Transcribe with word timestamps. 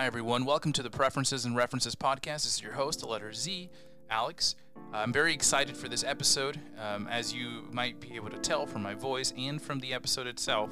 Hi, 0.00 0.06
everyone. 0.06 0.46
Welcome 0.46 0.72
to 0.72 0.82
the 0.82 0.88
Preferences 0.88 1.44
and 1.44 1.54
References 1.54 1.94
podcast. 1.94 2.44
This 2.44 2.54
is 2.54 2.62
your 2.62 2.72
host, 2.72 3.00
the 3.00 3.06
letter 3.06 3.34
Z, 3.34 3.68
Alex. 4.08 4.54
I'm 4.94 5.12
very 5.12 5.34
excited 5.34 5.76
for 5.76 5.90
this 5.90 6.04
episode. 6.04 6.58
Um, 6.78 7.06
as 7.06 7.34
you 7.34 7.68
might 7.70 8.00
be 8.00 8.14
able 8.14 8.30
to 8.30 8.38
tell 8.38 8.64
from 8.64 8.82
my 8.82 8.94
voice 8.94 9.34
and 9.36 9.60
from 9.60 9.78
the 9.78 9.92
episode 9.92 10.26
itself, 10.26 10.70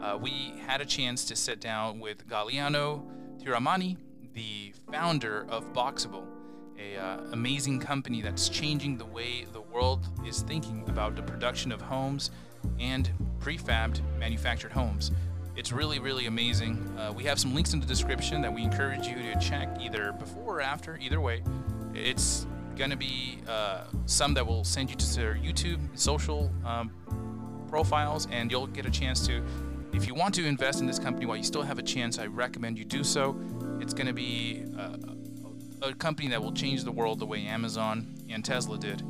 uh, 0.00 0.16
we 0.18 0.54
had 0.66 0.80
a 0.80 0.86
chance 0.86 1.26
to 1.26 1.36
sit 1.36 1.60
down 1.60 2.00
with 2.00 2.26
Galiano 2.26 3.04
Tiramani, 3.36 3.98
the 4.32 4.72
founder 4.90 5.44
of 5.50 5.74
Boxabl, 5.74 6.24
a 6.78 6.96
uh, 6.96 7.18
amazing 7.32 7.80
company 7.80 8.22
that's 8.22 8.48
changing 8.48 8.96
the 8.96 9.04
way 9.04 9.44
the 9.52 9.60
world 9.60 10.08
is 10.26 10.40
thinking 10.40 10.88
about 10.88 11.16
the 11.16 11.22
production 11.22 11.70
of 11.70 11.82
homes 11.82 12.30
and 12.78 13.10
prefabbed 13.40 14.00
manufactured 14.18 14.72
homes. 14.72 15.10
It's 15.60 15.72
really, 15.72 15.98
really 15.98 16.24
amazing. 16.24 16.90
Uh, 16.98 17.12
we 17.14 17.24
have 17.24 17.38
some 17.38 17.54
links 17.54 17.74
in 17.74 17.80
the 17.80 17.86
description 17.86 18.40
that 18.40 18.50
we 18.50 18.62
encourage 18.62 19.06
you 19.06 19.16
to 19.16 19.38
check 19.38 19.68
either 19.78 20.12
before 20.12 20.56
or 20.56 20.60
after, 20.62 20.96
either 20.96 21.20
way. 21.20 21.42
It's 21.92 22.46
going 22.76 22.88
to 22.88 22.96
be 22.96 23.40
uh, 23.46 23.84
some 24.06 24.32
that 24.32 24.46
will 24.46 24.64
send 24.64 24.88
you 24.88 24.96
to 24.96 25.16
their 25.16 25.34
YouTube, 25.34 25.86
social 25.92 26.50
um, 26.64 26.90
profiles, 27.68 28.26
and 28.30 28.50
you'll 28.50 28.68
get 28.68 28.86
a 28.86 28.90
chance 28.90 29.26
to. 29.26 29.44
If 29.92 30.06
you 30.06 30.14
want 30.14 30.34
to 30.36 30.46
invest 30.46 30.80
in 30.80 30.86
this 30.86 30.98
company 30.98 31.26
while 31.26 31.36
you 31.36 31.44
still 31.44 31.60
have 31.60 31.78
a 31.78 31.82
chance, 31.82 32.18
I 32.18 32.24
recommend 32.24 32.78
you 32.78 32.86
do 32.86 33.04
so. 33.04 33.38
It's 33.82 33.92
going 33.92 34.06
to 34.06 34.14
be 34.14 34.64
a, 34.78 35.88
a 35.88 35.94
company 35.94 36.28
that 36.28 36.42
will 36.42 36.54
change 36.54 36.84
the 36.84 36.92
world 36.92 37.18
the 37.18 37.26
way 37.26 37.44
Amazon 37.44 38.14
and 38.30 38.42
Tesla 38.42 38.78
did. 38.78 39.02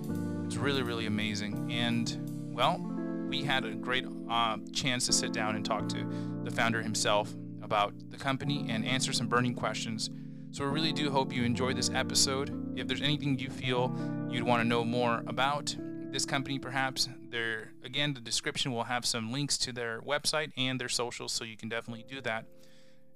It's 0.47 0.57
really, 0.57 0.83
really 0.83 1.07
amazing. 1.07 1.71
And, 1.71 2.53
well, 2.53 2.85
we 3.31 3.45
had 3.45 3.65
a 3.65 3.75
great 3.75 4.05
uh, 4.29 4.59
chance 4.73 5.07
to 5.07 5.13
sit 5.13 5.33
down 5.33 5.55
and 5.55 5.65
talk 5.65 5.89
to 5.89 6.05
the 6.43 6.51
founder 6.51 6.83
himself 6.83 7.33
about 7.63 7.95
the 8.11 8.17
company 8.17 8.67
and 8.69 8.85
answer 8.85 9.13
some 9.13 9.29
burning 9.29 9.55
questions. 9.55 10.11
So, 10.51 10.65
we 10.65 10.71
really 10.73 10.93
do 10.93 11.11
hope 11.11 11.33
you 11.33 11.45
enjoy 11.45 11.75
this 11.75 11.91
episode. 11.95 12.77
If 12.77 12.89
there's 12.89 13.03
anything 13.03 13.39
you 13.39 13.49
feel 13.49 13.95
you'd 14.29 14.43
want 14.43 14.63
to 14.63 14.69
know 14.69 14.85
more 14.85 15.23
about 15.29 15.77
this 16.11 16.27
company, 16.27 16.59
perhaps, 16.59 17.09
there 17.31 17.71
again, 17.85 18.15
the 18.15 18.21
description 18.21 18.73
will 18.73 18.85
have 18.85 19.07
some 19.07 19.31
links 19.31 19.57
to 19.59 19.73
their 19.73 20.01
website 20.01 20.51
and 20.57 20.81
their 20.81 20.89
socials, 20.89 21.33
so 21.33 21.45
you 21.45 21.57
can 21.57 21.69
definitely 21.69 22.05
do 22.09 22.21
that. 22.23 22.47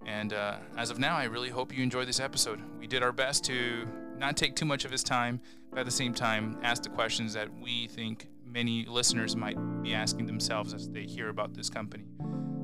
And 0.06 0.32
uh, 0.32 0.58
as 0.76 0.90
of 0.90 1.00
now, 1.00 1.16
I 1.16 1.24
really 1.24 1.48
hope 1.48 1.76
you 1.76 1.82
enjoy 1.82 2.04
this 2.04 2.20
episode. 2.20 2.60
We 2.78 2.86
did 2.86 3.02
our 3.02 3.10
best 3.10 3.42
to 3.46 3.88
not 4.16 4.36
take 4.36 4.54
too 4.54 4.66
much 4.66 4.84
of 4.84 4.92
his 4.92 5.02
time, 5.02 5.40
but 5.70 5.80
at 5.80 5.86
the 5.86 5.92
same 5.92 6.14
time, 6.14 6.56
ask 6.62 6.84
the 6.84 6.90
questions 6.90 7.32
that 7.32 7.48
we 7.52 7.88
think 7.88 8.28
many 8.54 8.86
listeners 8.86 9.34
might 9.34 9.56
be 9.82 9.92
asking 9.92 10.26
themselves 10.26 10.72
as 10.72 10.88
they 10.88 11.02
hear 11.02 11.28
about 11.28 11.52
this 11.54 11.68
company. 11.68 12.04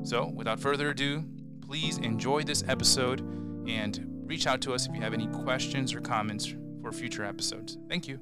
So, 0.04 0.28
without 0.28 0.60
further 0.60 0.90
ado, 0.90 1.24
please 1.66 1.98
enjoy 1.98 2.44
this 2.44 2.62
episode 2.68 3.20
and 3.68 4.22
reach 4.24 4.46
out 4.46 4.60
to 4.62 4.72
us 4.72 4.86
if 4.86 4.94
you 4.94 5.02
have 5.02 5.12
any 5.12 5.26
questions 5.26 5.92
or 5.92 6.00
comments 6.00 6.54
for 6.80 6.92
future 6.92 7.24
episodes. 7.24 7.76
Thank 7.88 8.06
you. 8.06 8.20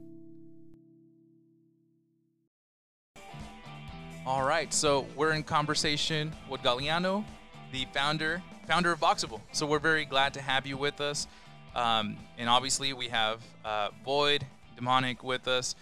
All 4.27 4.43
right, 4.43 4.73
so 4.73 5.07
we're 5.15 5.33
in 5.33 5.43
conversation 5.43 6.33
with 6.49 6.63
Galiano, 6.63 7.25
the 7.71 7.87
founder 7.93 8.43
founder 8.67 8.93
of 8.93 9.01
Boxabl. 9.01 9.41
So 9.53 9.67
we're 9.67 9.79
very 9.79 10.05
glad 10.05 10.35
to 10.35 10.43
have 10.43 10.67
you 10.67 10.77
with 10.77 11.01
us. 11.01 11.27
Um, 11.75 12.17
and 12.39 12.49
obviously, 12.49 12.93
we 12.93 13.09
have 13.09 13.43
uh, 13.65 13.89
Boyd 14.05 14.47
Demonic 14.77 15.23
with 15.23 15.49
us. 15.49 15.75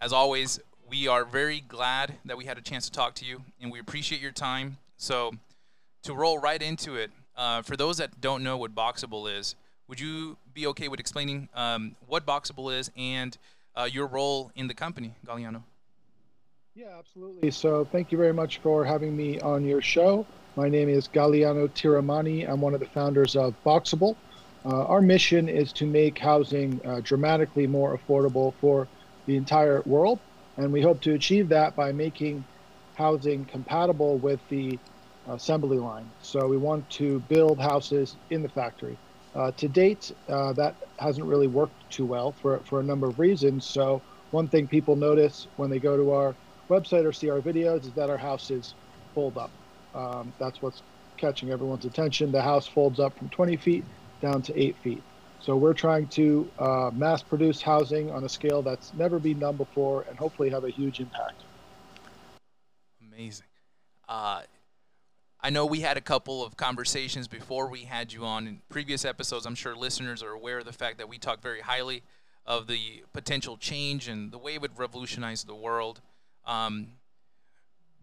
As 0.00 0.12
always, 0.12 0.60
we 0.88 1.08
are 1.08 1.24
very 1.24 1.60
glad 1.60 2.14
that 2.24 2.36
we 2.36 2.44
had 2.44 2.58
a 2.58 2.60
chance 2.60 2.86
to 2.86 2.92
talk 2.92 3.14
to 3.16 3.24
you, 3.24 3.42
and 3.60 3.72
we 3.72 3.78
appreciate 3.78 4.20
your 4.20 4.32
time. 4.32 4.78
So, 4.96 5.32
to 6.02 6.14
roll 6.14 6.38
right 6.38 6.62
into 6.62 6.94
it, 6.94 7.10
uh, 7.36 7.62
for 7.62 7.76
those 7.76 7.98
that 7.98 8.20
don't 8.20 8.42
know 8.42 8.56
what 8.56 8.74
Boxabl 8.74 9.36
is, 9.38 9.56
would 9.88 10.00
you 10.00 10.36
be 10.54 10.66
okay 10.68 10.88
with 10.88 11.00
explaining 11.00 11.48
um, 11.54 11.96
what 12.06 12.24
Boxabl 12.24 12.76
is 12.76 12.90
and 12.96 13.36
uh, 13.74 13.88
your 13.90 14.06
role 14.06 14.50
in 14.54 14.68
the 14.68 14.74
company, 14.74 15.14
Galiano? 15.26 15.62
Yeah, 16.74 16.86
absolutely. 16.98 17.50
So, 17.50 17.84
thank 17.90 18.12
you 18.12 18.18
very 18.18 18.34
much 18.34 18.58
for 18.58 18.84
having 18.84 19.16
me 19.16 19.40
on 19.40 19.64
your 19.64 19.82
show. 19.82 20.26
My 20.56 20.68
name 20.68 20.88
is 20.88 21.08
Galiano 21.08 21.68
Tiramani. 21.68 22.48
I'm 22.48 22.60
one 22.60 22.74
of 22.74 22.80
the 22.80 22.86
founders 22.86 23.34
of 23.34 23.54
Boxabl. 23.64 24.16
Uh, 24.64 24.84
our 24.86 25.00
mission 25.00 25.48
is 25.48 25.72
to 25.74 25.86
make 25.86 26.18
housing 26.18 26.80
uh, 26.84 27.00
dramatically 27.00 27.66
more 27.66 27.96
affordable 27.96 28.52
for 28.60 28.88
the 29.26 29.36
entire 29.36 29.82
world. 29.86 30.18
And 30.56 30.72
we 30.72 30.80
hope 30.82 31.00
to 31.02 31.14
achieve 31.14 31.48
that 31.50 31.76
by 31.76 31.92
making 31.92 32.44
housing 32.94 33.44
compatible 33.44 34.18
with 34.18 34.40
the 34.48 34.78
assembly 35.28 35.78
line. 35.78 36.10
So 36.22 36.46
we 36.46 36.56
want 36.56 36.88
to 36.90 37.20
build 37.20 37.60
houses 37.60 38.16
in 38.30 38.42
the 38.42 38.48
factory. 38.48 38.96
Uh, 39.34 39.52
to 39.52 39.68
date, 39.68 40.12
uh, 40.28 40.52
that 40.54 40.76
hasn't 40.98 41.26
really 41.26 41.46
worked 41.46 41.90
too 41.90 42.06
well 42.06 42.32
for, 42.32 42.60
for 42.60 42.80
a 42.80 42.82
number 42.82 43.06
of 43.06 43.18
reasons. 43.18 43.66
So 43.66 44.02
one 44.30 44.48
thing 44.48 44.66
people 44.66 44.96
notice 44.96 45.46
when 45.56 45.68
they 45.68 45.78
go 45.78 45.96
to 45.96 46.12
our 46.12 46.34
website 46.70 47.04
or 47.04 47.12
see 47.12 47.28
our 47.28 47.40
videos 47.40 47.84
is 47.84 47.92
that 47.92 48.08
our 48.08 48.16
houses 48.16 48.74
fold 49.14 49.36
up. 49.36 49.50
Um, 49.94 50.32
that's 50.38 50.62
what's 50.62 50.82
catching 51.18 51.50
everyone's 51.50 51.84
attention. 51.84 52.32
The 52.32 52.42
house 52.42 52.66
folds 52.66 52.98
up 52.98 53.18
from 53.18 53.28
20 53.28 53.56
feet 53.58 53.84
down 54.22 54.42
to 54.42 54.58
8 54.58 54.76
feet. 54.78 55.02
So 55.46 55.56
we're 55.56 55.74
trying 55.74 56.08
to 56.08 56.50
uh, 56.58 56.90
mass 56.92 57.22
produce 57.22 57.62
housing 57.62 58.10
on 58.10 58.24
a 58.24 58.28
scale 58.28 58.62
that's 58.62 58.92
never 58.94 59.20
been 59.20 59.38
done 59.38 59.56
before 59.56 60.04
and 60.08 60.18
hopefully 60.18 60.50
have 60.50 60.64
a 60.64 60.70
huge 60.70 60.98
impact. 60.98 61.44
Amazing. 63.00 63.46
Uh, 64.08 64.42
I 65.40 65.50
know 65.50 65.64
we 65.64 65.82
had 65.82 65.96
a 65.96 66.00
couple 66.00 66.44
of 66.44 66.56
conversations 66.56 67.28
before 67.28 67.70
we 67.70 67.82
had 67.82 68.12
you 68.12 68.24
on 68.24 68.48
in 68.48 68.60
previous 68.68 69.04
episodes. 69.04 69.46
I'm 69.46 69.54
sure 69.54 69.76
listeners 69.76 70.20
are 70.20 70.32
aware 70.32 70.58
of 70.58 70.64
the 70.64 70.72
fact 70.72 70.98
that 70.98 71.08
we 71.08 71.16
talk 71.16 71.40
very 71.40 71.60
highly 71.60 72.02
of 72.44 72.66
the 72.66 73.04
potential 73.12 73.56
change 73.56 74.08
and 74.08 74.32
the 74.32 74.38
way 74.38 74.54
it 74.54 74.60
would 74.60 74.76
revolutionize 74.76 75.44
the 75.44 75.54
world. 75.54 76.00
Um, 76.44 76.88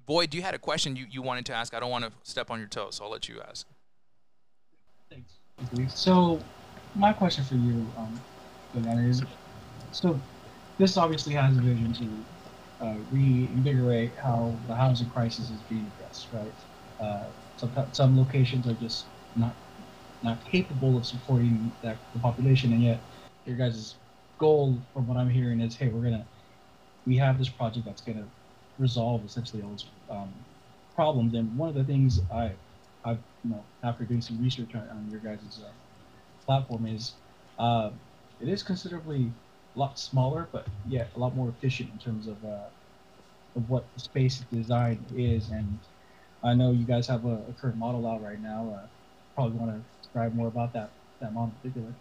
Boyd, 0.06 0.34
you 0.34 0.42
had 0.42 0.54
a 0.54 0.60
question 0.60 0.96
you, 0.96 1.08
you 1.12 1.22
wanted 1.22 1.46
to 1.48 1.54
ask. 1.54 1.74
I 1.74 1.82
don't 1.82 1.92
want 1.92 2.06
to 2.06 2.12
step 2.24 2.50
on 2.50 2.60
your 2.60 2.70
toes, 2.70 2.96
so 2.96 3.04
I'll 3.04 3.12
let 3.12 3.28
you 3.28 3.42
ask. 3.46 3.68
Thanks. 5.10 5.40
So, 5.94 6.40
my 6.96 7.14
question 7.14 7.44
for 7.44 7.56
you, 7.56 7.94
um, 7.98 8.24
is, 8.74 9.24
so 9.92 10.22
this 10.78 10.98
obviously 10.98 11.34
has 11.34 11.58
a 11.58 11.62
vision 11.62 11.94
to 11.94 12.26
uh, 12.86 13.00
reinvigorate 13.10 14.16
how 14.18 14.60
the 14.68 14.76
housing 14.76 15.10
crisis 15.10 15.50
is 15.50 15.64
being 15.64 15.88
addressed, 15.88 16.32
right? 16.34 16.56
Uh, 17.00 17.32
some 17.56 17.74
some 17.94 18.18
locations 18.18 18.68
are 18.68 18.76
just 18.76 19.10
not 19.36 19.58
not 20.24 20.44
capable 20.46 20.98
of 20.98 21.06
supporting 21.06 21.76
that 21.84 22.00
the 22.14 22.20
population, 22.20 22.74
and 22.74 22.84
yet 22.84 23.06
your 23.46 23.58
guys' 23.58 24.00
goal, 24.40 24.84
from 24.94 25.08
what 25.08 25.18
I'm 25.18 25.30
hearing, 25.30 25.62
is 25.62 25.76
hey, 25.76 25.90
we're 25.90 26.04
gonna 26.04 26.28
we 27.06 27.18
have 27.18 27.38
this 27.40 27.50
project 27.50 27.86
that's 27.86 28.02
gonna 28.02 28.30
resolve 28.78 29.26
essentially 29.26 29.64
all 29.64 29.72
those 29.72 29.92
um, 30.10 30.34
problems. 30.96 31.34
And 31.36 31.56
one 31.58 31.70
of 31.70 31.76
the 31.76 31.84
things 31.86 32.20
I 32.34 32.54
I've 33.06 33.24
you 33.44 33.52
know 33.52 33.68
after 33.84 34.06
doing 34.06 34.22
some 34.22 34.40
research 34.42 34.76
on, 34.76 34.90
on 34.90 35.10
your 35.10 35.22
guys' 35.22 35.62
uh, 35.66 35.74
platform 36.44 36.86
is 36.86 37.14
uh, 37.60 37.92
it 38.40 38.50
is 38.50 38.64
considerably 38.64 39.32
a 39.76 39.80
lot 39.80 39.98
smaller, 40.00 40.48
but 40.52 40.68
yet 40.88 41.10
a 41.16 41.20
lot 41.20 41.36
more 41.36 41.50
efficient 41.50 41.90
in 41.92 42.00
terms 42.00 42.28
of 42.28 42.44
uh, 42.44 42.70
of 43.56 43.70
what 43.70 43.86
the 43.94 44.00
space 44.00 44.40
design 44.52 45.06
is. 45.16 45.50
And 45.50 45.80
I 46.44 46.54
know 46.54 46.72
you 46.72 46.86
guys 46.86 47.08
have 47.08 47.26
a, 47.26 47.44
a 47.50 47.54
current 47.54 47.78
model 47.78 48.08
out 48.08 48.22
right 48.22 48.40
now. 48.42 48.74
Uh, 48.78 48.88
probably 49.36 49.58
want 49.58 49.72
to 49.72 49.82
describe 50.02 50.36
more 50.36 50.48
about 50.48 50.74
that 50.74 50.92
that 51.22 51.34
model 51.34 51.52
in 51.64 51.72
particular. 51.72 51.94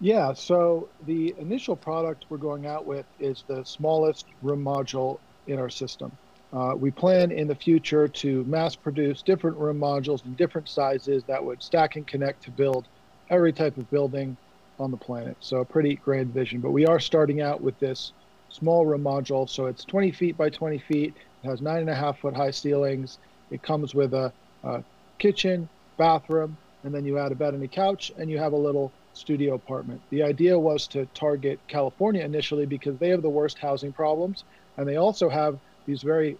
Yeah, 0.00 0.32
so 0.32 0.88
the 1.06 1.34
initial 1.38 1.76
product 1.76 2.26
we're 2.28 2.38
going 2.38 2.66
out 2.66 2.86
with 2.86 3.06
is 3.20 3.44
the 3.46 3.64
smallest 3.64 4.26
room 4.42 4.64
module 4.64 5.20
in 5.46 5.60
our 5.60 5.70
system. 5.70 6.18
Uh, 6.52 6.74
we 6.76 6.90
plan 6.90 7.32
in 7.32 7.48
the 7.48 7.54
future 7.54 8.06
to 8.06 8.44
mass 8.44 8.76
produce 8.76 9.22
different 9.22 9.56
room 9.56 9.78
modules 9.78 10.24
in 10.24 10.34
different 10.34 10.68
sizes 10.68 11.24
that 11.24 11.42
would 11.42 11.62
stack 11.62 11.96
and 11.96 12.06
connect 12.06 12.42
to 12.42 12.50
build 12.50 12.86
every 13.30 13.52
type 13.52 13.76
of 13.78 13.90
building 13.90 14.36
on 14.78 14.90
the 14.90 14.96
planet. 14.96 15.36
So 15.40 15.58
a 15.58 15.64
pretty 15.64 15.96
grand 15.96 16.34
vision. 16.34 16.60
But 16.60 16.72
we 16.72 16.86
are 16.86 17.00
starting 17.00 17.40
out 17.40 17.62
with 17.62 17.78
this 17.78 18.12
small 18.50 18.84
room 18.84 19.02
module. 19.02 19.48
So 19.48 19.66
it's 19.66 19.84
20 19.84 20.12
feet 20.12 20.36
by 20.36 20.50
20 20.50 20.78
feet. 20.78 21.14
It 21.42 21.48
has 21.48 21.62
nine 21.62 21.80
and 21.80 21.90
a 21.90 21.94
half 21.94 22.18
foot 22.20 22.36
high 22.36 22.50
ceilings. 22.50 23.18
It 23.50 23.62
comes 23.62 23.94
with 23.94 24.12
a, 24.12 24.32
a 24.62 24.82
kitchen, 25.18 25.68
bathroom, 25.96 26.56
and 26.84 26.94
then 26.94 27.06
you 27.06 27.18
add 27.18 27.32
a 27.32 27.34
bed 27.34 27.54
and 27.54 27.62
a 27.62 27.68
couch, 27.68 28.12
and 28.18 28.30
you 28.30 28.38
have 28.38 28.52
a 28.52 28.56
little 28.56 28.92
studio 29.14 29.54
apartment. 29.54 30.00
The 30.10 30.22
idea 30.22 30.58
was 30.58 30.86
to 30.88 31.06
target 31.14 31.60
California 31.68 32.24
initially 32.24 32.66
because 32.66 32.98
they 32.98 33.10
have 33.10 33.22
the 33.22 33.30
worst 33.30 33.58
housing 33.58 33.92
problems, 33.92 34.44
and 34.76 34.86
they 34.86 34.96
also 34.96 35.28
have 35.28 35.58
these 35.86 36.02
very 36.02 36.36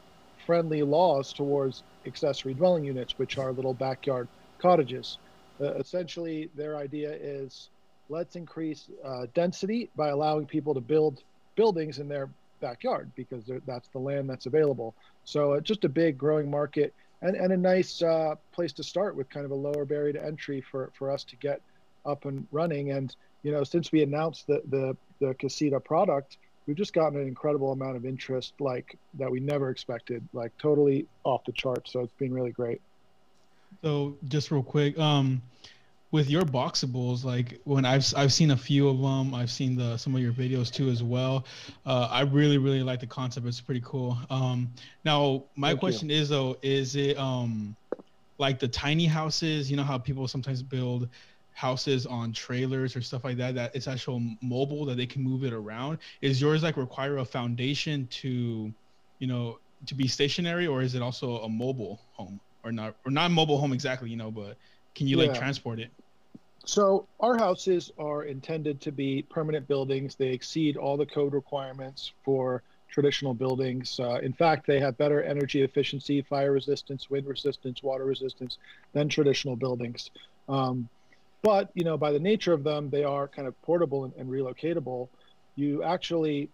friendly 0.46 0.82
laws 0.82 1.32
towards 1.32 1.82
accessory 2.06 2.54
dwelling 2.54 2.84
units, 2.84 3.18
which 3.18 3.38
are 3.38 3.52
little 3.52 3.74
backyard 3.74 4.28
cottages. 4.58 5.18
Uh, 5.60 5.74
essentially, 5.74 6.50
their 6.56 6.76
idea 6.76 7.12
is 7.12 7.70
let's 8.08 8.36
increase 8.36 8.88
uh, 9.04 9.26
density 9.34 9.88
by 9.96 10.08
allowing 10.08 10.46
people 10.46 10.74
to 10.74 10.80
build 10.80 11.22
buildings 11.56 11.98
in 11.98 12.08
their 12.08 12.28
backyard 12.60 13.10
because 13.14 13.44
that's 13.66 13.88
the 13.88 13.98
land 13.98 14.28
that's 14.28 14.46
available. 14.46 14.94
So, 15.24 15.54
uh, 15.54 15.60
just 15.60 15.84
a 15.84 15.88
big 15.88 16.18
growing 16.18 16.50
market. 16.50 16.92
and, 17.22 17.36
and 17.36 17.52
a 17.52 17.56
nice 17.56 18.02
uh, 18.02 18.34
place 18.50 18.72
to 18.74 18.82
start 18.82 19.16
with 19.16 19.30
kind 19.30 19.46
of 19.46 19.52
a 19.52 19.54
lower 19.54 19.84
barrier 19.84 20.12
to 20.12 20.24
entry 20.24 20.60
for, 20.60 20.90
for 20.98 21.10
us 21.10 21.24
to 21.24 21.36
get 21.36 21.60
up 22.04 22.24
and 22.24 22.46
running. 22.50 22.90
And, 22.90 23.14
you 23.44 23.52
know, 23.52 23.64
since 23.64 23.92
we 23.92 24.02
announced 24.02 24.46
the, 24.46 24.60
the, 24.68 24.96
the 25.20 25.34
Casita 25.34 25.80
product, 25.80 26.36
we've 26.66 26.76
just 26.76 26.92
gotten 26.92 27.20
an 27.20 27.26
incredible 27.26 27.72
amount 27.72 27.96
of 27.96 28.04
interest, 28.04 28.54
like 28.60 28.98
that 29.14 29.30
we 29.30 29.40
never 29.40 29.70
expected, 29.70 30.28
like 30.32 30.52
totally 30.60 31.08
off 31.24 31.42
the 31.46 31.52
charts. 31.52 31.92
So 31.92 32.00
it's 32.00 32.14
been 32.14 32.32
really 32.32 32.52
great. 32.52 32.80
So 33.84 34.18
just 34.24 34.50
real 34.50 34.62
quick, 34.62 34.98
um, 34.98 35.42
with 36.10 36.28
your 36.28 36.42
boxables, 36.42 37.24
like 37.24 37.58
when 37.64 37.86
I've 37.86 38.04
I've 38.14 38.32
seen 38.32 38.50
a 38.50 38.56
few 38.56 38.88
of 38.88 38.98
them, 39.00 39.34
I've 39.34 39.50
seen 39.50 39.76
the 39.76 39.96
some 39.96 40.14
of 40.14 40.20
your 40.20 40.32
videos 40.32 40.70
too 40.70 40.90
as 40.90 41.02
well. 41.02 41.46
Uh, 41.86 42.06
I 42.10 42.20
really 42.22 42.58
really 42.58 42.82
like 42.82 43.00
the 43.00 43.06
concept. 43.06 43.46
It's 43.46 43.60
pretty 43.62 43.80
cool. 43.82 44.18
Um, 44.28 44.74
now 45.04 45.46
my 45.56 45.70
Thank 45.70 45.80
question 45.80 46.10
you. 46.10 46.16
is 46.16 46.28
though, 46.28 46.56
is 46.62 46.96
it 46.96 47.16
um 47.16 47.76
like 48.38 48.58
the 48.58 48.68
tiny 48.68 49.06
houses? 49.06 49.70
You 49.70 49.76
know 49.78 49.84
how 49.84 49.98
people 49.98 50.28
sometimes 50.28 50.62
build 50.62 51.08
houses 51.52 52.06
on 52.06 52.32
trailers 52.32 52.96
or 52.96 53.02
stuff 53.02 53.24
like 53.24 53.36
that 53.36 53.54
that 53.54 53.74
it's 53.74 53.86
actual 53.86 54.20
mobile 54.42 54.84
that 54.86 54.96
they 54.96 55.06
can 55.06 55.22
move 55.22 55.44
it 55.44 55.52
around. 55.52 55.98
Is 56.20 56.40
yours 56.40 56.62
like 56.62 56.76
require 56.76 57.18
a 57.18 57.24
foundation 57.24 58.06
to 58.08 58.72
you 59.18 59.26
know 59.26 59.58
to 59.86 59.94
be 59.94 60.08
stationary 60.08 60.66
or 60.66 60.82
is 60.82 60.94
it 60.94 61.02
also 61.02 61.38
a 61.38 61.48
mobile 61.48 62.00
home? 62.12 62.40
Or 62.64 62.70
not 62.72 62.96
or 63.04 63.10
not 63.10 63.30
mobile 63.32 63.58
home 63.58 63.72
exactly 63.72 64.08
you 64.08 64.16
know 64.16 64.30
but 64.30 64.56
can 64.94 65.06
you 65.06 65.18
yeah. 65.18 65.26
like 65.26 65.38
transport 65.38 65.80
it? 65.80 65.90
So 66.64 67.08
our 67.18 67.36
houses 67.36 67.90
are 67.98 68.24
intended 68.24 68.80
to 68.82 68.92
be 68.92 69.22
permanent 69.22 69.66
buildings. 69.66 70.14
They 70.14 70.28
exceed 70.28 70.76
all 70.76 70.96
the 70.96 71.06
code 71.06 71.32
requirements 71.32 72.12
for 72.24 72.62
traditional 72.88 73.34
buildings. 73.34 73.98
Uh, 73.98 74.20
in 74.22 74.32
fact 74.32 74.66
they 74.66 74.78
have 74.78 74.96
better 74.96 75.22
energy 75.22 75.62
efficiency 75.62 76.22
fire 76.22 76.52
resistance 76.52 77.10
wind 77.10 77.26
resistance 77.26 77.82
water 77.82 78.04
resistance 78.04 78.58
than 78.92 79.08
traditional 79.08 79.56
buildings. 79.56 80.10
Um, 80.48 80.88
but 81.42 81.70
you 81.74 81.84
know, 81.84 81.96
by 81.96 82.12
the 82.12 82.20
nature 82.20 82.52
of 82.52 82.64
them, 82.64 82.90
they 82.90 83.04
are 83.04 83.28
kind 83.28 83.46
of 83.48 83.60
portable 83.62 84.04
and, 84.04 84.14
and 84.14 84.28
relocatable. 84.30 85.08
You 85.56 85.82
actually 85.82 86.48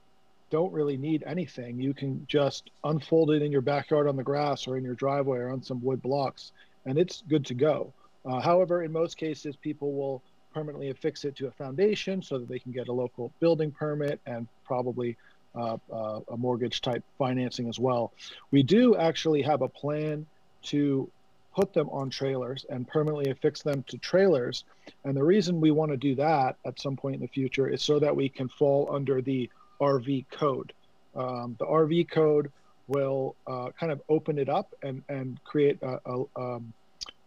don't 0.51 0.73
really 0.73 0.97
need 0.97 1.23
anything. 1.27 1.79
You 1.79 1.93
can 1.93 2.27
just 2.27 2.71
unfold 2.85 3.31
it 3.31 3.43
in 3.43 3.53
your 3.53 3.61
backyard 3.61 4.09
on 4.09 4.17
the 4.17 4.23
grass 4.23 4.67
or 4.67 4.77
in 4.77 4.85
your 4.85 4.95
driveway 4.95 5.39
or 5.39 5.51
on 5.51 5.63
some 5.63 5.83
wood 5.83 6.03
blocks, 6.03 6.53
and 6.87 6.99
it's 6.99 7.23
good 7.29 7.45
to 7.47 7.55
go. 7.55 7.93
Uh, 8.25 8.41
however, 8.41 8.83
in 8.83 8.91
most 8.91 9.17
cases, 9.17 9.57
people 9.57 9.93
will 9.93 10.23
permanently 10.53 10.91
affix 10.91 11.25
it 11.25 11.37
to 11.37 11.47
a 11.47 11.51
foundation 11.53 12.23
so 12.23 12.39
that 12.39 12.49
they 12.49 12.59
can 12.59 12.73
get 12.73 12.89
a 12.89 12.93
local 12.93 13.31
building 13.41 13.71
permit 13.71 14.21
and 14.27 14.49
probably 14.65 15.17
uh, 15.55 15.77
uh, 15.93 16.21
a 16.31 16.37
mortgage 16.37 16.81
type 16.81 17.05
financing 17.19 17.69
as 17.69 17.79
well. 17.79 18.13
We 18.51 18.63
do 18.63 18.97
actually 18.97 19.43
have 19.43 19.63
a 19.63 19.69
plan 19.69 20.27
to 20.65 21.11
put 21.59 21.73
them 21.73 21.89
on 21.91 22.09
trailers 22.09 22.65
and 22.71 22.87
permanently 22.87 23.33
affix 23.33 23.63
them 23.63 23.83
to 23.89 23.99
trailers. 23.99 24.63
And 25.03 25.17
the 25.17 25.25
reason 25.25 25.61
we 25.61 25.73
want 25.73 25.91
to 25.91 25.97
do 25.97 26.15
that 26.15 26.55
at 26.65 26.79
some 26.79 26.97
point 26.97 27.17
in 27.17 27.21
the 27.21 27.27
future 27.27 27.69
is 27.69 27.83
so 27.83 27.99
that 27.99 28.15
we 28.15 28.29
can 28.29 28.49
fall 28.49 28.89
under 28.93 29.21
the 29.21 29.51
RV 29.81 30.27
code. 30.31 30.73
Um, 31.17 31.57
the 31.59 31.67
RV 31.67 32.11
code 32.11 32.53
will 32.87 33.35
uh, 33.49 33.71
kind 33.71 33.91
of 33.91 34.01
open 34.09 34.39
it 34.39 34.49
up 34.49 34.73
and, 34.85 35.03
and 35.09 35.43
create 35.43 35.83
a, 35.83 35.99
a 36.07 36.25
um, 36.37 36.73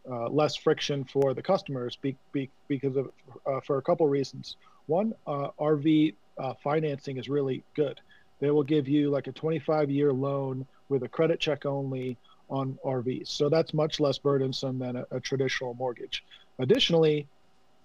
uh, 0.09 0.29
less 0.29 0.55
friction 0.55 1.03
for 1.03 1.33
the 1.33 1.41
customers 1.41 1.97
be, 1.97 2.15
be, 2.31 2.49
because 2.69 2.95
of 2.95 3.11
uh, 3.45 3.59
for 3.59 3.79
a 3.79 3.81
couple 3.81 4.07
reasons. 4.07 4.55
One, 4.85 5.13
uh, 5.27 5.49
RV 5.59 6.15
uh, 6.37 6.53
financing 6.63 7.17
is 7.17 7.27
really 7.27 7.65
good. 7.75 7.99
They 8.39 8.49
will 8.49 8.63
give 8.63 8.87
you 8.87 9.09
like 9.09 9.27
a 9.27 9.33
25 9.33 9.89
year 9.89 10.13
loan 10.13 10.65
with 10.87 11.03
a 11.03 11.09
credit 11.09 11.41
check 11.41 11.65
only 11.65 12.17
on 12.51 12.77
RVs. 12.85 13.29
So 13.29 13.49
that's 13.49 13.73
much 13.73 13.99
less 13.99 14.17
burdensome 14.17 14.77
than 14.77 14.97
a, 14.97 15.05
a, 15.11 15.19
traditional 15.19 15.73
mortgage. 15.73 16.23
Additionally, 16.59 17.25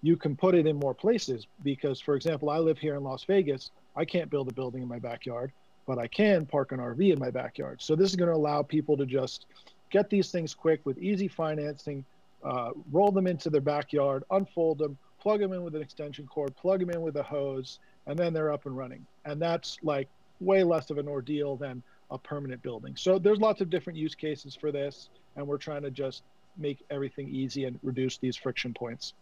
you 0.03 0.17
can 0.17 0.35
put 0.35 0.53
it 0.53 0.67
in 0.67 0.75
more 0.75 0.93
places 0.93 1.47
because, 1.63 1.99
for 2.01 2.15
example, 2.15 2.49
I 2.49 2.59
live 2.59 2.77
here 2.77 2.95
in 2.95 3.03
Las 3.03 3.23
Vegas. 3.23 3.71
I 3.95 4.03
can't 4.05 4.29
build 4.29 4.49
a 4.49 4.53
building 4.53 4.83
in 4.83 4.87
my 4.87 4.99
backyard, 4.99 5.53
but 5.87 5.97
I 5.97 6.07
can 6.07 6.45
park 6.45 6.73
an 6.73 6.79
RV 6.79 7.13
in 7.13 7.17
my 7.17 7.31
backyard. 7.31 7.81
So 7.81 7.95
this 7.95 8.09
is 8.09 8.15
going 8.15 8.29
to 8.29 8.35
allow 8.35 8.61
people 8.61 8.97
to 8.97 9.05
just 9.05 9.45
get 9.89 10.09
these 10.09 10.31
things 10.31 10.53
quick 10.53 10.85
with 10.85 10.97
easy 10.99 11.29
financing, 11.29 12.03
uh, 12.43 12.71
roll 12.91 13.11
them 13.11 13.25
into 13.25 13.49
their 13.49 13.61
backyard, 13.61 14.25
unfold 14.31 14.79
them, 14.79 14.97
plug 15.19 15.39
them 15.39 15.53
in 15.53 15.63
with 15.63 15.75
an 15.75 15.81
extension 15.81 16.27
cord, 16.27 16.55
plug 16.57 16.81
them 16.81 16.89
in 16.89 17.01
with 17.01 17.15
a 17.15 17.23
hose, 17.23 17.79
and 18.05 18.19
then 18.19 18.33
they're 18.33 18.51
up 18.51 18.65
and 18.65 18.77
running. 18.77 19.05
And 19.25 19.41
that's 19.41 19.77
like 19.81 20.09
way 20.39 20.63
less 20.63 20.89
of 20.89 20.97
an 20.97 21.07
ordeal 21.07 21.55
than 21.55 21.81
a 22.09 22.17
permanent 22.17 22.61
building. 22.61 22.95
So 22.95 23.19
there's 23.19 23.39
lots 23.39 23.61
of 23.61 23.69
different 23.69 23.97
use 23.97 24.15
cases 24.15 24.55
for 24.55 24.71
this, 24.71 25.09
and 25.35 25.45
we're 25.47 25.57
trying 25.57 25.83
to 25.83 25.91
just 25.91 26.23
make 26.57 26.79
everything 26.89 27.29
easy 27.29 27.65
and 27.65 27.79
reduce 27.83 28.17
these 28.17 28.35
friction 28.35 28.73
points. 28.73 29.13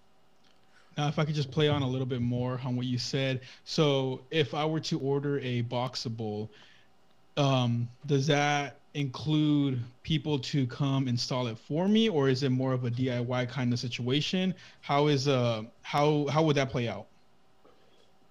Now, 0.98 1.08
if 1.10 1.20
I 1.20 1.26
could 1.26 1.36
just 1.36 1.52
play 1.52 1.68
on 1.68 1.82
a 1.82 1.88
little 1.88 2.06
bit 2.06 2.22
more 2.22 2.60
on 2.64 2.78
what 2.78 2.86
you 2.86 2.98
said. 2.98 3.42
So, 3.66 4.22
if 4.32 4.54
I 4.54 4.64
were 4.64 4.80
to 4.82 5.00
order 5.00 5.40
a 5.40 5.64
Boxabl, 5.64 6.48
um, 7.36 7.90
does 8.06 8.28
that 8.28 8.80
include 8.94 9.82
people 10.04 10.40
to 10.40 10.66
come 10.68 11.10
install 11.10 11.48
it 11.48 11.58
for 11.60 11.88
me, 11.90 12.08
or 12.08 12.30
is 12.30 12.44
it 12.44 12.50
more 12.50 12.72
of 12.72 12.86
a 12.86 12.92
DIY 12.92 13.50
kind 13.50 13.74
of 13.74 13.80
situation? 13.80 14.56
How 14.82 15.08
is 15.08 15.28
uh 15.28 15.64
how 15.82 16.28
how 16.28 16.44
would 16.44 16.56
that 16.56 16.70
play 16.70 16.88
out? 16.88 17.08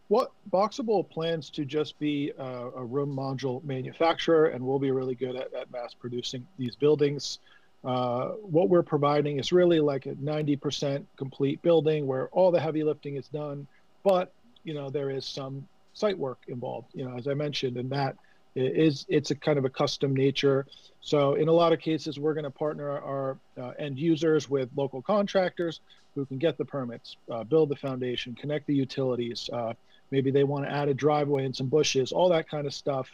What 0.08 0.32
Boxabl 0.50 1.08
plans 1.08 1.48
to 1.50 1.64
just 1.64 1.98
be 1.98 2.32
a, 2.36 2.44
a, 2.44 2.84
room 2.84 3.14
module 3.16 3.64
manufacturer, 3.64 4.46
and 4.46 4.64
we'll 4.64 4.78
be 4.78 4.90
really 4.90 5.14
good 5.14 5.34
at, 5.34 5.52
at 5.54 5.72
mass 5.72 5.94
producing 5.94 6.46
these 6.58 6.76
buildings. 6.76 7.38
Uh, 7.84 8.28
what 8.42 8.68
we're 8.68 8.82
providing 8.82 9.38
is 9.38 9.50
really 9.52 9.80
like 9.80 10.06
a 10.06 10.14
90% 10.14 11.04
complete 11.16 11.60
building 11.62 12.06
where 12.06 12.28
all 12.28 12.50
the 12.50 12.60
heavy 12.60 12.82
lifting 12.82 13.16
is 13.16 13.28
done, 13.28 13.66
but 14.02 14.32
you 14.62 14.74
know 14.74 14.90
there 14.90 15.10
is 15.10 15.24
some 15.24 15.66
site 15.94 16.18
work 16.18 16.38
involved. 16.48 16.88
You 16.94 17.06
know, 17.06 17.16
as 17.16 17.26
I 17.26 17.34
mentioned, 17.34 17.76
and 17.76 17.90
that 17.90 18.16
is 18.54 19.04
it's 19.08 19.30
a 19.30 19.34
kind 19.34 19.58
of 19.58 19.64
a 19.64 19.70
custom 19.70 20.14
nature. 20.14 20.66
So 21.00 21.34
in 21.34 21.48
a 21.48 21.52
lot 21.52 21.72
of 21.72 21.80
cases, 21.80 22.18
we're 22.18 22.34
going 22.34 22.44
to 22.44 22.50
partner 22.50 22.90
our 22.90 23.38
uh, 23.58 23.72
end 23.78 23.98
users 23.98 24.48
with 24.48 24.70
local 24.76 25.02
contractors 25.02 25.80
who 26.14 26.24
can 26.24 26.38
get 26.38 26.56
the 26.56 26.64
permits, 26.64 27.16
uh, 27.30 27.44
build 27.44 27.68
the 27.68 27.76
foundation, 27.76 28.34
connect 28.34 28.66
the 28.66 28.74
utilities. 28.74 29.50
Uh, 29.52 29.74
maybe 30.14 30.30
they 30.30 30.44
want 30.44 30.64
to 30.64 30.70
add 30.70 30.88
a 30.88 30.94
driveway 30.94 31.44
and 31.44 31.56
some 31.56 31.66
bushes, 31.66 32.12
all 32.12 32.28
that 32.28 32.48
kind 32.48 32.68
of 32.68 32.72
stuff. 32.72 33.10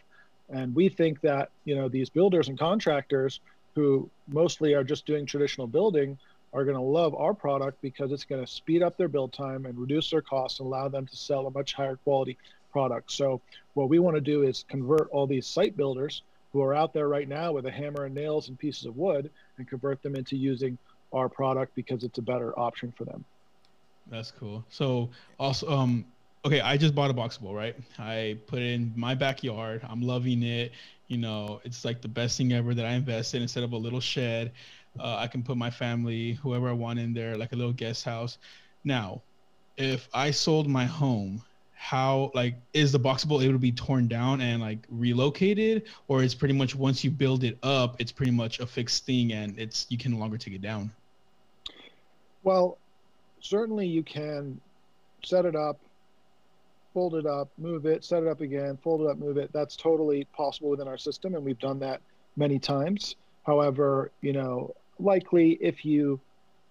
And 0.50 0.74
we 0.74 0.90
think 0.90 1.22
that 1.22 1.48
you 1.64 1.74
know 1.74 1.88
these 1.88 2.10
builders 2.10 2.48
and 2.48 2.58
contractors 2.58 3.40
who 3.74 4.10
mostly 4.28 4.74
are 4.74 4.84
just 4.84 5.06
doing 5.06 5.24
traditional 5.24 5.66
building 5.66 6.18
are 6.52 6.64
going 6.64 6.76
to 6.76 6.82
love 6.82 7.14
our 7.14 7.32
product 7.32 7.80
because 7.80 8.12
it's 8.12 8.24
going 8.24 8.44
to 8.44 8.50
speed 8.50 8.82
up 8.82 8.98
their 8.98 9.08
build 9.08 9.32
time 9.32 9.64
and 9.64 9.78
reduce 9.78 10.10
their 10.10 10.20
costs 10.20 10.60
and 10.60 10.66
allow 10.66 10.88
them 10.88 11.06
to 11.06 11.16
sell 11.16 11.46
a 11.46 11.50
much 11.50 11.72
higher 11.72 11.96
quality 12.04 12.36
product. 12.70 13.12
So 13.12 13.40
what 13.74 13.88
we 13.88 13.98
want 13.98 14.16
to 14.16 14.20
do 14.20 14.42
is 14.42 14.64
convert 14.68 15.08
all 15.10 15.26
these 15.26 15.46
site 15.46 15.76
builders 15.76 16.22
who 16.52 16.60
are 16.60 16.74
out 16.74 16.92
there 16.92 17.08
right 17.08 17.28
now 17.28 17.52
with 17.52 17.64
a 17.66 17.70
hammer 17.70 18.04
and 18.04 18.14
nails 18.14 18.48
and 18.48 18.58
pieces 18.58 18.84
of 18.84 18.96
wood 18.96 19.30
and 19.56 19.68
convert 19.68 20.02
them 20.02 20.16
into 20.16 20.36
using 20.36 20.76
our 21.12 21.28
product 21.28 21.74
because 21.76 22.02
it's 22.02 22.18
a 22.18 22.22
better 22.22 22.58
option 22.58 22.92
for 22.98 23.04
them. 23.04 23.24
That's 24.10 24.32
cool. 24.32 24.64
So 24.68 25.10
also 25.38 25.68
um 25.70 26.04
okay, 26.44 26.60
I 26.60 26.76
just 26.76 26.94
bought 26.94 27.10
a 27.10 27.14
Boxabl, 27.14 27.54
right? 27.54 27.76
I 27.98 28.38
put 28.46 28.60
it 28.60 28.72
in 28.72 28.92
my 28.96 29.14
backyard. 29.14 29.82
I'm 29.88 30.00
loving 30.00 30.42
it. 30.42 30.72
You 31.08 31.18
know, 31.18 31.60
it's 31.64 31.84
like 31.84 32.00
the 32.00 32.08
best 32.08 32.38
thing 32.38 32.52
ever 32.52 32.74
that 32.74 32.86
I 32.86 32.92
invested 32.92 33.42
instead 33.42 33.64
of 33.64 33.72
a 33.72 33.76
little 33.76 34.00
shed. 34.00 34.52
Uh, 34.98 35.16
I 35.16 35.26
can 35.26 35.42
put 35.42 35.56
my 35.56 35.70
family, 35.70 36.32
whoever 36.34 36.68
I 36.68 36.72
want 36.72 36.98
in 36.98 37.12
there, 37.12 37.36
like 37.36 37.52
a 37.52 37.56
little 37.56 37.72
guest 37.72 38.04
house. 38.04 38.38
Now, 38.84 39.22
if 39.76 40.08
I 40.14 40.30
sold 40.30 40.68
my 40.68 40.84
home, 40.84 41.42
how 41.74 42.30
like 42.34 42.56
is 42.74 42.92
the 42.92 43.00
Boxabl 43.00 43.42
able 43.42 43.54
to 43.54 43.58
be 43.58 43.72
torn 43.72 44.06
down 44.06 44.40
and 44.40 44.60
like 44.60 44.86
relocated, 44.90 45.84
or 46.08 46.22
it's 46.22 46.34
pretty 46.34 46.54
much 46.54 46.74
once 46.74 47.02
you 47.02 47.10
build 47.10 47.44
it 47.44 47.58
up, 47.62 47.96
it's 47.98 48.12
pretty 48.12 48.32
much 48.32 48.60
a 48.60 48.66
fixed 48.66 49.06
thing 49.06 49.32
and 49.32 49.58
it's 49.58 49.86
you 49.88 49.96
can 49.96 50.12
no 50.12 50.18
longer 50.18 50.36
take 50.36 50.54
it 50.54 50.60
down? 50.62 50.90
Well, 52.42 52.78
certainly 53.40 53.86
you 53.86 54.02
can 54.02 54.60
set 55.24 55.44
it 55.44 55.56
up 55.56 55.80
fold 56.92 57.14
it 57.14 57.26
up, 57.26 57.50
move 57.58 57.86
it, 57.86 58.04
set 58.04 58.22
it 58.22 58.28
up 58.28 58.40
again, 58.40 58.78
fold 58.82 59.02
it 59.02 59.08
up, 59.08 59.18
move 59.18 59.36
it. 59.36 59.52
That's 59.52 59.76
totally 59.76 60.24
possible 60.32 60.70
within 60.70 60.88
our 60.88 60.98
system, 60.98 61.34
and 61.34 61.44
we've 61.44 61.58
done 61.58 61.78
that 61.80 62.00
many 62.36 62.58
times. 62.58 63.16
However, 63.44 64.10
you 64.20 64.32
know, 64.32 64.74
likely 64.98 65.58
if 65.60 65.84
you 65.84 66.20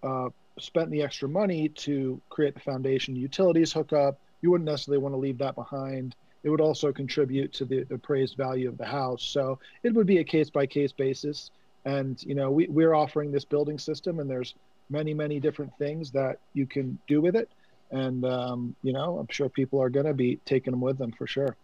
uh, 0.03 0.29
spent 0.59 0.91
the 0.91 1.01
extra 1.01 1.27
money 1.27 1.69
to 1.69 2.21
create 2.29 2.53
the 2.53 2.59
foundation 2.59 3.15
utilities 3.15 3.73
hookup, 3.73 4.19
you 4.41 4.51
wouldn't 4.51 4.69
necessarily 4.69 5.01
want 5.01 5.13
to 5.13 5.19
leave 5.19 5.37
that 5.39 5.55
behind. 5.55 6.15
It 6.43 6.49
would 6.49 6.61
also 6.61 6.91
contribute 6.93 7.51
to 7.53 7.65
the, 7.65 7.85
appraised 7.91 8.37
value 8.37 8.69
of 8.69 8.77
the 8.77 8.85
house. 8.85 9.23
So 9.23 9.59
it 9.83 9.93
would 9.93 10.07
be 10.07 10.19
a 10.19 10.23
case 10.23 10.49
by 10.49 10.65
case 10.65 10.91
basis. 10.91 11.51
And 11.85 12.21
you 12.23 12.35
know, 12.35 12.51
we, 12.51 12.67
we're 12.67 12.93
offering 12.93 13.31
this 13.31 13.45
building 13.45 13.77
system, 13.77 14.19
and 14.19 14.29
there's 14.29 14.53
many, 14.89 15.13
many 15.13 15.39
different 15.39 15.77
things 15.77 16.11
that 16.11 16.39
you 16.53 16.65
can 16.65 16.97
do 17.07 17.21
with 17.21 17.35
it 17.35 17.49
and 17.91 18.25
um, 18.25 18.75
you 18.83 18.93
know 18.93 19.17
i'm 19.19 19.27
sure 19.29 19.49
people 19.49 19.81
are 19.81 19.89
going 19.89 20.05
to 20.05 20.13
be 20.13 20.39
taking 20.45 20.71
them 20.71 20.81
with 20.81 20.97
them 20.97 21.11
for 21.11 21.27
sure 21.27 21.55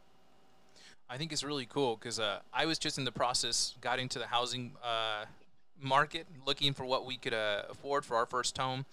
i 1.10 1.18
think 1.18 1.32
it's 1.32 1.44
really 1.44 1.66
cool 1.66 1.96
because 1.96 2.20
uh, 2.20 2.40
i 2.54 2.66
was 2.66 2.80
just 2.80 2.98
in 2.98 3.06
the 3.06 3.12
process 3.12 3.76
got 3.82 4.00
into 4.00 4.20
the 4.20 4.28
housing 4.28 4.72
uh, 4.84 5.26
market 5.82 6.28
looking 6.46 6.74
for 6.74 6.86
what 6.86 7.06
we 7.06 7.18
could 7.18 7.34
uh, 7.34 7.64
afford 7.70 8.06
for 8.06 8.16
our 8.16 8.26
first 8.26 8.58
home. 8.58 8.86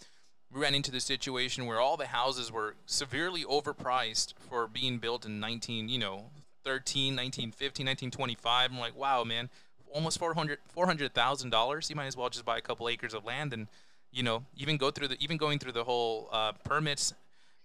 We 0.53 0.61
ran 0.61 0.75
into 0.75 0.91
the 0.91 1.01
situation 1.01 1.67
where 1.67 1.81
all 1.81 1.97
the 1.97 2.07
houses 2.07 2.53
were 2.53 2.75
severely 2.85 3.45
overpriced 3.45 4.35
for 4.39 4.67
being 4.67 4.99
built 4.99 5.25
in 5.25 5.41
19, 5.41 5.89
you 5.89 5.99
know, 5.99 6.27
13, 6.65 7.17
1915, 7.17 7.87
1925. 7.87 8.71
I'm 8.71 8.79
like, 8.79 8.97
wow, 8.97 9.25
man, 9.25 9.49
almost 9.93 10.19
400 10.19 10.59
$400,000. 10.77 11.91
You 11.91 11.97
might 11.97 12.07
as 12.07 12.17
well 12.17 12.29
just 12.29 12.45
buy 12.45 12.59
a 12.59 12.61
couple 12.61 12.89
acres 12.89 13.15
of 13.15 13.25
land 13.25 13.53
and, 13.53 13.69
you 14.13 14.23
know, 14.23 14.45
even 14.57 14.77
go 14.77 14.91
through 14.91 15.09
the 15.09 15.17
even 15.21 15.37
going 15.37 15.59
through 15.59 15.73
the 15.73 15.85
whole 15.85 16.29
uh, 16.33 16.53
permits 16.65 17.15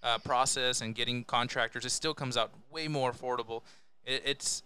uh, 0.04 0.18
process 0.20 0.82
and 0.82 0.96
getting 0.96 1.24
contractors, 1.24 1.86
it 1.86 1.89
still 1.89 2.13
comes 2.13 2.38
out 2.38 2.51
way 2.72 2.88
more 2.88 3.12
affordable. 3.12 3.62
It, 4.06 4.24
it's 4.25 4.63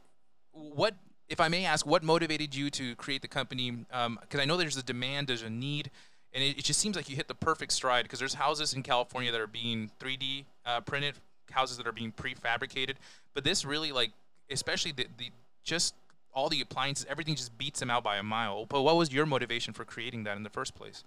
what 0.52 0.96
if 1.32 1.40
I 1.40 1.48
may 1.48 1.64
ask, 1.64 1.86
what 1.86 2.04
motivated 2.04 2.54
you 2.54 2.70
to 2.72 2.94
create 2.96 3.22
the 3.22 3.28
company? 3.28 3.72
Because 3.72 4.06
um, 4.06 4.20
I 4.34 4.46
know 4.46 4.58
there's 4.58 4.76
a 4.76 4.84
demand, 4.84 5.28
there's 5.28 5.44
a 5.44 5.50
need, 5.50 5.90
and 6.34 6.44
it, 6.44 6.58
it, 6.60 6.66
just 6.66 6.82
seems 6.82 6.98
like 6.98 7.10
you 7.10 7.16
hit 7.16 7.30
the 7.30 7.36
perfect 7.36 7.72
stride. 7.72 8.04
Because 8.04 8.20
there's 8.20 8.34
houses 8.34 8.74
in 8.74 8.84
California 8.84 9.32
that 9.32 9.40
are 9.40 9.48
being 9.48 9.90
3D 10.00 10.44
uh, 10.66 10.82
printed, 10.82 11.16
houses 11.50 11.78
that 11.78 11.88
are 11.88 11.94
being 11.94 12.12
prefabricated, 12.12 12.96
but 13.34 13.46
this 13.46 13.64
really 13.64 13.94
like, 13.94 14.12
especially 14.50 14.92
the, 14.92 15.08
the 15.18 15.32
just 15.64 15.96
all 16.34 16.50
the 16.50 16.62
appliances, 16.62 17.06
everything 17.10 17.36
just 17.36 17.58
beats 17.58 17.80
them 17.80 17.90
out 17.90 18.04
by 18.04 18.18
a 18.18 18.24
mile. 18.24 18.66
But 18.66 18.82
what 18.82 18.98
was 18.98 19.14
your 19.14 19.26
motivation 19.26 19.74
for 19.74 19.86
creating 19.86 20.26
that 20.26 20.38
in 20.38 20.44
the 20.44 20.50
first 20.50 20.76
place? 20.76 21.04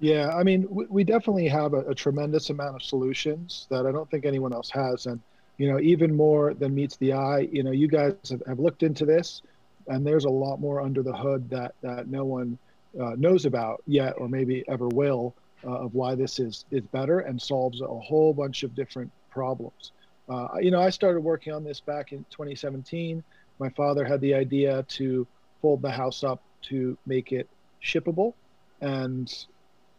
Yeah, 0.00 0.30
I 0.34 0.42
mean, 0.44 0.66
we, 0.70 1.04
definitely 1.04 1.46
have 1.48 1.74
a, 1.74 1.80
a, 1.80 1.94
tremendous 1.94 2.48
amount 2.48 2.74
of 2.74 2.82
solutions 2.82 3.66
that 3.68 3.84
I 3.84 3.92
don't 3.92 4.10
think 4.10 4.24
anyone 4.24 4.54
else 4.54 4.70
has, 4.70 5.04
and 5.04 5.20
you 5.58 5.70
know, 5.70 5.78
even 5.78 6.16
more 6.16 6.54
than 6.54 6.74
meets 6.74 6.96
the 6.96 7.12
eye. 7.12 7.40
You 7.52 7.62
know, 7.62 7.70
you 7.70 7.86
guys 7.86 8.14
have, 8.30 8.42
have 8.46 8.58
looked 8.58 8.82
into 8.82 9.04
this, 9.04 9.42
and 9.88 10.06
there's 10.06 10.24
a 10.24 10.30
lot 10.30 10.58
more 10.58 10.80
under 10.80 11.02
the 11.02 11.12
hood 11.12 11.50
that 11.50 11.74
that 11.82 12.08
no 12.08 12.24
one 12.24 12.58
uh, 12.98 13.14
knows 13.18 13.44
about 13.44 13.82
yet, 13.86 14.14
or 14.16 14.26
maybe 14.26 14.64
ever 14.68 14.88
will, 14.88 15.34
uh, 15.64 15.80
of 15.80 15.94
why 15.94 16.14
this 16.14 16.38
is 16.38 16.64
is 16.70 16.82
better 16.86 17.20
and 17.20 17.40
solves 17.40 17.82
a 17.82 17.86
whole 17.86 18.32
bunch 18.32 18.62
of 18.62 18.74
different 18.74 19.12
problems. 19.30 19.92
Uh, 20.30 20.48
you 20.60 20.70
know, 20.70 20.80
I 20.80 20.88
started 20.88 21.20
working 21.20 21.52
on 21.52 21.62
this 21.62 21.78
back 21.78 22.12
in 22.12 22.24
2017. 22.30 23.22
My 23.58 23.68
father 23.68 24.06
had 24.06 24.22
the 24.22 24.32
idea 24.32 24.82
to 24.84 25.26
fold 25.60 25.82
the 25.82 25.90
house 25.90 26.24
up 26.24 26.40
to 26.62 26.96
make 27.04 27.32
it 27.32 27.50
shippable, 27.82 28.32
and 28.80 29.44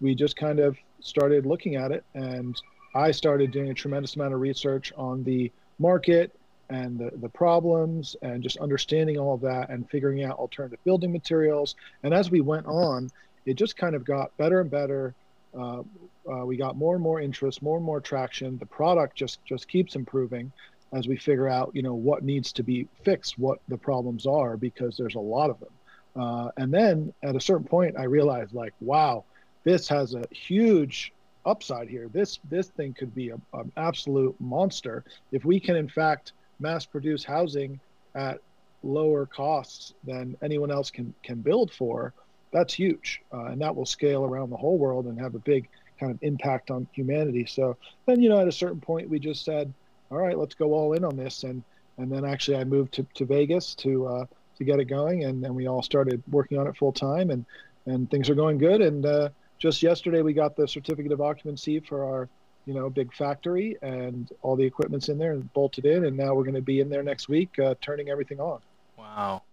we 0.01 0.15
just 0.15 0.35
kind 0.35 0.59
of 0.59 0.77
started 0.99 1.45
looking 1.45 1.75
at 1.75 1.91
it 1.91 2.03
and 2.13 2.59
I 2.93 3.11
started 3.11 3.51
doing 3.51 3.69
a 3.69 3.73
tremendous 3.73 4.15
amount 4.15 4.33
of 4.33 4.41
research 4.41 4.91
on 4.97 5.23
the 5.23 5.51
market 5.79 6.35
and 6.69 6.97
the, 6.97 7.11
the 7.17 7.29
problems 7.29 8.15
and 8.21 8.41
just 8.41 8.57
understanding 8.57 9.17
all 9.17 9.33
of 9.33 9.41
that 9.41 9.69
and 9.69 9.89
figuring 9.89 10.23
out 10.23 10.37
alternative 10.37 10.79
building 10.83 11.11
materials. 11.11 11.75
And 12.03 12.13
as 12.13 12.31
we 12.31 12.41
went 12.41 12.65
on, 12.65 13.09
it 13.45 13.55
just 13.55 13.77
kind 13.77 13.95
of 13.95 14.03
got 14.03 14.35
better 14.37 14.61
and 14.61 14.69
better. 14.69 15.13
Uh, 15.57 15.83
uh, 16.31 16.45
we 16.45 16.55
got 16.55 16.77
more 16.77 16.95
and 16.95 17.03
more 17.03 17.19
interest, 17.19 17.61
more 17.61 17.77
and 17.77 17.85
more 17.85 17.99
traction. 17.99 18.57
The 18.57 18.65
product 18.65 19.15
just 19.17 19.43
just 19.45 19.67
keeps 19.67 19.95
improving 19.95 20.51
as 20.93 21.07
we 21.07 21.17
figure 21.17 21.47
out, 21.47 21.71
you 21.73 21.81
know, 21.81 21.93
what 21.93 22.23
needs 22.23 22.51
to 22.53 22.63
be 22.63 22.87
fixed, 23.03 23.37
what 23.39 23.59
the 23.67 23.77
problems 23.77 24.25
are, 24.25 24.57
because 24.57 24.97
there's 24.97 25.15
a 25.15 25.19
lot 25.19 25.49
of 25.49 25.59
them. 25.59 25.69
Uh, 26.15 26.49
and 26.57 26.73
then 26.73 27.13
at 27.23 27.35
a 27.35 27.39
certain 27.39 27.65
point, 27.65 27.95
I 27.97 28.03
realized, 28.03 28.53
like, 28.53 28.73
wow, 28.81 29.23
this 29.63 29.87
has 29.87 30.13
a 30.15 30.25
huge 30.31 31.13
upside 31.45 31.87
here. 31.87 32.07
This 32.13 32.39
this 32.49 32.67
thing 32.69 32.93
could 32.93 33.13
be 33.15 33.29
an 33.29 33.71
absolute 33.77 34.35
monster 34.39 35.03
if 35.31 35.43
we 35.45 35.59
can 35.59 35.75
in 35.75 35.89
fact 35.89 36.33
mass 36.59 36.85
produce 36.85 37.23
housing 37.23 37.79
at 38.15 38.39
lower 38.83 39.25
costs 39.25 39.93
than 40.03 40.37
anyone 40.41 40.71
else 40.71 40.91
can 40.91 41.13
can 41.23 41.41
build 41.41 41.71
for. 41.71 42.13
That's 42.51 42.73
huge, 42.73 43.21
uh, 43.33 43.45
and 43.45 43.61
that 43.61 43.75
will 43.75 43.85
scale 43.85 44.25
around 44.25 44.49
the 44.49 44.57
whole 44.57 44.77
world 44.77 45.05
and 45.05 45.19
have 45.19 45.35
a 45.35 45.39
big 45.39 45.69
kind 45.99 46.11
of 46.11 46.19
impact 46.21 46.71
on 46.71 46.87
humanity. 46.91 47.45
So 47.45 47.77
then, 48.07 48.21
you 48.21 48.27
know, 48.27 48.39
at 48.41 48.47
a 48.47 48.51
certain 48.51 48.81
point, 48.81 49.09
we 49.09 49.19
just 49.19 49.45
said, 49.45 49.71
all 50.09 50.17
right, 50.17 50.37
let's 50.37 50.55
go 50.55 50.73
all 50.73 50.93
in 50.93 51.05
on 51.05 51.15
this, 51.15 51.43
and 51.43 51.63
and 51.97 52.11
then 52.11 52.25
actually 52.25 52.57
I 52.57 52.63
moved 52.63 52.93
to, 52.95 53.05
to 53.15 53.25
Vegas 53.25 53.75
to 53.75 54.07
uh, 54.07 54.25
to 54.57 54.63
get 54.63 54.79
it 54.79 54.85
going, 54.85 55.23
and 55.23 55.43
then 55.43 55.55
we 55.55 55.67
all 55.67 55.81
started 55.81 56.21
working 56.29 56.57
on 56.57 56.67
it 56.67 56.75
full 56.75 56.91
time, 56.91 57.29
and 57.29 57.45
and 57.85 58.09
things 58.11 58.29
are 58.29 58.35
going 58.35 58.57
good, 58.57 58.81
and 58.81 59.05
uh, 59.05 59.29
just 59.61 59.83
yesterday 59.83 60.23
we 60.23 60.33
got 60.33 60.55
the 60.55 60.67
certificate 60.67 61.11
of 61.11 61.21
occupancy 61.21 61.79
for 61.79 62.03
our 62.03 62.27
you 62.65 62.73
know 62.73 62.89
big 62.89 63.13
factory 63.13 63.77
and 63.83 64.31
all 64.41 64.55
the 64.55 64.65
equipment's 64.65 65.07
in 65.07 65.19
there 65.19 65.33
and 65.33 65.53
bolted 65.53 65.85
in. 65.85 66.05
And 66.05 66.17
now 66.17 66.33
we're 66.33 66.43
going 66.43 66.55
to 66.55 66.61
be 66.61 66.79
in 66.79 66.89
there 66.89 67.03
next 67.03 67.29
week 67.29 67.57
uh, 67.59 67.75
turning 67.79 68.09
everything 68.09 68.39
on. 68.39 68.59
Wow. 68.97 69.43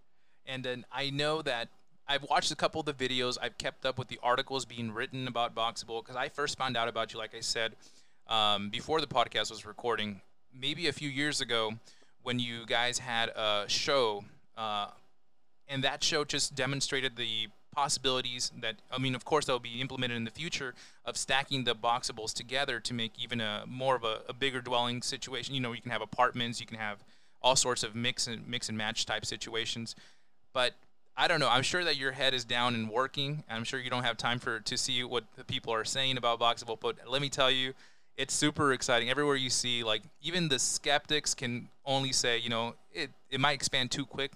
And 0.46 0.64
then 0.64 0.86
i 0.90 1.10
know 1.10 1.42
that 1.42 1.68
i've 2.08 2.22
watched 2.22 2.50
a 2.50 2.56
couple 2.56 2.80
of 2.80 2.86
the 2.86 2.94
videos. 2.94 3.36
I've 3.40 3.58
kept 3.58 3.84
up 3.84 3.98
with 3.98 4.08
the 4.08 4.18
articles 4.22 4.64
being 4.64 4.92
written 4.92 5.28
about 5.28 5.54
Boxabl 5.54 6.02
because 6.02 6.16
i 6.16 6.30
first 6.30 6.56
found 6.56 6.74
out 6.74 6.88
about 6.88 7.12
you 7.12 7.18
like 7.18 7.34
i 7.34 7.40
said 7.40 7.74
um, 8.28 8.70
before 8.70 9.02
the 9.02 9.06
podcast 9.06 9.50
was 9.50 9.66
recording 9.66 10.22
maybe 10.58 10.88
a 10.88 10.92
few 10.92 11.10
years 11.10 11.42
ago 11.42 11.74
when 12.22 12.38
you 12.38 12.64
guys 12.66 12.98
had 12.98 13.28
a 13.30 13.64
show 13.68 14.24
uh, 14.56 14.86
and 15.68 15.84
that 15.84 16.02
show 16.02 16.24
just 16.24 16.54
demonstrated 16.54 17.16
the 17.16 17.48
possibilities 17.78 18.50
that 18.60 18.74
I 18.90 18.98
mean, 18.98 19.14
of 19.14 19.24
course, 19.24 19.44
that 19.44 19.52
will 19.52 19.60
be 19.60 19.80
implemented 19.80 20.16
in 20.16 20.24
the 20.24 20.32
future 20.32 20.74
of 21.04 21.16
stacking 21.16 21.62
the 21.62 21.76
boxables 21.76 22.32
together 22.32 22.80
to 22.80 22.92
make 22.92 23.12
even 23.22 23.40
a 23.40 23.62
more 23.68 23.94
of 23.94 24.02
a, 24.02 24.22
a, 24.28 24.32
bigger 24.32 24.60
dwelling 24.60 25.00
situation. 25.00 25.54
You 25.54 25.60
know, 25.60 25.72
you 25.72 25.80
can 25.80 25.92
have 25.92 26.02
apartments, 26.02 26.58
you 26.58 26.66
can 26.66 26.76
have 26.76 27.04
all 27.40 27.54
sorts 27.54 27.84
of 27.84 27.94
mix 27.94 28.26
and 28.26 28.48
mix 28.48 28.68
and 28.68 28.76
match 28.76 29.06
type 29.06 29.24
situations. 29.24 29.94
But 30.52 30.72
I 31.16 31.28
don't 31.28 31.38
know. 31.38 31.48
I'm 31.48 31.62
sure 31.62 31.84
that 31.84 31.96
your 31.96 32.10
head 32.10 32.34
is 32.34 32.44
down 32.44 32.74
and 32.74 32.90
working. 32.90 33.44
I'm 33.48 33.62
sure 33.62 33.78
you 33.78 33.90
don't 33.90 34.02
have 34.02 34.16
time 34.16 34.40
for 34.40 34.58
to 34.58 34.76
see 34.76 35.04
what 35.04 35.22
the 35.36 35.44
people 35.44 35.72
are 35.72 35.84
saying 35.84 36.16
about 36.16 36.40
Boxabl. 36.40 36.80
But 36.80 36.96
let 37.06 37.22
me 37.22 37.28
tell 37.28 37.50
you, 37.50 37.74
it's 38.16 38.34
super 38.34 38.72
exciting. 38.72 39.08
Everywhere 39.08 39.36
you 39.36 39.50
see, 39.50 39.84
like 39.84 40.02
even 40.20 40.48
the 40.48 40.58
skeptics 40.58 41.32
can 41.32 41.68
only 41.84 42.10
say, 42.10 42.38
you 42.38 42.50
know, 42.50 42.74
it 42.92 43.10
it 43.30 43.38
might 43.38 43.52
expand 43.52 43.92
too 43.92 44.04
quick 44.04 44.32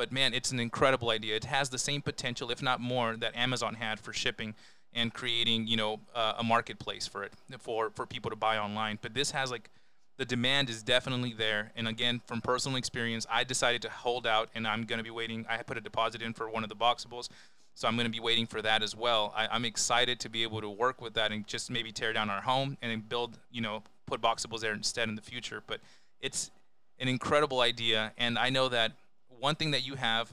but 0.00 0.10
man, 0.10 0.32
it's 0.32 0.50
an 0.50 0.58
incredible 0.58 1.10
idea. 1.10 1.36
It 1.36 1.44
has 1.44 1.68
the 1.68 1.76
same 1.76 2.00
potential, 2.00 2.50
if 2.50 2.62
not 2.62 2.80
more, 2.80 3.16
that 3.18 3.36
Amazon 3.36 3.74
had 3.74 4.00
for 4.00 4.14
shipping 4.14 4.54
and 4.94 5.12
creating, 5.12 5.66
you 5.66 5.76
know, 5.76 6.00
uh, 6.14 6.36
a 6.38 6.42
marketplace 6.42 7.06
for 7.06 7.22
it 7.22 7.34
for 7.58 7.90
for 7.90 8.06
people 8.06 8.30
to 8.30 8.36
buy 8.36 8.56
online. 8.56 8.98
But 9.02 9.12
this 9.12 9.32
has 9.32 9.50
like 9.50 9.68
the 10.16 10.24
demand 10.24 10.70
is 10.70 10.82
definitely 10.82 11.34
there. 11.34 11.70
And 11.76 11.86
again, 11.86 12.22
from 12.24 12.40
personal 12.40 12.78
experience, 12.78 13.26
I 13.30 13.44
decided 13.44 13.82
to 13.82 13.90
hold 13.90 14.26
out, 14.26 14.48
and 14.54 14.66
I'm 14.66 14.84
going 14.84 14.96
to 14.96 15.04
be 15.04 15.10
waiting. 15.10 15.44
I 15.50 15.58
put 15.58 15.76
a 15.76 15.82
deposit 15.82 16.22
in 16.22 16.32
for 16.32 16.48
one 16.48 16.62
of 16.62 16.70
the 16.70 16.76
boxables, 16.76 17.28
so 17.74 17.86
I'm 17.86 17.94
going 17.94 18.06
to 18.06 18.10
be 18.10 18.20
waiting 18.20 18.46
for 18.46 18.62
that 18.62 18.82
as 18.82 18.96
well. 18.96 19.34
I, 19.36 19.54
am 19.54 19.66
excited 19.66 20.18
to 20.20 20.30
be 20.30 20.44
able 20.44 20.62
to 20.62 20.70
work 20.70 21.02
with 21.02 21.12
that 21.12 21.30
and 21.30 21.46
just 21.46 21.70
maybe 21.70 21.92
tear 21.92 22.14
down 22.14 22.30
our 22.30 22.40
home 22.40 22.78
and 22.80 23.06
build, 23.06 23.38
you 23.52 23.60
know, 23.60 23.82
put 24.06 24.22
boxables 24.22 24.60
there 24.60 24.72
instead 24.72 25.10
in 25.10 25.14
the 25.14 25.20
future. 25.20 25.62
But 25.66 25.80
it's 26.22 26.50
an 26.98 27.08
incredible 27.08 27.60
idea, 27.60 28.12
and 28.16 28.38
I 28.38 28.48
know 28.48 28.70
that 28.70 28.92
one 29.40 29.54
thing 29.54 29.72
that 29.72 29.86
you 29.86 29.94
have, 29.96 30.32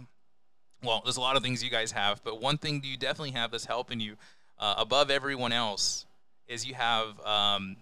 well, 0.83 1.01
there's 1.03 1.17
a 1.17 1.21
lot 1.21 1.35
of 1.35 1.43
things 1.43 1.63
you 1.63 1.69
guys 1.69 1.91
have, 1.91 2.23
but 2.23 2.41
one 2.41 2.57
thing 2.57 2.81
you 2.83 2.97
definitely 2.97 3.31
have 3.31 3.51
that's 3.51 3.65
helping 3.65 3.99
you 3.99 4.15
uh, 4.59 4.75
above 4.77 5.09
everyone 5.09 5.51
else 5.51 6.05
is 6.47 6.65
you 6.65 6.73
have 6.73 7.19
um, 7.25 7.77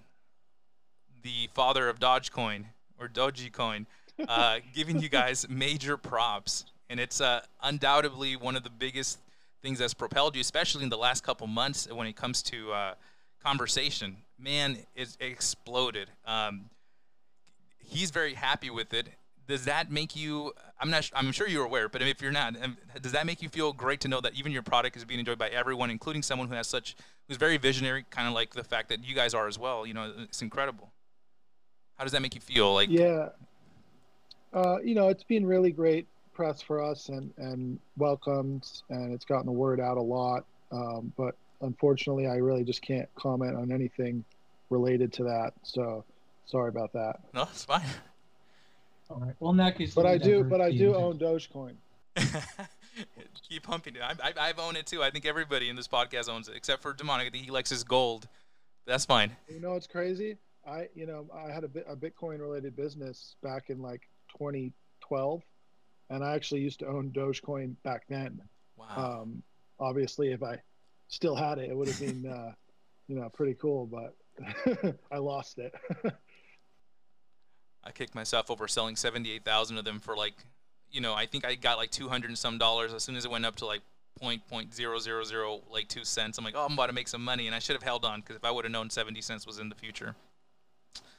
the 1.23 1.49
father 1.53 1.89
of 1.89 1.99
Dogecoin 1.99 2.65
or 2.99 3.07
Dogecoin 3.07 3.85
uh, 4.27 4.59
giving 4.73 5.01
you 5.01 5.09
guys 5.09 5.47
major 5.49 5.97
props. 5.97 6.65
And 6.89 6.99
it's 6.99 7.19
uh, 7.19 7.41
undoubtedly 7.63 8.35
one 8.35 8.55
of 8.55 8.63
the 8.63 8.69
biggest 8.69 9.19
things 9.61 9.79
that's 9.79 9.93
propelled 9.93 10.35
you, 10.35 10.41
especially 10.41 10.83
in 10.83 10.89
the 10.89 10.97
last 10.97 11.23
couple 11.23 11.47
months 11.47 11.91
when 11.91 12.07
it 12.07 12.15
comes 12.15 12.43
to 12.43 12.71
uh, 12.71 12.93
conversation. 13.43 14.17
Man, 14.37 14.77
it's 14.95 15.17
exploded. 15.19 16.09
Um, 16.25 16.69
he's 17.79 18.11
very 18.11 18.33
happy 18.33 18.69
with 18.69 18.93
it 18.93 19.07
does 19.47 19.65
that 19.65 19.91
make 19.91 20.15
you 20.15 20.51
i'm 20.79 20.89
not 20.89 21.09
i'm 21.13 21.31
sure 21.31 21.47
you're 21.47 21.65
aware 21.65 21.87
but 21.87 22.01
if 22.01 22.21
you're 22.21 22.31
not 22.31 22.55
um, 22.61 22.77
does 23.01 23.11
that 23.11 23.25
make 23.25 23.41
you 23.41 23.49
feel 23.49 23.73
great 23.73 23.99
to 23.99 24.07
know 24.07 24.19
that 24.21 24.33
even 24.33 24.51
your 24.51 24.61
product 24.61 24.95
is 24.97 25.05
being 25.05 25.19
enjoyed 25.19 25.37
by 25.37 25.49
everyone 25.49 25.89
including 25.89 26.23
someone 26.23 26.47
who 26.47 26.55
has 26.55 26.67
such 26.67 26.95
who's 27.27 27.37
very 27.37 27.57
visionary 27.57 28.05
kind 28.09 28.27
of 28.27 28.33
like 28.33 28.53
the 28.53 28.63
fact 28.63 28.89
that 28.89 29.03
you 29.03 29.15
guys 29.15 29.33
are 29.33 29.47
as 29.47 29.57
well 29.57 29.85
you 29.85 29.93
know 29.93 30.11
it's 30.17 30.41
incredible. 30.41 30.91
How 31.97 32.03
does 32.03 32.11
that 32.11 32.21
make 32.21 32.35
you 32.35 32.41
feel 32.41 32.73
like? 32.73 32.89
Yeah. 32.89 33.29
Uh, 34.53 34.77
you 34.83 34.95
know 34.95 35.09
it's 35.09 35.23
been 35.23 35.45
really 35.45 35.71
great 35.71 36.07
press 36.33 36.61
for 36.61 36.81
us 36.83 37.09
and 37.09 37.33
and 37.37 37.79
welcomed 37.97 38.81
and 38.89 39.13
it's 39.13 39.25
gotten 39.25 39.45
the 39.45 39.51
word 39.51 39.79
out 39.79 39.97
a 39.97 40.01
lot 40.01 40.45
um, 40.71 41.11
but 41.17 41.35
unfortunately 41.61 42.27
i 42.27 42.35
really 42.35 42.63
just 42.63 42.81
can't 42.81 43.07
comment 43.15 43.55
on 43.55 43.71
anything 43.71 44.23
related 44.69 45.11
to 45.11 45.23
that 45.23 45.53
so 45.63 46.03
sorry 46.45 46.69
about 46.69 46.93
that. 46.93 47.19
No 47.33 47.43
it's 47.43 47.65
fine 47.65 47.83
all 49.09 49.19
right. 49.19 49.35
Well, 49.39 49.51
in 49.51 49.57
that 49.57 49.77
case, 49.77 49.93
but 49.93 50.05
I 50.05 50.17
do, 50.17 50.43
but 50.43 50.61
I 50.61 50.71
do 50.71 50.95
own 50.95 51.17
Dogecoin. 51.17 51.75
Keep 53.49 53.63
pumping 53.63 53.95
it. 53.95 54.01
I, 54.01 54.13
I, 54.23 54.33
I've 54.49 54.59
owned 54.59 54.77
it 54.77 54.85
too. 54.85 55.03
I 55.03 55.11
think 55.11 55.25
everybody 55.25 55.69
in 55.69 55.75
this 55.75 55.87
podcast 55.87 56.29
owns 56.29 56.47
it, 56.47 56.55
except 56.55 56.81
for 56.81 56.93
Demonic. 56.93 57.27
I 57.27 57.29
think 57.29 57.45
he 57.45 57.51
likes 57.51 57.69
his 57.69 57.83
gold. 57.83 58.27
That's 58.87 59.05
fine. 59.05 59.35
You 59.47 59.59
know 59.59 59.71
what's 59.71 59.87
crazy? 59.87 60.37
I, 60.67 60.87
you 60.95 61.05
know, 61.05 61.27
I 61.33 61.51
had 61.51 61.63
a, 61.63 61.91
a 61.91 61.95
Bitcoin 61.95 62.39
related 62.39 62.75
business 62.75 63.35
back 63.43 63.69
in 63.69 63.81
like 63.81 64.09
2012, 64.37 65.43
and 66.09 66.23
I 66.23 66.33
actually 66.35 66.61
used 66.61 66.79
to 66.79 66.87
own 66.87 67.11
Dogecoin 67.11 67.75
back 67.83 68.03
then. 68.09 68.41
Wow. 68.77 69.21
Um, 69.21 69.43
obviously, 69.79 70.31
if 70.31 70.41
I 70.41 70.61
still 71.07 71.35
had 71.35 71.59
it, 71.59 71.69
it 71.69 71.77
would 71.77 71.87
have 71.87 71.99
been, 71.99 72.25
uh, 72.25 72.53
you 73.07 73.15
know, 73.15 73.29
pretty 73.29 73.55
cool. 73.55 73.85
But 73.85 74.15
I 75.11 75.17
lost 75.17 75.59
it. 75.59 75.73
I 77.85 77.91
kicked 77.91 78.15
myself 78.15 78.49
over 78.49 78.67
selling 78.67 78.95
78,000 78.95 79.77
of 79.77 79.85
them 79.85 79.99
for 79.99 80.15
like, 80.15 80.33
you 80.91 81.01
know, 81.01 81.13
I 81.13 81.25
think 81.25 81.45
I 81.45 81.55
got 81.55 81.77
like 81.77 81.91
200 81.91 82.29
and 82.29 82.37
some 82.37 82.57
dollars 82.57 82.93
as 82.93 83.03
soon 83.03 83.15
as 83.15 83.25
it 83.25 83.31
went 83.31 83.45
up 83.45 83.55
to 83.57 83.65
like 83.65 83.81
point 84.19 84.47
point 84.47 84.73
zero 84.73 84.97
zero 84.97 85.23
zero 85.23 85.61
like 85.69 85.87
two 85.87 86.03
cents. 86.03 86.37
I'm 86.37 86.45
like, 86.45 86.55
oh, 86.55 86.65
I'm 86.65 86.73
about 86.73 86.87
to 86.87 86.93
make 86.93 87.07
some 87.07 87.23
money, 87.23 87.47
and 87.47 87.55
I 87.55 87.59
should 87.59 87.75
have 87.75 87.83
held 87.83 88.05
on 88.05 88.21
because 88.21 88.35
if 88.35 88.45
I 88.45 88.51
would 88.51 88.65
have 88.65 88.71
known 88.71 88.89
70 88.89 89.21
cents 89.21 89.45
was 89.45 89.59
in 89.59 89.69
the 89.69 89.75
future. 89.75 90.15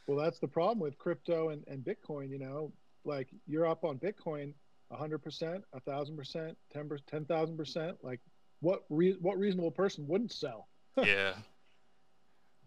Well, 0.07 0.19
that's 0.19 0.39
the 0.39 0.49
problem 0.49 0.79
with 0.79 0.99
crypto 0.99 1.51
and, 1.51 1.65
and 1.69 1.85
Bitcoin. 1.85 2.31
You 2.31 2.39
know, 2.39 2.73
like 3.05 3.29
you're 3.47 3.67
up 3.67 3.85
on 3.85 3.99
Bitcoin 3.99 4.55
100%, 4.93 5.63
a 5.73 5.81
1,000%, 5.81 6.57
10, 6.73 6.89
10,000%. 7.13 7.97
Like, 8.03 8.21
what 8.61 8.85
re- 8.89 9.19
what 9.21 9.39
reasonable 9.39 9.71
person 9.71 10.07
wouldn't 10.07 10.33
sell? 10.33 10.69
yeah. 11.05 11.35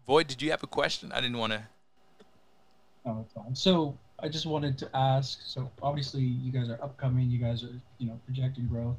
Boyd, 0.06 0.28
did 0.28 0.42
you 0.42 0.50
have 0.50 0.62
a 0.62 0.68
question? 0.68 1.12
I 1.12 1.20
didn't 1.20 1.38
want 1.38 1.52
to. 1.52 1.62
It's 3.04 3.32
fine. 3.32 3.54
So 3.54 3.98
I 4.18 4.28
just 4.28 4.46
wanted 4.46 4.78
to 4.78 4.90
ask. 4.94 5.40
So 5.44 5.70
obviously, 5.82 6.22
you 6.22 6.52
guys 6.52 6.68
are 6.68 6.82
upcoming. 6.82 7.30
You 7.30 7.38
guys 7.38 7.64
are, 7.64 7.80
you 7.98 8.06
know, 8.06 8.20
projecting 8.26 8.66
growth. 8.66 8.96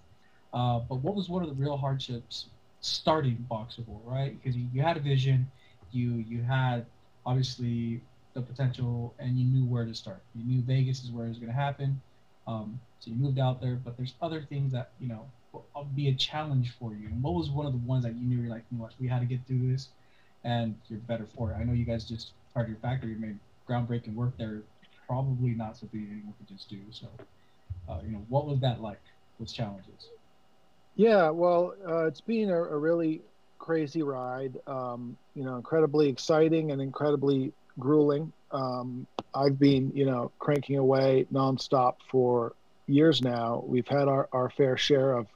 Uh, 0.54 0.80
but 0.80 0.96
what 0.96 1.16
was 1.16 1.30
one 1.30 1.44
of 1.44 1.50
the 1.50 1.56
real 1.56 1.78
hardships 1.78 2.48
starting 2.82 3.46
Boxabl, 3.50 4.02
right? 4.04 4.36
Because 4.42 4.58
you, 4.58 4.68
you 4.74 4.82
had 4.82 4.98
a 4.98 5.00
vision, 5.00 5.50
you 5.92 6.16
you 6.28 6.42
had 6.42 6.86
obviously 7.26 8.02
the 8.34 8.42
potential, 8.42 9.14
and 9.20 9.38
you 9.38 9.46
knew 9.46 9.66
where 9.66 9.86
to 9.86 9.94
start. 9.94 10.22
You 10.36 10.44
knew 10.44 10.62
Vegas 10.62 11.04
is 11.04 11.12
where 11.12 11.26
it 11.26 11.30
was 11.30 11.38
going 11.38 11.52
to 11.52 11.58
happen. 11.58 12.02
Um, 12.48 12.80
so 13.00 13.12
you 13.12 13.18
moved 13.18 13.40
out 13.40 13.62
there, 13.62 13.76
but 13.76 13.98
there's 13.98 14.16
other 14.22 14.42
things 14.42 14.72
that 14.74 14.92
you 15.00 15.08
know 15.08 15.26
will 15.54 15.88
be 15.96 16.10
a 16.10 16.16
challenge 16.16 16.74
for 16.80 16.94
you. 16.94 17.08
And 17.08 17.22
what 17.22 17.34
was 17.34 17.50
one 17.50 17.66
of 17.66 17.72
the 17.74 17.78
ones 17.80 18.04
that 18.04 18.16
you 18.16 18.22
knew 18.22 18.42
you're 18.42 18.52
like, 18.52 18.64
you 18.72 18.78
know 18.78 18.90
we 19.00 19.08
had 19.08 19.20
to 19.20 19.26
get 19.26 19.46
through 19.48 19.72
this, 19.72 19.90
and 20.44 20.76
you're 20.90 21.00
better 21.00 21.28
for 21.36 21.52
it. 21.52 21.56
I 21.56 21.64
know 21.64 21.74
you 21.74 21.86
guys 21.86 22.04
just 22.04 22.32
part 22.54 22.66
of 22.66 22.70
your 22.72 22.80
factory 22.80 23.16
made 23.16 23.38
groundbreaking 23.72 24.16
work 24.16 24.38
there. 24.38 24.62
Probably 25.08 25.52
not 25.52 25.78
something 25.78 26.08
anyone 26.12 26.34
could 26.38 26.48
just 26.48 26.70
do. 26.70 26.80
So, 26.92 27.08
uh, 27.90 28.00
you 28.06 28.12
know, 28.12 28.26
what 28.30 28.46
was 28.48 28.60
that 28.62 28.82
like? 28.82 29.02
Those 29.40 29.54
challenges. 29.54 30.10
Yeah, 30.96 31.30
well, 31.30 31.74
uh, 31.88 32.06
it's 32.06 32.22
been 32.22 32.50
a, 32.50 32.62
a, 32.62 32.78
really 32.78 33.22
crazy 33.58 34.04
ride. 34.04 34.58
Um, 34.68 35.18
you 35.36 35.44
know, 35.44 35.56
incredibly 35.56 36.10
exciting 36.10 36.72
and 36.72 36.82
incredibly 36.82 37.54
grueling. 37.80 38.32
Um, 38.52 39.08
I've 39.34 39.58
been, 39.58 39.92
you 39.96 40.06
know, 40.06 40.32
cranking 40.38 40.78
away 40.78 41.26
nonstop 41.34 41.96
for 42.10 42.54
years 42.88 43.22
now. 43.22 43.64
We've 43.66 43.88
had 43.88 44.08
our, 44.08 44.28
our 44.34 44.50
fair 44.50 44.78
share 44.78 45.14
of, 45.14 45.28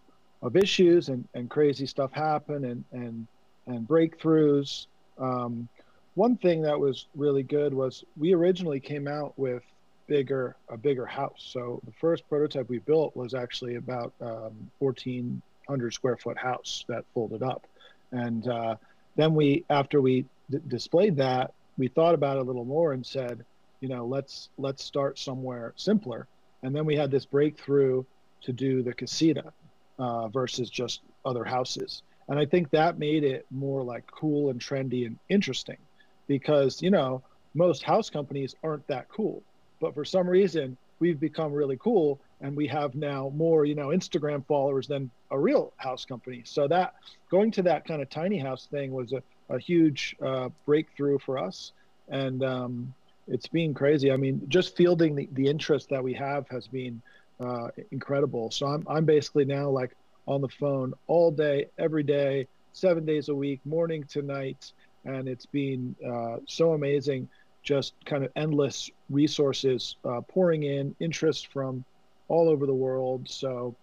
of 0.41 0.55
issues 0.55 1.09
and, 1.09 1.27
and 1.33 1.49
crazy 1.49 1.85
stuff 1.85 2.11
happen 2.11 2.65
and, 2.65 2.83
and, 2.91 3.27
and 3.67 3.87
breakthroughs. 3.87 4.87
Um, 5.17 5.69
one 6.15 6.37
thing 6.37 6.61
that 6.63 6.79
was 6.79 7.07
really 7.15 7.43
good 7.43 7.73
was 7.73 8.03
we 8.17 8.33
originally 8.33 8.79
came 8.79 9.07
out 9.07 9.37
with 9.37 9.63
bigger 10.07 10.55
a 10.69 10.77
bigger 10.77 11.05
house. 11.05 11.49
So 11.51 11.81
the 11.85 11.91
first 11.99 12.27
prototype 12.29 12.69
we 12.69 12.79
built 12.79 13.15
was 13.15 13.33
actually 13.33 13.75
about 13.75 14.13
um, 14.21 14.71
1,400 14.79 15.93
square 15.93 16.17
foot 16.17 16.37
house 16.37 16.85
that 16.87 17.05
folded 17.13 17.43
up, 17.43 17.67
and 18.11 18.47
uh, 18.47 18.75
then 19.15 19.35
we 19.35 19.65
after 19.69 20.01
we 20.01 20.25
d- 20.49 20.59
displayed 20.67 21.17
that 21.17 21.53
we 21.77 21.89
thought 21.89 22.15
about 22.15 22.37
it 22.37 22.41
a 22.41 22.43
little 22.43 22.65
more 22.65 22.93
and 22.93 23.05
said, 23.05 23.43
you 23.81 23.89
know, 23.89 24.05
let's 24.05 24.49
let's 24.57 24.83
start 24.83 25.19
somewhere 25.19 25.73
simpler. 25.75 26.27
And 26.63 26.73
then 26.73 26.85
we 26.85 26.95
had 26.95 27.11
this 27.11 27.25
breakthrough 27.25 28.03
to 28.41 28.53
do 28.53 28.81
the 28.81 28.93
casita 28.93 29.51
uh, 29.99 30.29
versus 30.29 30.69
just 30.69 31.01
other 31.25 31.43
houses. 31.43 32.01
And 32.27 32.39
I 32.39 32.45
think 32.45 32.71
that 32.71 32.97
made 32.97 33.23
it 33.23 33.45
more 33.51 33.83
like 33.83 34.09
cool 34.09 34.49
and 34.49 34.59
trendy 34.59 35.05
and 35.05 35.19
interesting 35.29 35.77
because, 36.27 36.81
you 36.81 36.91
know, 36.91 37.21
most 37.53 37.83
house 37.83 38.09
companies 38.09 38.55
aren't 38.63 38.87
that 38.87 39.07
cool. 39.09 39.43
But 39.79 39.93
for 39.93 40.05
some 40.05 40.27
reason, 40.27 40.77
we've 40.99 41.19
become 41.19 41.51
really 41.51 41.77
cool 41.77 42.19
and 42.41 42.55
we 42.55 42.67
have 42.67 42.95
now 42.95 43.31
more, 43.35 43.65
you 43.65 43.75
know, 43.75 43.87
Instagram 43.87 44.45
followers 44.45 44.87
than 44.87 45.09
a 45.31 45.39
real 45.39 45.73
house 45.77 46.05
company. 46.05 46.41
So 46.45 46.67
that 46.67 46.95
going 47.29 47.51
to 47.51 47.63
that 47.63 47.85
kind 47.85 48.01
of 48.01 48.09
tiny 48.09 48.37
house 48.37 48.67
thing 48.67 48.91
was 48.91 49.13
a, 49.13 49.21
a 49.49 49.59
huge 49.59 50.15
uh, 50.21 50.49
breakthrough 50.65 51.19
for 51.19 51.37
us. 51.37 51.71
And 52.09 52.43
um, 52.43 52.93
it's 53.27 53.47
been 53.47 53.73
crazy. 53.73 54.11
I 54.11 54.17
mean, 54.17 54.41
just 54.47 54.75
fielding 54.75 55.15
the, 55.15 55.29
the 55.33 55.47
interest 55.47 55.89
that 55.89 56.03
we 56.03 56.13
have 56.13 56.47
has 56.49 56.67
been 56.67 57.01
uh, 57.39 57.69
incredible. 57.91 58.51
So 58.51 58.67
I'm, 58.67 58.85
I'm 58.87 59.05
basically 59.05 59.45
now 59.45 59.69
like 59.69 59.95
on 60.27 60.41
the 60.41 60.49
phone 60.49 60.93
all 61.07 61.31
day, 61.31 61.67
every 61.77 62.03
day, 62.03 62.47
seven 62.73 63.05
days 63.05 63.29
a 63.29 63.35
week, 63.35 63.61
morning 63.65 64.03
to 64.11 64.21
night. 64.21 64.71
And 65.05 65.27
it's 65.27 65.45
been 65.45 65.95
uh, 66.05 66.37
so 66.47 66.73
amazing, 66.73 67.29
just 67.63 67.93
kind 68.05 68.23
of 68.23 68.31
endless 68.35 68.89
resources 69.09 69.95
uh, 70.05 70.21
pouring 70.21 70.63
in, 70.63 70.95
interest 70.99 71.47
from 71.47 71.83
all 72.27 72.49
over 72.49 72.65
the 72.65 72.73
world. 72.73 73.29
So 73.29 73.75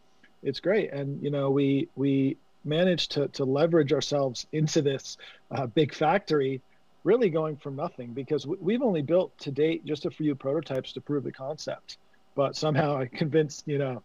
it's 0.43 0.61
great. 0.61 0.93
And, 0.93 1.23
you 1.23 1.31
know, 1.31 1.51
we, 1.51 1.89
we 1.97 2.37
managed 2.65 3.13
to, 3.13 3.29
to 3.29 3.45
leverage 3.45 3.93
ourselves 3.93 4.47
into 4.53 4.83
this 4.83 5.17
uh, 5.51 5.67
big 5.67 5.95
factory 5.95 6.61
really 7.05 7.31
going 7.31 7.57
from 7.57 7.77
nothing 7.77 8.13
because 8.13 8.47
we've 8.47 8.83
only 8.83 9.03
built 9.03 9.37
to 9.39 9.51
date 9.51 9.85
just 9.85 10.07
a 10.07 10.11
few 10.11 10.35
prototypes 10.35 10.93
to 10.93 11.01
prove 11.01 11.25
the 11.25 11.33
concept 11.33 11.99
but 12.35 12.55
somehow 12.55 12.97
i 12.97 13.07
convinced 13.07 13.65
you 13.67 13.79
know 13.79 14.03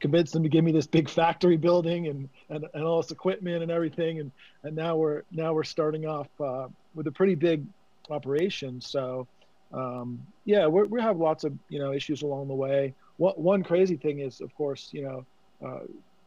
convinced 0.00 0.32
them 0.32 0.42
to 0.42 0.48
give 0.48 0.64
me 0.64 0.72
this 0.72 0.86
big 0.86 1.08
factory 1.08 1.56
building 1.56 2.08
and, 2.08 2.28
and, 2.48 2.66
and 2.74 2.84
all 2.84 3.00
this 3.02 3.10
equipment 3.10 3.62
and 3.62 3.70
everything 3.70 4.20
and, 4.20 4.32
and 4.62 4.74
now 4.74 4.96
we're 4.96 5.22
now 5.30 5.52
we're 5.52 5.64
starting 5.64 6.06
off 6.06 6.28
uh, 6.40 6.66
with 6.94 7.06
a 7.06 7.12
pretty 7.12 7.34
big 7.34 7.64
operation 8.10 8.80
so 8.80 9.26
um, 9.72 10.20
yeah 10.44 10.66
we're, 10.66 10.86
we 10.86 11.00
have 11.00 11.18
lots 11.18 11.44
of 11.44 11.52
you 11.68 11.78
know 11.78 11.92
issues 11.92 12.22
along 12.22 12.48
the 12.48 12.54
way 12.54 12.94
one, 13.18 13.34
one 13.34 13.62
crazy 13.62 13.96
thing 13.96 14.20
is 14.20 14.40
of 14.40 14.54
course 14.54 14.88
you 14.92 15.02
know 15.02 15.24
uh, 15.64 15.80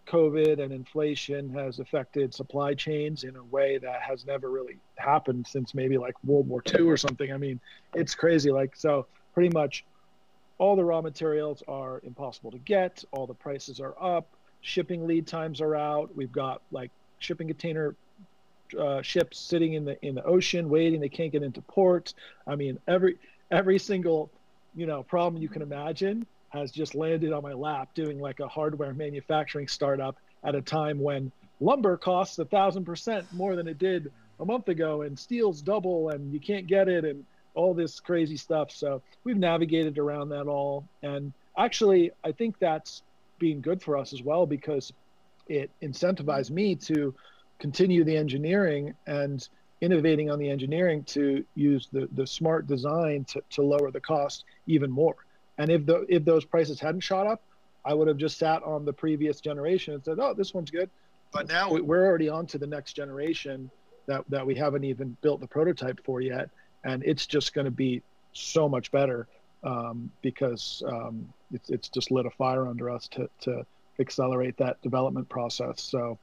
COVID 0.07 0.61
and 0.61 0.71
inflation 0.71 1.53
has 1.53 1.79
affected 1.79 2.33
supply 2.33 2.73
chains 2.73 3.23
in 3.23 3.35
a 3.35 3.43
way 3.43 3.77
that 3.77 4.01
has 4.01 4.25
never 4.25 4.49
really 4.49 4.77
happened 4.97 5.47
since 5.47 5.73
maybe 5.73 5.97
like 5.97 6.15
World 6.23 6.47
War 6.47 6.61
II 6.73 6.81
or 6.81 6.97
something. 6.97 7.31
I 7.31 7.37
mean, 7.37 7.59
it's 7.93 8.13
crazy. 8.13 8.51
Like, 8.51 8.75
so 8.75 9.05
pretty 9.33 9.49
much 9.49 9.85
all 10.57 10.75
the 10.75 10.83
raw 10.83 11.01
materials 11.01 11.63
are 11.67 12.01
impossible 12.03 12.51
to 12.51 12.59
get, 12.59 13.03
all 13.11 13.27
the 13.27 13.33
prices 13.33 13.79
are 13.79 13.95
up, 14.01 14.27
shipping 14.61 15.07
lead 15.07 15.27
times 15.27 15.61
are 15.61 15.75
out. 15.75 16.15
We've 16.15 16.31
got 16.31 16.61
like 16.71 16.91
shipping 17.19 17.47
container 17.47 17.95
uh, 18.79 19.01
ships 19.01 19.39
sitting 19.39 19.73
in 19.73 19.85
the 19.85 20.03
in 20.05 20.15
the 20.15 20.23
ocean 20.23 20.69
waiting. 20.69 20.99
They 20.99 21.09
can't 21.09 21.31
get 21.31 21.43
into 21.43 21.61
port 21.61 22.13
i 22.47 22.55
mean 22.55 22.79
every 22.87 23.17
every 23.51 23.79
single 23.79 24.31
you 24.75 24.85
know 24.85 25.03
problem 25.03 25.41
you 25.41 25.49
can 25.49 25.61
imagine 25.61 26.25
has 26.49 26.71
just 26.71 26.95
landed 26.95 27.33
on 27.33 27.41
my 27.43 27.53
lap 27.53 27.89
doing 27.93 28.19
like 28.19 28.39
a 28.39 28.47
hardware 28.47 28.93
manufacturing 28.93 29.67
startup 29.67 30.17
at 30.43 30.55
a 30.55 30.61
time 30.61 30.99
when 30.99 31.31
lumber 31.59 31.97
costs 31.97 32.37
a 32.39 32.45
thousand 32.45 32.85
percent 32.85 33.25
more 33.33 33.55
than 33.55 33.67
it 33.67 33.77
did 33.77 34.11
a 34.39 34.45
month 34.45 34.67
ago 34.67 35.03
and 35.03 35.17
steel's 35.17 35.61
double 35.61 36.09
and 36.09 36.33
you 36.33 36.39
can't 36.39 36.67
get 36.67 36.87
it 36.87 37.05
and 37.05 37.23
all 37.55 37.73
this 37.73 37.99
crazy 37.99 38.37
stuff. 38.37 38.71
So 38.71 39.01
we've 39.23 39.37
navigated 39.37 39.97
around 39.97 40.29
that 40.29 40.47
all. 40.47 40.87
And 41.01 41.33
actually 41.57 42.11
i 42.23 42.31
think 42.31 42.57
that's 42.59 43.03
being 43.39 43.61
good 43.61 43.81
for 43.81 43.97
us 43.97 44.13
as 44.13 44.21
well 44.21 44.45
because 44.45 44.93
it 45.47 45.69
incentivized 45.81 46.51
me 46.51 46.75
to 46.75 47.13
continue 47.59 48.03
the 48.03 48.15
engineering 48.15 48.93
and 49.07 49.47
innovating 49.81 50.31
on 50.31 50.39
the 50.39 50.49
engineering 50.49 51.03
to 51.03 51.43
use 51.55 51.89
the, 51.91 52.07
the 52.13 52.25
smart 52.25 52.67
design 52.67 53.25
to, 53.25 53.41
to 53.49 53.61
lower 53.61 53.91
the 53.91 53.99
cost 53.99 54.45
even 54.67 54.89
more. 54.89 55.15
And 55.57 55.69
if 55.69 55.85
the 55.85 56.05
if 56.09 56.25
those 56.25 56.45
prices 56.45 56.79
hadn't 56.79 57.01
shot 57.01 57.27
up, 57.27 57.41
I 57.85 57.93
would 57.93 58.07
have 58.07 58.17
just 58.17 58.37
sat 58.37 58.63
on 58.63 58.85
the 58.85 58.93
previous 58.93 59.39
generation 59.41 59.93
and 59.93 60.03
said, 60.03 60.17
"Oh, 60.19 60.33
this 60.33 60.53
one's 60.53 60.71
good." 60.71 60.89
But 61.31 61.47
now 61.47 61.71
we're 61.71 62.05
already 62.05 62.29
on 62.29 62.47
to 62.47 62.57
the 62.57 62.65
next 62.65 62.93
generation 62.93 63.69
that 64.07 64.23
that 64.29 64.45
we 64.45 64.55
haven't 64.55 64.83
even 64.85 65.15
built 65.21 65.41
the 65.41 65.47
prototype 65.47 66.03
for 66.03 66.21
yet, 66.21 66.49
and 66.83 67.03
it's 67.03 67.25
just 67.25 67.53
going 67.53 67.65
to 67.65 67.71
be 67.71 68.01
so 68.33 68.67
much 68.67 68.91
better 68.91 69.27
um, 69.63 70.11
because 70.21 70.83
um, 70.87 71.27
it's 71.51 71.69
it's 71.69 71.89
just 71.89 72.11
lit 72.11 72.25
a 72.25 72.31
fire 72.31 72.67
under 72.67 72.89
us 72.89 73.07
to 73.09 73.29
to 73.41 73.65
accelerate 73.99 74.57
that 74.57 74.81
development 74.81 75.29
process. 75.29 75.81
So, 75.81 76.17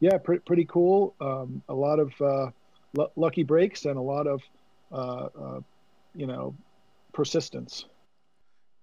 yeah, 0.00 0.16
pr- 0.18 0.36
pretty 0.46 0.64
cool. 0.66 1.14
Um, 1.20 1.62
a 1.68 1.74
lot 1.74 1.98
of 1.98 2.12
uh, 2.20 2.50
l- 2.98 3.12
lucky 3.16 3.42
breaks 3.42 3.84
and 3.84 3.96
a 3.96 4.02
lot 4.02 4.26
of 4.26 4.42
uh, 4.92 5.28
uh, 5.38 5.60
you 6.14 6.26
know 6.26 6.54
persistence 7.12 7.86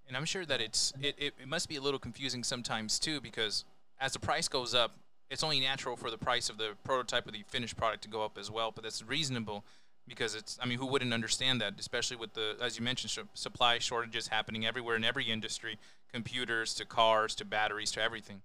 and 0.07 0.17
I'm 0.17 0.25
sure 0.25 0.45
that 0.45 0.61
it's 0.61 0.93
it, 1.01 1.15
it, 1.17 1.33
it 1.41 1.47
must 1.47 1.69
be 1.69 1.75
a 1.75 1.81
little 1.81 1.99
confusing 1.99 2.43
sometimes 2.43 2.99
too 2.99 3.21
because 3.21 3.65
as 3.99 4.13
the 4.13 4.19
price 4.19 4.47
goes 4.47 4.75
up, 4.75 4.97
it's 5.29 5.43
only 5.43 5.59
natural 5.59 5.95
for 5.95 6.11
the 6.11 6.17
price 6.17 6.49
of 6.49 6.57
the 6.57 6.71
prototype 6.83 7.27
or 7.27 7.31
the 7.31 7.43
finished 7.47 7.77
product 7.77 8.03
to 8.03 8.09
go 8.09 8.23
up 8.23 8.37
as 8.37 8.51
well. 8.51 8.71
But 8.71 8.83
that's 8.83 9.03
reasonable 9.03 9.63
because 10.07 10.35
it's 10.35 10.57
I 10.61 10.65
mean 10.65 10.77
who 10.77 10.85
wouldn't 10.85 11.13
understand 11.13 11.61
that, 11.61 11.73
especially 11.79 12.17
with 12.17 12.33
the 12.33 12.55
as 12.61 12.77
you 12.77 12.83
mentioned 12.83 13.11
sh- 13.11 13.19
supply 13.33 13.79
shortages 13.79 14.27
happening 14.27 14.65
everywhere 14.65 14.95
in 14.95 15.03
every 15.03 15.25
industry, 15.25 15.77
computers 16.11 16.73
to 16.75 16.85
cars 16.85 17.35
to 17.35 17.45
batteries 17.45 17.91
to 17.91 18.01
everything. 18.01 18.41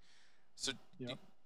So. 0.55 0.73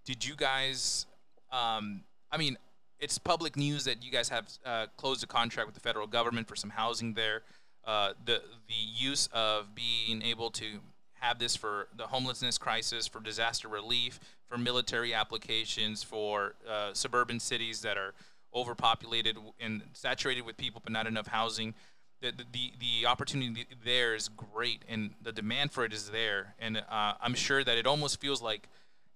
did 0.04 0.24
you 0.24 0.34
guys? 0.36 1.06
Um, 1.50 2.04
I 2.30 2.38
mean, 2.38 2.56
it's 2.98 3.18
public 3.18 3.56
news 3.56 3.84
that 3.84 4.04
you 4.04 4.10
guys 4.10 4.28
have 4.28 4.48
uh, 4.64 4.86
closed 4.96 5.22
a 5.22 5.26
contract 5.26 5.66
with 5.66 5.74
the 5.74 5.80
federal 5.80 6.06
government 6.06 6.48
for 6.48 6.56
some 6.56 6.70
housing 6.70 7.14
there. 7.14 7.42
Uh, 7.84 8.12
the 8.24 8.42
the 8.68 8.74
use 8.74 9.28
of 9.32 9.74
being 9.74 10.22
able 10.22 10.50
to 10.50 10.80
have 11.14 11.38
this 11.38 11.54
for 11.54 11.88
the 11.96 12.06
homelessness 12.06 12.58
crisis, 12.58 13.06
for 13.06 13.20
disaster 13.20 13.68
relief, 13.68 14.18
for 14.48 14.58
military 14.58 15.14
applications, 15.14 16.02
for 16.02 16.54
uh, 16.68 16.92
suburban 16.92 17.38
cities 17.38 17.80
that 17.82 17.96
are 17.96 18.12
overpopulated 18.54 19.36
and 19.60 19.82
saturated 19.92 20.42
with 20.42 20.56
people, 20.56 20.80
but 20.82 20.92
not 20.92 21.06
enough 21.06 21.26
housing. 21.26 21.74
The, 22.20 22.32
the, 22.52 22.72
the 22.78 23.06
opportunity 23.06 23.66
there 23.84 24.14
is 24.14 24.28
great, 24.28 24.82
and 24.88 25.10
the 25.20 25.32
demand 25.32 25.72
for 25.72 25.84
it 25.84 25.92
is 25.92 26.10
there. 26.10 26.54
And 26.60 26.76
uh, 26.76 27.14
I'm 27.20 27.34
sure 27.34 27.64
that 27.64 27.76
it 27.76 27.86
almost 27.86 28.20
feels 28.20 28.40
like 28.40 28.68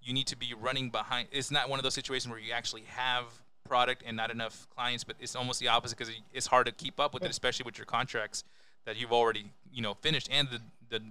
you 0.03 0.13
need 0.13 0.27
to 0.29 0.37
be 0.37 0.55
running 0.61 0.91
behind. 0.91 1.29
It's 1.31 1.51
not 1.51 1.69
one 1.69 1.79
of 1.79 1.83
those 1.85 1.95
situations 1.95 2.31
where 2.31 2.41
you 2.41 2.53
actually 2.53 2.85
have 2.89 3.25
product 3.67 4.03
and 4.07 4.17
not 4.17 4.31
enough 4.31 4.67
clients, 4.75 5.05
but 5.05 5.17
it's 5.21 5.37
almost 5.37 5.61
the 5.61 5.69
opposite 5.69 5.99
because 5.99 6.15
it's 6.33 6.47
hard 6.47 6.67
to 6.67 6.73
keep 6.73 6.99
up 6.99 7.15
with 7.15 7.25
it, 7.25 7.31
especially 7.31 7.65
with 7.65 7.79
your 7.79 7.85
contracts 7.85 8.45
that 8.85 8.97
you've 8.97 9.13
already 9.13 9.51
you 9.73 9.83
know 9.83 9.95
finished 9.95 10.29
and 10.33 10.49
the 10.49 10.61
the 10.89 11.03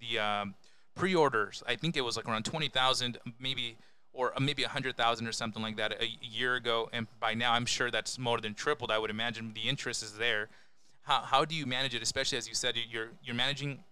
the 0.00 0.18
um, 0.18 0.54
pre-orders. 0.94 1.62
I 1.66 1.76
think 1.76 1.96
it 1.96 2.02
was 2.02 2.16
like 2.16 2.28
around 2.28 2.44
twenty 2.44 2.68
thousand, 2.68 3.18
maybe 3.38 3.76
or 4.14 4.32
maybe 4.40 4.62
a 4.62 4.68
hundred 4.68 4.96
thousand 4.96 5.26
or 5.26 5.32
something 5.32 5.62
like 5.62 5.76
that 5.76 6.00
a 6.00 6.08
year 6.22 6.54
ago, 6.54 6.88
and 6.92 7.06
by 7.20 7.34
now 7.34 7.52
I'm 7.52 7.66
sure 7.66 7.90
that's 7.90 8.18
more 8.18 8.40
than 8.40 8.54
tripled. 8.54 8.90
I 8.90 8.98
would 8.98 9.10
imagine 9.10 9.52
the 9.54 9.68
interest 9.68 10.02
is 10.02 10.14
there. 10.14 10.48
How 11.02 11.20
how 11.20 11.44
do 11.44 11.54
you 11.54 11.66
manage 11.66 11.94
it, 11.94 12.02
especially 12.02 12.38
as 12.38 12.48
you 12.48 12.54
said 12.54 12.74
you're 12.90 13.10
you're 13.22 13.36
managing 13.36 13.84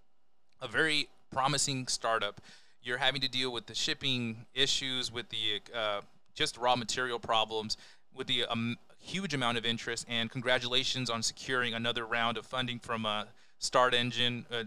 a 0.62 0.68
very 0.68 1.08
promising 1.32 1.88
startup. 1.88 2.40
You're 2.82 2.98
having 2.98 3.20
to 3.20 3.28
deal 3.28 3.52
with 3.52 3.66
the 3.66 3.74
shipping 3.74 4.46
issues, 4.54 5.12
with 5.12 5.28
the 5.30 5.60
uh, 5.74 6.00
just 6.34 6.56
raw 6.56 6.76
material 6.76 7.18
problems, 7.18 7.76
with 8.14 8.26
the 8.26 8.44
um, 8.46 8.76
huge 8.98 9.34
amount 9.34 9.58
of 9.58 9.64
interest. 9.64 10.06
And 10.08 10.30
congratulations 10.30 11.10
on 11.10 11.22
securing 11.22 11.74
another 11.74 12.06
round 12.06 12.36
of 12.36 12.46
funding 12.46 12.78
from 12.78 13.06
uh, 13.06 13.24
StartEngine. 13.60 14.44
Uh, 14.50 14.64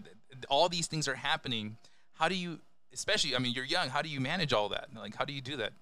all 0.48 0.68
these 0.68 0.86
things 0.86 1.08
are 1.08 1.14
happening. 1.14 1.76
How 2.14 2.28
do 2.28 2.34
you, 2.34 2.60
especially, 2.96 3.36
I 3.36 3.38
mean, 3.38 3.52
you're 3.52 3.64
young. 3.64 3.90
How 3.90 4.02
do 4.02 4.08
you 4.08 4.20
manage 4.20 4.52
all 4.52 4.68
that? 4.70 4.88
Like, 4.94 5.14
how 5.14 5.24
do 5.24 5.32
you 5.32 5.42
do 5.42 5.56
that? 5.58 5.72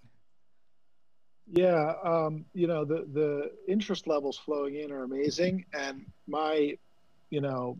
Yeah, 1.46 1.92
um, 2.02 2.44
you 2.54 2.66
know, 2.66 2.84
the 2.84 3.06
the 3.12 3.52
interest 3.68 4.06
levels 4.06 4.38
flowing 4.38 4.76
in 4.76 4.90
are 4.90 5.04
amazing, 5.04 5.64
and 5.74 6.06
my, 6.26 6.76
you 7.30 7.40
know, 7.40 7.78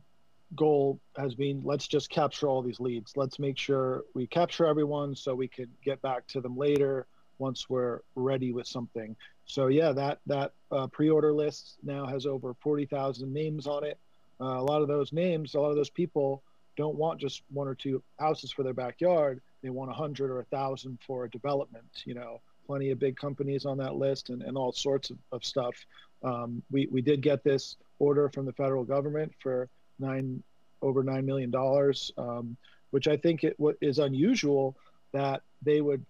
goal 0.54 1.00
has 1.16 1.34
been 1.34 1.62
let's 1.64 1.88
just 1.88 2.10
capture 2.10 2.46
all 2.46 2.62
these 2.62 2.78
leads. 2.78 3.16
Let's 3.16 3.38
make 3.38 3.58
sure 3.58 4.04
we 4.14 4.26
capture 4.26 4.66
everyone 4.66 5.16
so 5.16 5.34
we 5.34 5.48
can 5.48 5.68
get 5.82 6.00
back 6.02 6.26
to 6.28 6.40
them 6.40 6.56
later 6.56 7.06
once 7.38 7.68
we're 7.68 8.00
ready 8.14 8.52
with 8.52 8.66
something. 8.66 9.16
So 9.46 9.66
yeah, 9.68 9.92
that 9.92 10.18
that 10.26 10.52
uh, 10.70 10.86
pre-order 10.88 11.32
list 11.32 11.76
now 11.82 12.06
has 12.06 12.26
over 12.26 12.54
forty 12.62 12.86
thousand 12.86 13.32
names 13.32 13.66
on 13.66 13.82
it. 13.82 13.98
Uh, 14.40 14.58
a 14.60 14.64
lot 14.64 14.82
of 14.82 14.88
those 14.88 15.12
names, 15.12 15.54
a 15.54 15.60
lot 15.60 15.70
of 15.70 15.76
those 15.76 15.90
people 15.90 16.42
don't 16.76 16.96
want 16.96 17.20
just 17.20 17.42
one 17.50 17.68
or 17.68 17.74
two 17.74 18.02
houses 18.18 18.52
for 18.52 18.62
their 18.62 18.74
backyard. 18.74 19.40
They 19.62 19.70
want 19.70 19.90
a 19.90 19.94
hundred 19.94 20.30
or 20.30 20.40
a 20.40 20.44
thousand 20.44 20.98
for 21.06 21.24
a 21.24 21.30
development. 21.30 22.02
You 22.04 22.14
know, 22.14 22.40
plenty 22.66 22.90
of 22.90 22.98
big 22.98 23.16
companies 23.16 23.64
on 23.64 23.78
that 23.78 23.94
list 23.94 24.30
and, 24.30 24.42
and 24.42 24.56
all 24.56 24.72
sorts 24.72 25.10
of, 25.10 25.18
of 25.32 25.44
stuff. 25.44 25.74
Um, 26.22 26.62
we 26.70 26.88
we 26.90 27.02
did 27.02 27.20
get 27.20 27.44
this 27.44 27.76
order 27.98 28.28
from 28.28 28.46
the 28.46 28.52
federal 28.52 28.84
government 28.84 29.32
for 29.40 29.68
nine 29.98 30.42
over 30.82 31.02
nine 31.02 31.26
million 31.26 31.50
dollars, 31.50 32.12
um, 32.18 32.56
which 32.90 33.08
I 33.08 33.16
think 33.16 33.44
it 33.44 33.56
is 33.80 33.98
unusual 33.98 34.76
that 35.12 35.42
they 35.62 35.80
would 35.80 36.04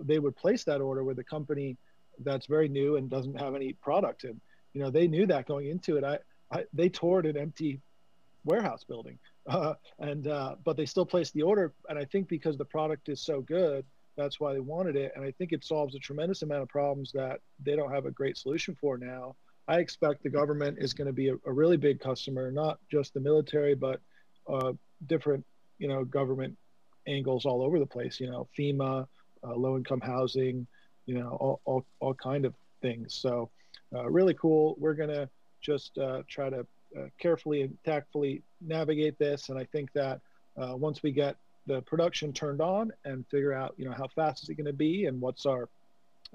they 0.00 0.18
would 0.18 0.36
place 0.36 0.64
that 0.64 0.80
order 0.80 1.04
with 1.04 1.18
a 1.18 1.24
company 1.24 1.76
that's 2.20 2.46
very 2.46 2.68
new 2.68 2.96
and 2.96 3.10
doesn't 3.10 3.38
have 3.40 3.54
any 3.54 3.72
product. 3.72 4.24
And 4.24 4.40
you 4.72 4.82
know 4.82 4.90
they 4.90 5.08
knew 5.08 5.26
that 5.26 5.46
going 5.46 5.68
into 5.68 5.96
it. 5.96 6.04
I, 6.04 6.18
I 6.50 6.64
they 6.72 6.88
toured 6.88 7.26
an 7.26 7.36
empty 7.36 7.80
warehouse 8.44 8.84
building, 8.84 9.18
uh, 9.46 9.74
and 9.98 10.26
uh, 10.26 10.56
but 10.64 10.76
they 10.76 10.86
still 10.86 11.06
placed 11.06 11.34
the 11.34 11.42
order. 11.42 11.72
And 11.88 11.98
I 11.98 12.04
think 12.04 12.28
because 12.28 12.56
the 12.56 12.64
product 12.64 13.08
is 13.08 13.20
so 13.20 13.40
good, 13.40 13.84
that's 14.16 14.38
why 14.40 14.52
they 14.52 14.60
wanted 14.60 14.96
it. 14.96 15.12
And 15.16 15.24
I 15.24 15.32
think 15.32 15.52
it 15.52 15.64
solves 15.64 15.94
a 15.94 15.98
tremendous 15.98 16.42
amount 16.42 16.62
of 16.62 16.68
problems 16.68 17.12
that 17.12 17.40
they 17.62 17.76
don't 17.76 17.92
have 17.92 18.06
a 18.06 18.10
great 18.10 18.36
solution 18.36 18.76
for 18.80 18.96
now. 18.96 19.36
I 19.66 19.78
expect 19.78 20.22
the 20.22 20.30
government 20.30 20.78
is 20.78 20.92
going 20.92 21.06
to 21.06 21.12
be 21.12 21.28
a, 21.28 21.34
a 21.46 21.52
really 21.52 21.76
big 21.76 22.00
customer, 22.00 22.50
not 22.50 22.78
just 22.90 23.14
the 23.14 23.20
military, 23.20 23.74
but 23.74 24.00
uh, 24.46 24.72
different, 25.06 25.44
you 25.78 25.88
know, 25.88 26.04
government 26.04 26.56
angles 27.06 27.46
all 27.46 27.62
over 27.62 27.78
the 27.78 27.86
place. 27.86 28.20
You 28.20 28.30
know, 28.30 28.46
FEMA, 28.58 29.06
uh, 29.42 29.54
low-income 29.54 30.00
housing, 30.00 30.66
you 31.06 31.14
know, 31.14 31.36
all, 31.40 31.60
all, 31.64 31.86
all 32.00 32.14
kind 32.14 32.44
of 32.44 32.54
things. 32.82 33.14
So 33.14 33.50
uh, 33.94 34.08
really 34.08 34.34
cool. 34.34 34.76
We're 34.78 34.94
going 34.94 35.10
to 35.10 35.28
just 35.60 35.96
uh, 35.98 36.22
try 36.28 36.50
to 36.50 36.66
carefully 37.18 37.62
and 37.62 37.76
tactfully 37.84 38.42
navigate 38.60 39.18
this. 39.18 39.48
And 39.48 39.58
I 39.58 39.64
think 39.64 39.92
that 39.92 40.20
uh, 40.56 40.76
once 40.76 41.02
we 41.02 41.12
get 41.12 41.36
the 41.66 41.82
production 41.82 42.32
turned 42.32 42.60
on 42.60 42.92
and 43.04 43.26
figure 43.28 43.52
out, 43.52 43.74
you 43.76 43.84
know, 43.84 43.92
how 43.92 44.08
fast 44.08 44.42
is 44.42 44.48
it 44.48 44.54
going 44.54 44.66
to 44.66 44.72
be 44.72 45.06
and 45.06 45.20
what's 45.20 45.46
our 45.46 45.68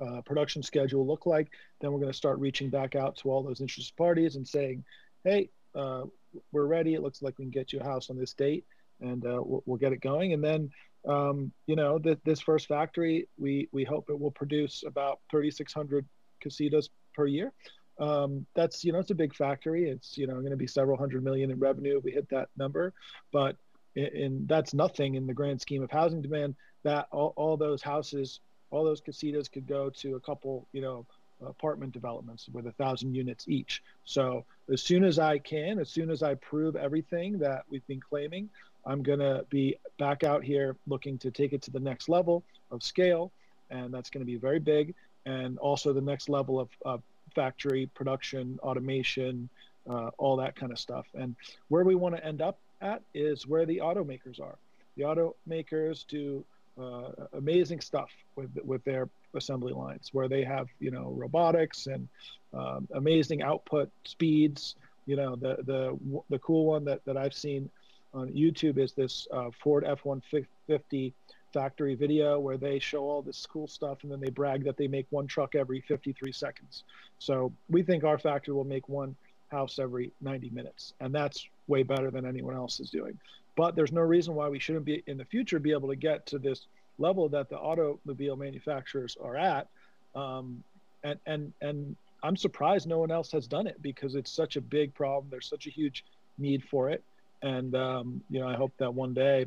uh, 0.01 0.21
production 0.21 0.63
schedule 0.63 1.05
look 1.05 1.25
like, 1.25 1.49
then 1.81 1.91
we're 1.91 1.99
going 1.99 2.11
to 2.11 2.17
start 2.17 2.39
reaching 2.39 2.69
back 2.69 2.95
out 2.95 3.15
to 3.17 3.29
all 3.29 3.43
those 3.43 3.61
interested 3.61 3.95
parties 3.95 4.35
and 4.35 4.47
saying, 4.47 4.83
hey, 5.23 5.49
uh, 5.75 6.03
we're 6.51 6.65
ready. 6.65 6.93
It 6.93 7.01
looks 7.01 7.21
like 7.21 7.37
we 7.37 7.45
can 7.45 7.51
get 7.51 7.73
you 7.73 7.79
a 7.79 7.83
house 7.83 8.09
on 8.09 8.17
this 8.17 8.33
date 8.33 8.65
and 9.01 9.23
we'll, 9.23 9.63
we'll 9.65 9.77
get 9.77 9.93
it 9.93 10.01
going. 10.01 10.33
And 10.33 10.43
then 10.43 10.71
um, 11.07 11.51
you 11.65 11.75
know, 11.75 11.97
th- 11.97 12.19
this 12.25 12.41
first 12.41 12.67
factory, 12.67 13.27
we, 13.37 13.69
we 13.71 13.83
hope 13.83 14.09
it 14.09 14.19
will 14.19 14.31
produce 14.31 14.83
about 14.85 15.19
3,600 15.31 16.05
casitas 16.43 16.89
per 17.13 17.25
year. 17.25 17.53
Um, 17.99 18.45
that's, 18.55 18.83
you 18.85 18.91
know, 18.93 18.99
it's 18.99 19.11
a 19.11 19.15
big 19.15 19.35
factory. 19.35 19.89
It's, 19.89 20.17
you 20.17 20.25
know, 20.25 20.35
going 20.35 20.51
to 20.51 20.57
be 20.57 20.67
several 20.67 20.97
hundred 20.97 21.23
million 21.23 21.51
in 21.51 21.59
revenue 21.59 21.97
if 21.97 22.03
we 22.03 22.11
hit 22.11 22.29
that 22.29 22.49
number. 22.57 22.93
But 23.31 23.57
in, 23.95 24.45
that's 24.47 24.73
nothing 24.73 25.15
in 25.15 25.27
the 25.27 25.33
grand 25.33 25.59
scheme 25.59 25.83
of 25.83 25.91
housing 25.91 26.21
demand 26.21 26.55
that 26.83 27.07
all, 27.11 27.33
all 27.35 27.57
those 27.57 27.81
houses, 27.81 28.39
all 28.71 28.83
those 28.83 29.01
casitas 29.01 29.51
could 29.51 29.67
go 29.67 29.89
to 29.89 30.15
a 30.15 30.19
couple, 30.19 30.67
you 30.71 30.81
know, 30.81 31.05
apartment 31.45 31.93
developments 31.93 32.49
with 32.51 32.67
a 32.67 32.71
thousand 32.73 33.15
units 33.15 33.47
each. 33.47 33.81
So 34.05 34.45
as 34.71 34.81
soon 34.81 35.03
as 35.03 35.19
I 35.19 35.37
can, 35.37 35.79
as 35.79 35.89
soon 35.89 36.09
as 36.09 36.21
I 36.23 36.35
prove 36.35 36.75
everything 36.75 37.39
that 37.39 37.63
we've 37.69 37.85
been 37.87 38.01
claiming, 38.01 38.49
I'm 38.85 39.03
going 39.03 39.19
to 39.19 39.45
be 39.49 39.77
back 39.97 40.23
out 40.23 40.43
here 40.43 40.75
looking 40.87 41.17
to 41.19 41.31
take 41.31 41.53
it 41.53 41.61
to 41.63 41.71
the 41.71 41.79
next 41.79 42.09
level 42.09 42.43
of 42.71 42.83
scale, 42.83 43.31
and 43.69 43.93
that's 43.93 44.09
going 44.09 44.21
to 44.21 44.25
be 44.25 44.37
very 44.37 44.59
big. 44.59 44.93
And 45.25 45.57
also 45.59 45.93
the 45.93 46.01
next 46.01 46.29
level 46.29 46.59
of, 46.59 46.69
of 46.83 47.03
factory 47.33 47.89
production, 47.93 48.59
automation, 48.61 49.49
uh, 49.89 50.11
all 50.17 50.35
that 50.37 50.55
kind 50.55 50.71
of 50.71 50.79
stuff. 50.79 51.07
And 51.13 51.35
where 51.69 51.83
we 51.83 51.95
want 51.95 52.15
to 52.15 52.25
end 52.25 52.41
up 52.41 52.59
at 52.81 53.01
is 53.13 53.47
where 53.47 53.65
the 53.65 53.77
automakers 53.77 54.39
are. 54.39 54.57
The 54.97 55.03
automakers 55.03 56.05
do 56.07 56.43
uh, 56.79 57.11
amazing 57.33 57.81
stuff 57.81 58.09
with 58.35 58.49
with 58.63 58.83
their 58.83 59.09
assembly 59.35 59.73
lines, 59.73 60.09
where 60.13 60.27
they 60.27 60.43
have 60.43 60.67
you 60.79 60.91
know 60.91 61.13
robotics 61.17 61.87
and 61.87 62.07
um, 62.53 62.87
amazing 62.93 63.41
output 63.41 63.89
speeds. 64.05 64.75
You 65.05 65.15
know 65.15 65.35
the 65.35 65.57
the 65.65 66.21
the 66.29 66.39
cool 66.39 66.65
one 66.65 66.85
that 66.85 67.03
that 67.05 67.17
I've 67.17 67.33
seen 67.33 67.69
on 68.13 68.29
YouTube 68.29 68.77
is 68.77 68.93
this 68.93 69.27
uh, 69.31 69.49
Ford 69.61 69.83
F-150 69.85 71.13
factory 71.53 71.95
video 71.95 72.39
where 72.39 72.57
they 72.57 72.79
show 72.79 73.03
all 73.03 73.21
this 73.21 73.45
cool 73.45 73.67
stuff 73.67 74.03
and 74.03 74.11
then 74.11 74.19
they 74.19 74.29
brag 74.29 74.63
that 74.63 74.77
they 74.77 74.87
make 74.87 75.07
one 75.09 75.27
truck 75.27 75.55
every 75.55 75.81
53 75.81 76.31
seconds. 76.31 76.83
So 77.19 77.51
we 77.69 77.83
think 77.83 78.03
our 78.03 78.17
factory 78.17 78.53
will 78.53 78.63
make 78.63 78.87
one 78.87 79.15
house 79.49 79.79
every 79.79 80.11
90 80.21 80.51
minutes, 80.51 80.93
and 80.99 81.13
that's 81.13 81.47
way 81.67 81.83
better 81.83 82.11
than 82.11 82.25
anyone 82.25 82.55
else 82.55 82.79
is 82.79 82.89
doing. 82.89 83.17
But 83.55 83.75
there's 83.75 83.91
no 83.91 84.01
reason 84.01 84.35
why 84.35 84.47
we 84.47 84.59
shouldn't 84.59 84.85
be 84.85 85.03
in 85.07 85.17
the 85.17 85.25
future 85.25 85.59
be 85.59 85.71
able 85.71 85.89
to 85.89 85.95
get 85.95 86.25
to 86.27 86.39
this 86.39 86.67
level 86.97 87.27
that 87.29 87.49
the 87.49 87.57
automobile 87.57 88.35
manufacturers 88.35 89.17
are 89.21 89.35
at. 89.35 89.67
Um, 90.15 90.63
and 91.03 91.19
and 91.25 91.53
and 91.61 91.95
I'm 92.23 92.35
surprised 92.35 92.87
no 92.87 92.99
one 92.99 93.11
else 93.11 93.31
has 93.31 93.47
done 93.47 93.67
it 93.67 93.81
because 93.81 94.15
it's 94.15 94.31
such 94.31 94.55
a 94.55 94.61
big 94.61 94.93
problem. 94.93 95.27
There's 95.29 95.49
such 95.49 95.67
a 95.67 95.69
huge 95.69 96.05
need 96.37 96.63
for 96.63 96.89
it 96.89 97.03
and 97.41 97.75
um, 97.75 98.21
you 98.29 98.39
know 98.39 98.47
I 98.47 98.55
hope 98.55 98.71
that 98.77 98.93
one 98.93 99.13
day 99.13 99.45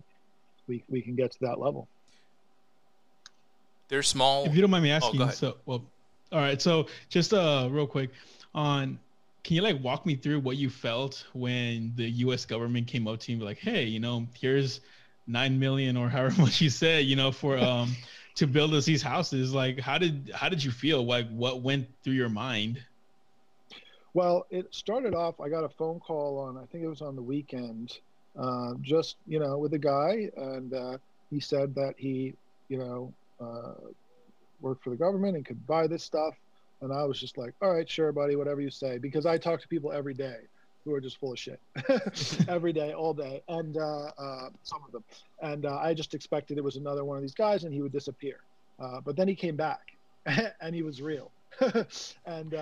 we 0.66 0.84
we 0.88 1.00
can 1.00 1.14
get 1.14 1.32
to 1.32 1.38
that 1.40 1.58
level. 1.58 1.88
They're 3.88 4.02
small. 4.02 4.46
If 4.46 4.54
you 4.54 4.62
don't 4.62 4.70
mind 4.70 4.84
me 4.84 4.90
asking, 4.90 5.20
oh, 5.20 5.28
so 5.30 5.56
well, 5.66 5.84
all 6.30 6.40
right. 6.40 6.60
So 6.60 6.86
just 7.08 7.34
uh, 7.34 7.68
real 7.70 7.86
quick, 7.86 8.10
on 8.54 8.98
can 9.44 9.56
you 9.56 9.62
like 9.62 9.82
walk 9.82 10.06
me 10.06 10.14
through 10.14 10.40
what 10.40 10.56
you 10.56 10.70
felt 10.70 11.26
when 11.32 11.92
the 11.96 12.08
U.S. 12.10 12.44
government 12.46 12.86
came 12.86 13.08
up 13.08 13.20
to 13.20 13.32
you 13.32 13.36
and 13.36 13.40
be 13.40 13.44
like, 13.44 13.58
hey, 13.58 13.84
you 13.84 14.00
know, 14.00 14.26
here's 14.38 14.80
nine 15.26 15.58
million 15.58 15.96
or 15.96 16.08
however 16.08 16.34
much 16.40 16.60
you 16.60 16.70
said, 16.70 17.04
you 17.04 17.16
know, 17.16 17.32
for 17.32 17.58
um 17.58 17.94
to 18.36 18.46
build 18.46 18.72
us 18.74 18.84
these 18.84 19.02
houses. 19.02 19.52
Like, 19.52 19.78
how 19.78 19.98
did 19.98 20.30
how 20.34 20.48
did 20.48 20.62
you 20.62 20.70
feel? 20.70 21.04
Like, 21.04 21.28
what 21.30 21.60
went 21.62 21.88
through 22.02 22.14
your 22.14 22.28
mind? 22.28 22.82
Well, 24.14 24.46
it 24.50 24.74
started 24.74 25.14
off. 25.14 25.40
I 25.40 25.48
got 25.48 25.64
a 25.64 25.68
phone 25.70 25.98
call 26.00 26.38
on. 26.38 26.58
I 26.58 26.66
think 26.66 26.84
it 26.84 26.88
was 26.88 27.00
on 27.00 27.16
the 27.16 27.22
weekend, 27.22 27.98
uh, 28.38 28.74
just 28.80 29.16
you 29.26 29.38
know, 29.38 29.58
with 29.58 29.74
a 29.74 29.78
guy, 29.78 30.30
and 30.36 30.72
uh, 30.72 30.98
he 31.30 31.40
said 31.40 31.74
that 31.74 31.94
he, 31.96 32.34
you 32.68 32.78
know, 32.78 33.12
uh, 33.40 33.74
work 34.60 34.82
for 34.82 34.90
the 34.90 34.96
government 34.96 35.36
and 35.36 35.44
could 35.44 35.66
buy 35.66 35.86
this 35.86 36.02
stuff. 36.02 36.34
And 36.80 36.92
I 36.92 37.04
was 37.04 37.20
just 37.20 37.38
like, 37.38 37.54
all 37.62 37.72
right, 37.72 37.88
sure, 37.88 38.10
buddy, 38.10 38.34
whatever 38.34 38.60
you 38.60 38.70
say, 38.70 38.98
because 38.98 39.24
I 39.24 39.38
talk 39.38 39.60
to 39.60 39.68
people 39.68 39.92
every 39.92 40.14
day 40.14 40.38
who 40.84 40.92
are 40.94 41.00
just 41.00 41.18
full 41.18 41.32
of 41.32 41.38
shit 41.38 41.60
every 42.48 42.72
day, 42.72 42.92
all 42.92 43.14
day, 43.14 43.40
and 43.48 43.76
uh, 43.76 44.10
uh, 44.18 44.48
some 44.64 44.80
of 44.84 44.90
them. 44.90 45.04
And 45.40 45.64
I 45.64 45.94
just 45.94 46.12
expected 46.12 46.58
it 46.58 46.64
was 46.64 46.76
another 46.76 47.04
one 47.04 47.16
of 47.16 47.22
these 47.22 47.34
guys, 47.34 47.62
and 47.62 47.72
he 47.72 47.82
would 47.82 47.92
disappear. 47.92 48.40
But 49.04 49.14
then 49.14 49.28
he 49.28 49.36
came 49.36 49.54
back, 49.54 49.92
and 50.60 50.74
he 50.74 50.82
was 50.82 51.00
real. 51.00 51.30
and 52.26 52.54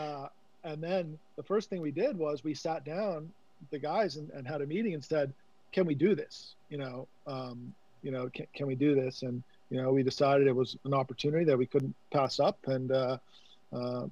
and 0.65 0.83
then 0.83 1.19
the 1.37 1.43
first 1.43 1.71
thing 1.71 1.81
we 1.81 1.91
did 1.91 2.19
was 2.19 2.45
we 2.45 2.55
sat 2.55 2.85
down, 2.85 3.31
the 3.71 3.79
guys, 3.79 4.17
and, 4.17 4.31
and 4.31 4.47
had 4.47 4.61
a 4.61 4.67
meeting 4.67 4.95
and 4.95 5.05
said, 5.05 5.33
"Can 5.73 5.87
we 5.87 5.95
do 5.95 6.15
this? 6.15 6.55
You 6.69 6.79
know, 6.79 7.09
um, 7.27 7.75
you 8.03 8.11
know, 8.11 8.29
can, 8.33 8.47
can 8.55 8.67
we 8.67 8.75
do 8.75 8.95
this?" 8.95 9.23
And 9.23 9.43
you 9.71 9.81
know, 9.81 9.93
we 9.93 10.03
decided 10.03 10.47
it 10.47 10.55
was 10.55 10.77
an 10.85 10.95
opportunity 10.95 11.45
that 11.45 11.57
we 11.57 11.67
couldn't 11.67 11.95
pass 12.13 12.41
up, 12.41 12.59
and 12.67 12.91
uh, 12.91 13.19
uh, 13.73 14.07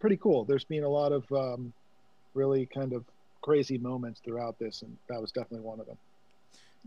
pretty 0.00 0.16
cool. 0.16 0.44
There's 0.44 0.64
been 0.64 0.84
a 0.84 0.88
lot 0.88 1.12
of 1.12 1.30
um, 1.32 1.72
really 2.34 2.66
kind 2.66 2.92
of 2.92 3.04
crazy 3.42 3.78
moments 3.78 4.20
throughout 4.24 4.58
this, 4.58 4.82
and 4.82 4.96
that 5.08 5.20
was 5.20 5.30
definitely 5.32 5.66
one 5.66 5.80
of 5.80 5.86
them. 5.86 5.96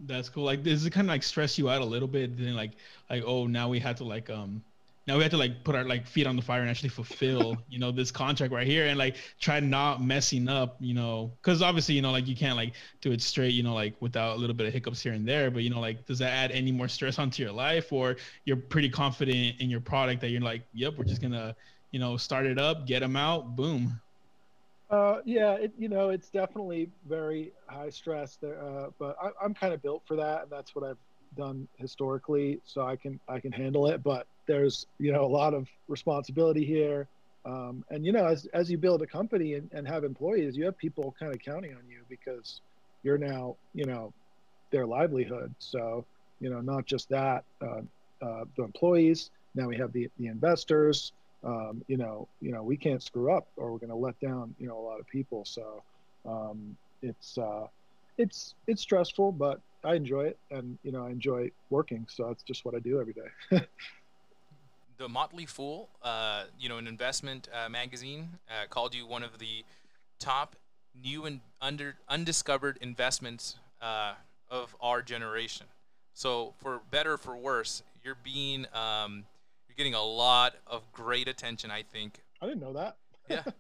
That's 0.08 0.30
cool. 0.30 0.44
Like, 0.44 0.64
does 0.64 0.86
it 0.86 0.92
kind 0.92 1.08
of 1.08 1.10
like 1.10 1.24
stress 1.24 1.58
you 1.58 1.70
out 1.70 1.82
a 1.82 1.86
little 1.86 2.08
bit? 2.08 2.38
Then, 2.38 2.56
like, 2.56 2.72
like, 3.10 3.24
oh, 3.26 3.48
now 3.48 3.70
we 3.70 3.80
had 3.80 3.98
to 3.98 4.04
like, 4.04 4.30
um, 4.30 4.64
now 5.10 5.18
we 5.18 5.24
have 5.24 5.32
to 5.32 5.38
like 5.38 5.64
put 5.64 5.76
our 5.76 5.84
like 5.84 6.08
feet 6.08 6.28
on 6.28 6.36
the 6.36 6.42
fire 6.42 6.62
and 6.62 6.70
actually 6.70 6.90
fulfill, 6.90 7.58
you 7.70 7.80
know, 7.80 7.92
this 7.92 8.12
contract 8.12 8.54
right 8.54 8.68
here, 8.68 8.86
and 8.86 8.98
like 8.98 9.18
try 9.40 9.60
not 9.60 10.02
messing 10.02 10.48
up, 10.48 10.78
you 10.80 10.94
know, 10.94 11.32
because 11.42 11.62
obviously, 11.62 11.96
you 11.96 12.02
know, 12.02 12.12
like 12.12 12.28
you 12.28 12.36
can't 12.36 12.56
like 12.56 12.74
do 13.02 13.12
it 13.12 13.22
straight, 13.22 13.54
you 13.54 13.64
know, 13.64 13.74
like 13.74 13.96
without 14.00 14.38
a 14.38 14.40
little 14.40 14.56
bit 14.56 14.68
of 14.68 14.74
hiccups 14.74 15.02
here 15.02 15.14
and 15.14 15.28
there. 15.28 15.52
But 15.52 15.64
you 15.64 15.70
know, 15.70 15.80
like, 15.80 16.06
does 16.06 16.20
that 16.20 16.32
add 16.32 16.52
any 16.52 16.72
more 16.72 16.88
stress 16.88 17.20
onto 17.20 17.44
your 17.44 17.52
life, 17.52 17.92
or 17.92 18.16
you're 18.46 18.58
pretty 18.58 18.90
confident 18.90 19.60
in 19.60 19.70
your 19.70 19.82
product 19.82 20.22
that 20.22 20.30
you're 20.30 20.42
like, 20.42 20.64
yep, 20.74 20.96
we're 20.98 21.06
just 21.06 21.22
gonna 21.22 21.56
you 21.92 22.00
know, 22.00 22.18
start 22.18 22.46
it 22.46 22.60
up, 22.60 22.86
get 22.86 23.00
them 23.00 23.16
out, 23.16 23.56
boom. 23.56 24.00
Uh, 24.90 25.20
yeah, 25.26 25.54
it, 25.54 25.72
you 25.78 25.88
know, 25.88 26.10
it's 26.10 26.30
definitely 26.30 26.90
very 27.08 27.52
high 27.68 27.90
stress 27.90 28.38
there, 28.42 28.60
uh, 28.62 28.90
but 28.98 29.16
I, 29.22 29.46
am 29.46 29.54
kind 29.54 29.74
of 29.74 29.82
built 29.82 30.02
for 30.06 30.16
that, 30.16 30.44
and 30.44 30.52
that's 30.52 30.76
what 30.76 30.84
I've 30.84 30.98
done 31.38 31.68
historically, 31.78 32.60
so 32.64 32.82
I 32.86 32.96
can 32.96 33.20
I 33.28 33.40
can 33.40 33.52
handle 33.52 33.88
it. 33.88 34.02
But 34.02 34.26
there's 34.50 34.88
you 35.00 35.14
know 35.14 35.24
a 35.24 35.34
lot 35.42 35.54
of 35.54 35.70
responsibility 35.88 36.66
here, 36.66 37.08
um, 37.46 37.86
and 37.92 38.06
you 38.06 38.12
know 38.12 38.26
as 38.26 38.48
as 38.54 38.70
you 38.70 38.78
build 38.78 39.02
a 39.02 39.08
company 39.08 39.54
and, 39.54 39.70
and 39.74 39.88
have 39.88 40.04
employees, 40.04 40.58
you 40.58 40.66
have 40.66 40.78
people 40.78 41.16
kind 41.20 41.34
of 41.34 41.40
counting 41.40 41.74
on 41.74 41.88
you 41.88 42.02
because 42.10 42.62
you're 43.04 43.18
now 43.20 43.56
you 43.74 43.86
know 43.86 44.14
their 44.72 44.86
livelihood. 44.88 45.54
So 45.60 46.06
you 46.42 46.50
know 46.50 46.62
not 46.62 46.86
just 46.86 47.10
that, 47.10 47.46
uh, 47.62 47.82
uh 48.22 48.46
the 48.58 48.64
employees. 48.64 49.30
Now 49.56 49.68
we 49.68 49.78
have 49.78 49.94
the 49.94 50.10
the 50.18 50.28
investors 50.28 51.14
um, 51.44 51.84
you 51.88 51.98
know, 51.98 52.28
you 52.42 52.52
know, 52.52 52.64
we 52.64 52.78
can't 52.78 53.02
screw 53.02 53.34
up 53.34 53.48
or 53.56 53.72
we're 53.72 53.80
going 53.80 53.92
to 53.92 53.96
let 53.96 54.20
down, 54.20 54.56
you 54.60 54.68
know, 54.68 54.78
a 54.78 54.86
lot 54.86 55.00
of 55.00 55.08
people. 55.08 55.46
So 55.46 55.84
um, 56.26 56.76
it's 57.02 57.38
uh, 57.38 57.68
it's 58.18 58.56
it's 58.68 58.82
stressful, 58.82 59.32
but 59.32 59.62
I 59.84 59.96
enjoy 59.96 60.26
it, 60.26 60.40
and 60.52 60.78
you 60.84 60.92
know, 60.92 61.06
I 61.06 61.12
enjoy 61.12 61.52
working. 61.70 62.06
So 62.10 62.28
that's 62.28 62.44
just 62.44 62.66
what 62.66 62.76
I 62.76 62.80
do 62.80 63.00
every 63.00 63.14
day. 63.14 63.62
the 65.00 65.10
Motley 65.10 65.46
Fool, 65.46 65.90
uh, 66.04 66.44
you 66.60 66.70
know, 66.70 66.78
an 66.78 66.86
investment 66.86 67.48
uh, 67.54 67.70
magazine, 67.70 68.38
uh, 68.50 68.68
called 68.70 68.94
you 68.94 69.08
one 69.08 69.24
of 69.24 69.40
the 69.40 69.64
top 70.20 70.56
new 70.94 71.26
and 71.26 71.40
under 71.62 71.96
undiscovered 72.10 72.78
investments 72.82 73.56
uh, 73.82 74.14
of 74.52 74.76
our 74.82 75.02
generation. 75.02 75.66
So 76.14 76.54
for 76.58 76.82
better 76.92 77.14
or 77.14 77.18
for 77.18 77.36
worse, 77.38 77.82
you're 78.04 78.18
being 78.24 78.66
um, 78.74 79.24
you're 79.68 79.78
getting 79.78 79.94
a 79.94 80.04
lot 80.04 80.56
of 80.68 80.92
great 80.92 81.30
attention. 81.30 81.72
I 81.72 81.84
think. 81.84 82.20
I 82.42 82.46
didn't 82.46 82.62
know 82.62 82.74
that. 82.74 82.98
yeah. 83.28 83.44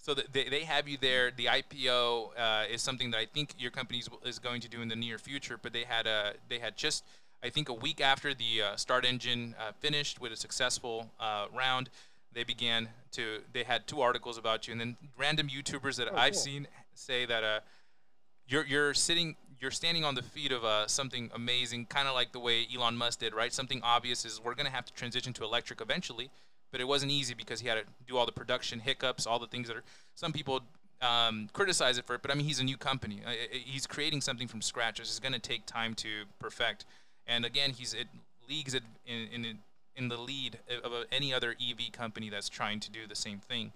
So 0.00 0.14
they, 0.14 0.48
they 0.48 0.62
have 0.62 0.88
you 0.88 0.96
there. 0.96 1.32
The 1.36 1.46
IPO 1.46 2.28
uh, 2.38 2.64
is 2.70 2.80
something 2.80 3.10
that 3.10 3.18
I 3.18 3.26
think 3.26 3.54
your 3.58 3.72
company 3.72 4.00
is 4.24 4.38
going 4.38 4.60
to 4.60 4.68
do 4.68 4.80
in 4.80 4.88
the 4.88 4.96
near 4.96 5.18
future. 5.18 5.58
But 5.60 5.72
they 5.72 5.82
had 5.82 6.06
a 6.06 6.34
they 6.48 6.60
had 6.60 6.76
just 6.76 7.04
I 7.42 7.50
think 7.50 7.68
a 7.68 7.74
week 7.74 8.00
after 8.00 8.34
the 8.34 8.62
uh, 8.62 8.74
StartEngine 8.74 9.54
uh, 9.54 9.72
finished 9.78 10.20
with 10.20 10.32
a 10.32 10.36
successful 10.36 11.10
uh, 11.20 11.46
round, 11.54 11.88
they 12.32 12.44
began 12.44 12.88
to 13.12 13.40
they 13.52 13.62
had 13.62 13.86
two 13.86 14.00
articles 14.00 14.38
about 14.38 14.66
you, 14.66 14.72
and 14.72 14.80
then 14.80 14.96
random 15.16 15.48
YouTubers 15.48 15.96
that 15.96 16.08
oh, 16.12 16.16
I've 16.16 16.32
cool. 16.32 16.42
seen 16.42 16.66
say 16.94 17.26
that 17.26 17.44
uh, 17.44 17.60
you're 18.46 18.66
you're 18.66 18.94
sitting 18.94 19.36
you're 19.60 19.70
standing 19.70 20.04
on 20.04 20.14
the 20.14 20.22
feet 20.22 20.52
of 20.52 20.64
uh, 20.64 20.86
something 20.86 21.30
amazing, 21.34 21.86
kind 21.86 22.06
of 22.06 22.14
like 22.14 22.32
the 22.32 22.40
way 22.40 22.66
Elon 22.74 22.96
Musk 22.96 23.20
did, 23.20 23.34
right? 23.34 23.52
Something 23.52 23.80
obvious 23.82 24.24
is 24.24 24.40
we're 24.42 24.54
going 24.54 24.66
to 24.66 24.72
have 24.72 24.84
to 24.84 24.92
transition 24.92 25.32
to 25.34 25.44
electric 25.44 25.80
eventually, 25.80 26.30
but 26.70 26.80
it 26.80 26.86
wasn't 26.86 27.10
easy 27.10 27.34
because 27.34 27.60
he 27.60 27.68
had 27.68 27.74
to 27.76 27.84
do 28.06 28.16
all 28.16 28.26
the 28.26 28.32
production 28.32 28.80
hiccups, 28.80 29.26
all 29.26 29.38
the 29.38 29.46
things 29.46 29.68
that 29.68 29.76
are. 29.76 29.82
Some 30.14 30.32
people 30.32 30.60
um, 31.00 31.48
criticize 31.52 31.98
it 31.98 32.06
for 32.06 32.14
it, 32.14 32.22
but 32.22 32.30
I 32.30 32.34
mean, 32.34 32.46
he's 32.46 32.60
a 32.60 32.64
new 32.64 32.76
company. 32.76 33.20
Uh, 33.26 33.32
he's 33.50 33.86
creating 33.86 34.20
something 34.20 34.48
from 34.48 34.62
scratch. 34.62 35.00
It's 35.00 35.18
going 35.18 35.32
to 35.32 35.40
take 35.40 35.66
time 35.66 35.94
to 35.96 36.24
perfect. 36.38 36.84
And 37.28 37.44
again, 37.44 37.70
he's 37.70 37.94
it 37.94 38.08
leagues 38.48 38.74
in 38.74 38.82
in 39.06 39.58
in 39.94 40.08
the 40.08 40.16
lead 40.16 40.58
of 40.82 40.92
any 41.12 41.34
other 41.34 41.54
EV 41.60 41.92
company 41.92 42.30
that's 42.30 42.48
trying 42.48 42.80
to 42.80 42.90
do 42.90 43.06
the 43.06 43.16
same 43.16 43.38
thing. 43.38 43.72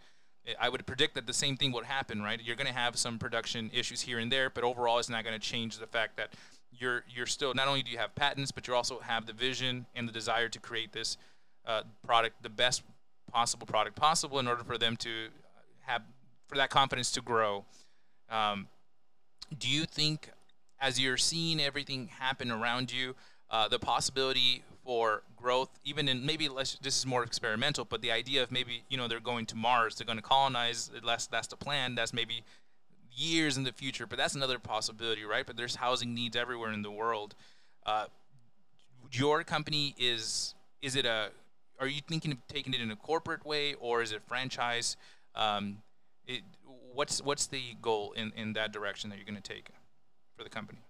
I 0.61 0.69
would 0.69 0.85
predict 0.87 1.15
that 1.15 1.27
the 1.27 1.33
same 1.33 1.57
thing 1.57 1.71
would 1.73 1.85
happen, 1.85 2.23
right? 2.23 2.41
You're 2.43 2.57
going 2.57 2.67
to 2.67 2.73
have 2.73 2.97
some 2.97 3.19
production 3.19 3.71
issues 3.73 4.01
here 4.01 4.19
and 4.19 4.31
there, 4.31 4.51
but 4.51 4.65
overall, 4.65 4.99
it's 4.99 5.09
not 5.09 5.23
going 5.23 5.38
to 5.38 5.47
change 5.47 5.79
the 5.79 5.87
fact 5.87 6.17
that 6.17 6.35
you're 6.77 7.05
you're 7.09 7.27
still 7.27 7.55
not 7.55 7.69
only 7.69 7.83
do 7.83 7.91
you 7.91 7.99
have 7.99 8.15
patents, 8.15 8.51
but 8.51 8.67
you 8.67 8.75
also 8.75 8.99
have 9.01 9.27
the 9.27 9.33
vision 9.33 9.87
and 9.95 10.09
the 10.09 10.12
desire 10.12 10.49
to 10.49 10.59
create 10.59 10.93
this 10.93 11.17
uh, 11.67 11.83
product, 12.05 12.43
the 12.43 12.49
best 12.49 12.83
possible 13.31 13.67
product 13.67 13.95
possible, 13.97 14.38
in 14.38 14.49
order 14.49 14.65
for 14.65 14.79
them 14.79 14.97
to 14.97 15.29
have 15.83 16.03
for 16.49 16.57
that 16.57 16.71
confidence 16.71 17.12
to 17.12 17.21
grow. 17.21 17.65
Um, 18.31 18.69
do 19.59 19.69
you 19.69 19.85
think, 19.85 20.31
as 20.81 20.99
you're 20.99 21.17
seeing 21.19 21.61
everything 21.61 22.09
happen 22.09 22.51
around 22.51 22.91
you, 22.91 23.15
uh, 23.53 23.69
the 23.69 23.79
possibility 23.79 24.65
for 24.85 25.23
growth, 25.37 25.69
even 25.85 26.09
in 26.09 26.27
maybe 26.27 26.49
less, 26.49 26.77
this 26.83 26.99
is 26.99 27.07
more 27.07 27.23
experimental, 27.23 27.85
but 27.85 28.03
the 28.03 28.11
idea 28.11 28.43
of 28.43 28.51
maybe 28.51 28.83
you 28.88 28.97
know 28.97 29.07
they're 29.07 29.21
going 29.21 29.47
to 29.47 29.57
Mars, 29.57 29.97
they're 29.97 30.07
going 30.07 30.19
to 30.19 30.23
colonize. 30.23 30.91
That's 31.05 31.27
that's 31.27 31.47
the 31.49 31.57
plan. 31.57 31.95
That's 31.95 32.12
maybe 32.12 32.43
years 33.15 33.57
in 33.57 33.65
the 33.65 33.73
future, 33.73 34.07
but 34.07 34.19
that's 34.19 34.35
another 34.35 34.59
possibility, 34.59 35.25
right? 35.25 35.47
But 35.47 35.57
there's 35.57 35.77
housing 35.77 36.15
needs 36.15 36.37
everywhere 36.37 36.73
in 36.73 36.83
the 36.83 36.91
world. 36.91 37.35
Uh, 37.85 38.07
your 39.12 39.45
company 39.45 39.95
is 39.99 40.55
is 40.81 40.97
it 40.97 41.05
a? 41.05 41.31
Are 41.79 41.87
you 41.87 42.01
thinking 42.09 42.33
of 42.33 42.38
taking 42.49 42.75
it 42.75 42.81
in 42.81 42.91
a 42.91 42.97
corporate 42.97 43.45
way, 43.45 43.75
or 43.75 44.03
is 44.03 44.12
it 44.12 44.23
franchise? 44.27 44.97
Um, 45.35 45.79
it, 46.27 46.43
what's 46.95 47.23
what's 47.23 47.47
the 47.47 47.62
goal 47.81 48.12
in, 48.12 48.33
in 48.37 48.55
that 48.55 48.73
direction 48.73 49.11
that 49.11 49.17
you're 49.17 49.27
going 49.27 49.41
to 49.41 49.43
take 49.43 49.69
for 50.37 50.45
the 50.45 50.51
company? 50.51 50.81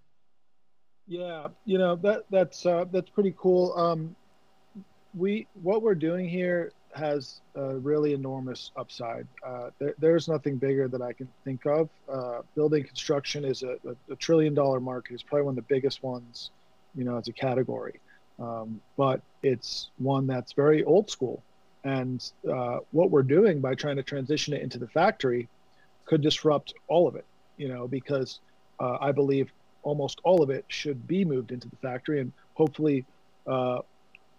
Yeah, 1.13 1.49
you 1.67 1.77
know 1.77 1.97
that 1.97 2.25
that's 2.31 2.65
uh, 2.65 2.87
that's 2.91 3.11
pretty 3.11 3.35
cool. 3.37 3.75
Um, 3.77 4.17
we 5.15 5.47
what 5.63 5.83
we're 5.83 5.95
doing 5.95 6.27
here 6.27 6.73
has 6.95 7.43
a 7.55 7.75
really 7.75 8.15
enormous 8.15 8.71
upside. 8.77 9.27
Uh, 9.47 9.69
there, 9.79 9.95
there's 9.99 10.27
nothing 10.27 10.57
bigger 10.57 10.89
that 10.89 11.03
I 11.03 11.13
can 11.13 11.29
think 11.45 11.67
of. 11.67 11.91
Uh, 12.11 12.41
building 12.55 12.85
construction 12.85 13.45
is 13.45 13.63
a, 13.63 13.73
a, 13.87 14.13
a, 14.13 14.17
trillion 14.17 14.55
dollar 14.55 14.81
market. 14.81 15.13
It's 15.13 15.23
probably 15.23 15.45
one 15.45 15.53
of 15.53 15.57
the 15.57 15.75
biggest 15.75 16.03
ones, 16.03 16.51
you 16.95 17.05
know, 17.05 17.19
as 17.19 17.29
a 17.29 17.33
category. 17.33 18.01
Um, 18.39 18.81
but 18.97 19.21
it's 19.43 19.91
one 19.99 20.27
that's 20.27 20.55
very 20.55 20.83
old 20.83 21.11
school. 21.11 21.43
And 21.85 22.23
uh, 22.51 22.79
what 22.91 23.11
we're 23.11 23.23
doing 23.23 23.61
by 23.61 23.75
trying 23.75 23.97
to 23.97 24.03
transition 24.03 24.55
it 24.55 24.63
into 24.63 24.79
the 24.79 24.89
factory 24.89 25.49
could 26.07 26.23
disrupt 26.23 26.73
all 26.89 27.07
of 27.07 27.17
it, 27.17 27.27
you 27.59 27.69
know, 27.69 27.87
because 27.87 28.41
uh, 28.81 28.99
I 29.01 29.13
believe 29.13 29.51
almost 29.83 30.21
all 30.25 30.43
of 30.43 30.51
it 30.51 30.65
should 30.69 31.07
be 31.07 31.25
moved 31.25 31.53
into 31.53 31.69
the 31.69 31.77
factory, 31.77 32.21
and 32.21 32.33
hopefully, 32.55 33.05
uh, 33.47 33.81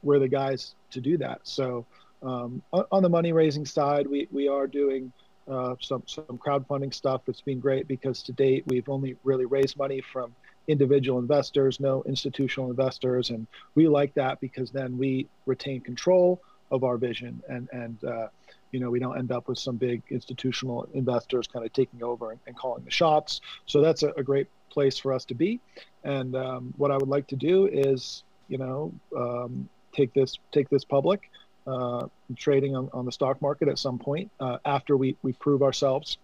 we're 0.01 0.19
the 0.19 0.27
guys 0.27 0.75
to 0.91 1.01
do 1.01 1.17
that. 1.17 1.41
So, 1.43 1.86
um, 2.21 2.62
on 2.71 3.03
the 3.03 3.10
money 3.10 3.34
raising 3.34 3.65
side, 3.65 4.08
we 4.08 4.27
we 4.32 4.47
are 4.47 4.67
doing 4.67 5.12
uh, 5.47 5.75
some 5.82 6.03
some 6.06 6.38
crowdfunding 6.38 6.93
stuff. 6.93 7.21
It's 7.27 7.41
been 7.41 7.60
great 7.60 7.88
because 7.88 8.23
to 8.23 8.32
date 8.32 8.63
we've 8.67 8.89
only 8.89 9.15
really 9.23 9.45
raised 9.45 9.77
money 9.77 10.01
from 10.01 10.34
individual 10.67 11.19
investors, 11.19 11.79
no 11.79 12.03
institutional 12.03 12.69
investors, 12.69 13.29
and 13.29 13.47
we 13.75 13.88
like 13.88 14.13
that 14.13 14.39
because 14.39 14.71
then 14.71 14.97
we 14.97 15.27
retain 15.45 15.82
control 15.82 16.41
of 16.71 16.84
our 16.84 16.97
vision 16.97 17.41
and 17.49 17.69
and 17.71 18.03
uh, 18.03 18.27
you 18.71 18.79
know 18.79 18.89
we 18.89 18.99
don't 18.99 19.17
end 19.17 19.32
up 19.32 19.47
with 19.47 19.60
some 19.60 19.75
big 19.75 20.01
institutional 20.10 20.88
investors 20.93 21.47
kind 21.47 21.65
of 21.65 21.73
taking 21.73 22.03
over 22.03 22.32
and, 22.32 22.39
and 22.47 22.56
calling 22.56 22.84
the 22.84 22.91
shots. 22.91 23.41
So 23.65 23.82
that's 23.82 24.03
a, 24.03 24.10
a 24.17 24.23
great 24.23 24.47
place 24.73 24.97
for 24.97 25.13
us 25.13 25.25
to 25.25 25.36
be. 25.36 25.59
And 26.03 26.36
um, 26.36 26.73
what 26.77 26.91
I 26.91 26.97
would 26.97 27.09
like 27.09 27.27
to 27.27 27.36
do 27.36 27.67
is, 27.67 28.23
you 28.47 28.57
know, 28.57 28.91
um, 29.15 29.69
take 29.93 30.13
this 30.13 30.38
take 30.51 30.69
this 30.69 30.83
public, 30.83 31.29
uh, 31.67 32.07
trading 32.36 32.75
on, 32.75 32.89
on 32.93 33.05
the 33.05 33.12
stock 33.12 33.41
market 33.41 33.67
at 33.69 33.79
some 33.79 33.99
point 33.99 34.31
uh, 34.39 34.57
after 34.65 34.97
we 34.97 35.15
we 35.21 35.33
prove 35.33 35.62
ourselves. 35.62 36.17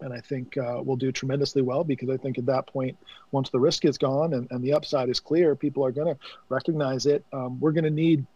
And 0.00 0.12
I 0.12 0.20
think 0.20 0.58
uh, 0.58 0.80
we'll 0.84 0.96
do 0.96 1.12
tremendously 1.12 1.62
well 1.62 1.84
because 1.84 2.10
I 2.10 2.16
think 2.16 2.36
at 2.36 2.46
that 2.46 2.66
point, 2.66 2.98
once 3.30 3.50
the 3.50 3.60
risk 3.60 3.84
is 3.84 3.96
gone 3.96 4.34
and, 4.34 4.48
and 4.50 4.62
the 4.62 4.74
upside 4.74 5.08
is 5.08 5.20
clear, 5.20 5.54
people 5.54 5.84
are 5.86 5.92
going 5.92 6.14
to 6.14 6.20
recognize 6.48 7.06
it. 7.06 7.24
Um, 7.32 7.60
we're 7.60 7.72
going 7.72 7.84
to 7.84 7.90
need 7.90 8.26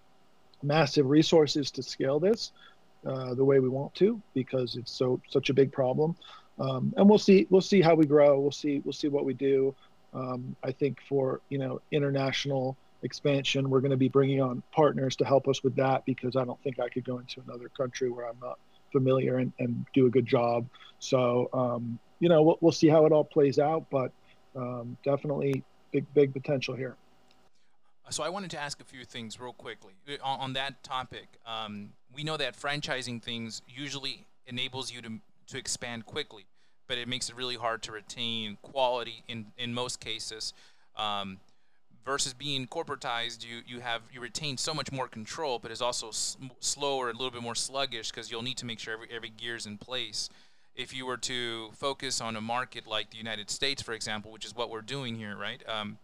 massive 0.63 1.07
resources 1.07 1.71
to 1.73 1.83
scale 1.83 2.21
this 2.21 2.53
uh, 3.07 3.35
the 3.35 3.45
way 3.45 3.59
we 3.61 3.69
want 3.69 3.95
to 3.95 4.21
because 4.35 4.77
it's 4.77 4.93
so 4.93 5.21
such 5.29 5.51
a 5.51 5.55
big 5.55 5.73
problem. 5.73 6.17
Um, 6.61 6.93
and 6.97 7.09
we'll 7.09 7.19
see 7.19 7.47
we'll 7.51 7.61
see 7.61 7.81
how 7.81 7.95
we 7.95 8.07
grow. 8.07 8.41
We'll 8.41 8.51
see 8.51 8.81
we'll 8.85 8.93
see 8.93 9.09
what 9.09 9.25
we 9.25 9.35
do. 9.35 9.75
Um, 10.15 10.57
I 10.65 10.73
think 10.73 10.99
for 11.09 11.41
you 11.49 11.59
know 11.59 11.81
international 11.93 12.77
expansion, 13.03 13.71
we're 13.71 13.81
going 13.81 13.93
to 13.93 13.97
be 13.97 14.09
bringing 14.09 14.41
on 14.41 14.63
partners 14.73 15.15
to 15.17 15.25
help 15.25 15.47
us 15.47 15.63
with 15.63 15.77
that 15.77 16.05
because 16.05 16.35
I 16.37 16.45
don't 16.45 16.61
think 16.63 16.81
I 16.81 16.89
could 16.89 17.05
go 17.05 17.19
into 17.19 17.41
another 17.47 17.69
country 17.69 18.11
where 18.11 18.27
I'm 18.27 18.39
not 18.43 18.59
familiar 18.91 19.37
and, 19.37 19.53
and 19.59 19.87
do 19.95 20.07
a 20.07 20.11
good 20.11 20.27
job. 20.27 20.67
So 20.99 21.49
um, 21.53 21.99
you 22.19 22.29
know 22.29 22.43
we'll, 22.43 22.59
we'll 22.61 22.73
see 22.73 22.89
how 22.89 23.07
it 23.07 23.13
all 23.13 23.25
plays 23.25 23.59
out, 23.59 23.87
but 23.91 24.13
um, 24.57 24.97
definitely 25.05 25.63
big 25.93 26.13
big 26.15 26.33
potential 26.33 26.75
here. 26.75 26.97
So 28.11 28.23
I 28.23 28.31
wanted 28.31 28.51
to 28.53 28.59
ask 28.59 28.81
a 28.81 28.85
few 28.85 29.05
things 29.05 29.39
real 29.39 29.53
quickly 29.53 29.93
on, 30.23 30.41
on 30.41 30.53
that 30.55 30.83
topic. 30.83 31.39
Um, 31.47 31.91
we 32.13 32.25
know 32.25 32.39
that 32.39 32.57
franchising 32.59 33.23
things 33.23 33.61
usually 33.69 34.27
enables 34.47 34.91
you 34.91 35.03
to 35.03 35.21
to 35.49 35.59
expand 35.59 36.07
quickly, 36.07 36.47
but 36.87 36.99
it 36.99 37.09
makes 37.09 37.29
it 37.29 37.37
really 37.37 37.57
hard 37.57 37.83
to 37.83 37.93
retain 37.93 38.59
quality 38.63 39.25
in 39.29 39.47
in 39.57 39.75
most 39.75 40.01
cases. 40.01 40.53
Um, 40.97 41.39
versus 42.05 42.33
being 42.33 42.67
corporatized, 42.67 43.45
you 43.47 43.61
you 43.67 43.81
have 43.81 44.03
you 44.13 44.21
retain 44.21 44.57
so 44.57 44.73
much 44.73 44.91
more 44.91 45.09
control, 45.09 45.59
but 45.59 45.71
it's 45.71 45.83
also 45.83 46.11
slower, 46.61 47.11
a 47.11 47.13
little 47.13 47.31
bit 47.31 47.43
more 47.43 47.55
sluggish 47.55 48.11
because 48.11 48.31
you'll 48.31 48.43
need 48.43 48.57
to 48.57 48.67
make 48.67 48.79
sure 48.79 48.95
every 48.95 49.09
every 49.11 49.31
gear's 49.31 49.67
in 49.67 49.77
place. 49.79 50.31
If 50.75 50.95
you 50.95 51.07
were 51.07 51.17
to 51.19 51.71
focus 51.73 52.21
on 52.21 52.37
a 52.37 52.41
market 52.41 52.87
like 52.87 53.11
the 53.11 53.17
United 53.17 53.51
States, 53.51 53.83
for 53.83 53.93
example, 53.93 54.31
which 54.31 54.45
is 54.45 54.55
what 54.55 54.71
we're 54.71 54.81
doing 54.81 55.17
here, 55.17 55.37
right? 55.37 55.61
Um, 55.69 55.99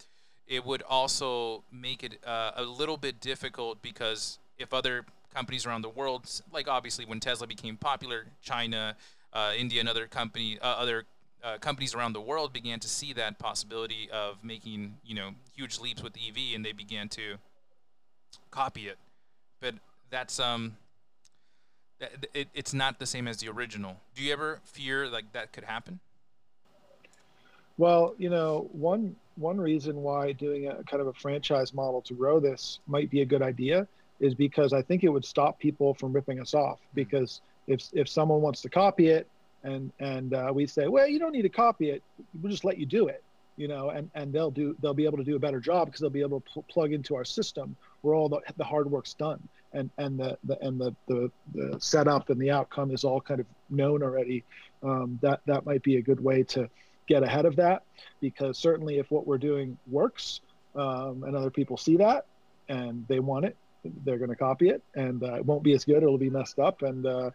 it 0.46 0.66
would 0.66 0.83
also 0.83 1.64
make 1.72 2.02
it 2.02 2.18
uh, 2.26 2.50
a 2.57 2.64
little 2.64 2.96
bit 2.96 3.20
difficult 3.20 3.80
because 3.83 4.38
if 4.59 4.74
other 4.74 5.07
companies 5.33 5.64
around 5.64 5.83
the 5.83 5.88
world, 5.88 6.28
like 6.52 6.68
obviously 6.68 7.04
when 7.04 7.20
Tesla 7.20 7.46
became 7.46 7.76
popular, 7.76 8.26
China, 8.42 8.96
uh, 9.35 9.53
India, 9.57 9.81
and 9.81 9.88
other 9.88 10.07
company, 10.07 10.59
uh, 10.61 10.66
other 10.66 11.05
uh, 11.42 11.59
companies 11.59 11.94
around 11.94 12.12
the 12.12 12.20
world 12.20 12.53
began 12.53 12.81
to 12.81 12.88
see 12.88 13.12
that 13.12 13.38
possibility 13.38 14.09
of 14.11 14.42
making 14.42 14.97
you 15.05 15.14
know 15.14 15.31
huge 15.55 15.79
leaps 15.79 16.03
with 16.03 16.14
EV, 16.16 16.55
and 16.55 16.64
they 16.64 16.73
began 16.73 17.09
to 17.11 17.37
copy 18.51 18.88
it. 18.88 18.99
But 19.61 19.75
that's 20.11 20.38
um, 20.38 20.77
that, 21.99 22.27
it, 22.33 22.49
it's 22.55 22.73
not 22.73 22.99
the 22.99 23.07
same 23.07 23.29
as 23.29 23.38
the 23.38 23.49
original. 23.49 23.97
Do 24.14 24.23
you 24.23 24.33
ever 24.33 24.61
fear 24.64 25.09
like 25.09 25.33
that 25.33 25.53
could 25.53 25.64
happen? 25.64 26.01
Well, 27.77 28.14
you 28.18 28.31
know, 28.31 28.68
one 28.73 29.16
one 29.37 29.61
reason 29.61 29.97
why 29.97 30.33
doing 30.33 30.68
a 30.68 30.83
kind 30.85 31.01
of 31.01 31.09
a 31.09 31.12
franchise 31.12 31.75
model 31.75 32.01
to 32.03 32.14
grow 32.14 32.38
this 32.38 32.79
might 32.87 33.11
be 33.11 33.23
a 33.23 33.25
good 33.25 33.42
idea 33.42 33.87
is 34.20 34.35
because 34.35 34.73
I 34.73 34.81
think 34.81 35.03
it 35.03 35.09
would 35.09 35.25
stop 35.25 35.59
people 35.59 35.92
from 35.94 36.12
ripping 36.12 36.40
us 36.40 36.55
off. 36.55 36.79
Because 36.94 37.40
if 37.66 37.88
if 37.92 38.09
someone 38.09 38.40
wants 38.40 38.62
to 38.62 38.68
copy 38.68 39.09
it, 39.09 39.29
and 39.62 39.92
and 39.98 40.35
uh, 40.35 40.50
we 40.55 40.66
say, 40.66 40.88
well, 40.88 41.07
you 41.07 41.18
don't 41.18 41.33
need 41.33 41.42
to 41.42 41.48
copy 41.48 41.90
it, 41.90 42.03
we'll 42.40 42.50
just 42.50 42.64
let 42.64 42.79
you 42.79 42.87
do 42.87 43.09
it, 43.09 43.22
you 43.57 43.68
know, 43.68 43.90
and 43.90 44.11
and 44.14 44.33
they'll 44.33 44.50
do 44.50 44.77
they'll 44.81 44.94
be 44.94 45.05
able 45.05 45.18
to 45.18 45.24
do 45.24 45.37
a 45.37 45.38
better 45.38 45.61
job 45.61 45.87
because 45.87 46.00
they'll 46.00 46.11
be 46.11 46.20
able 46.20 46.40
to 46.40 46.50
pl- 46.50 46.64
plug 46.68 46.92
into 46.92 47.14
our 47.16 47.24
system 47.24 47.77
where 48.03 48.14
all 48.14 48.29
the, 48.29 48.40
the 48.57 48.64
hard 48.64 48.90
work's 48.90 49.14
done, 49.14 49.40
and 49.72 49.90
and 49.98 50.18
the, 50.18 50.37
the 50.44 50.59
and 50.61 50.81
the, 50.81 50.94
the 51.09 51.31
the 51.55 51.77
setup 51.81 52.31
and 52.31 52.40
the 52.40 52.50
outcome 52.50 52.90
is 52.90 53.05
all 53.05 53.20
kind 53.20 53.40
of 53.40 53.46
known 53.70 54.03
already. 54.03 54.44
Um, 54.83 55.18
that 55.22 55.40
that 55.46 55.64
might 55.64 55.83
be 55.83 55.96
a 55.96 56.03
good 56.03 56.22
way 56.22 56.42
to 56.44 56.68
get 57.07 57.22
ahead 57.22 57.44
of 57.44 57.57
that 57.57 57.83
because 58.20 58.59
certainly 58.59 58.98
if 58.98 59.11
what 59.11 59.27
we're 59.27 59.38
doing 59.38 59.77
works 59.90 60.40
um, 60.74 61.22
and 61.24 61.37
other 61.37 61.50
people 61.50 61.77
see 61.77 61.96
that 61.96 62.27
and 62.68 63.07
they 63.09 63.20
want 63.20 63.44
it 63.44 63.57
they're 64.05 64.18
going 64.18 64.31
to 64.31 64.37
copy 64.37 64.68
it 64.68 64.83
and 64.94 65.23
uh, 65.23 65.35
it 65.35 65.47
won't 65.47 65.62
be 65.62 65.73
as 65.73 65.85
good 65.85 66.03
it'll 66.03 66.18
be 66.18 66.31
messed 66.31 66.59
up 66.59 66.83
and 66.83 67.07
uh, 67.07 67.31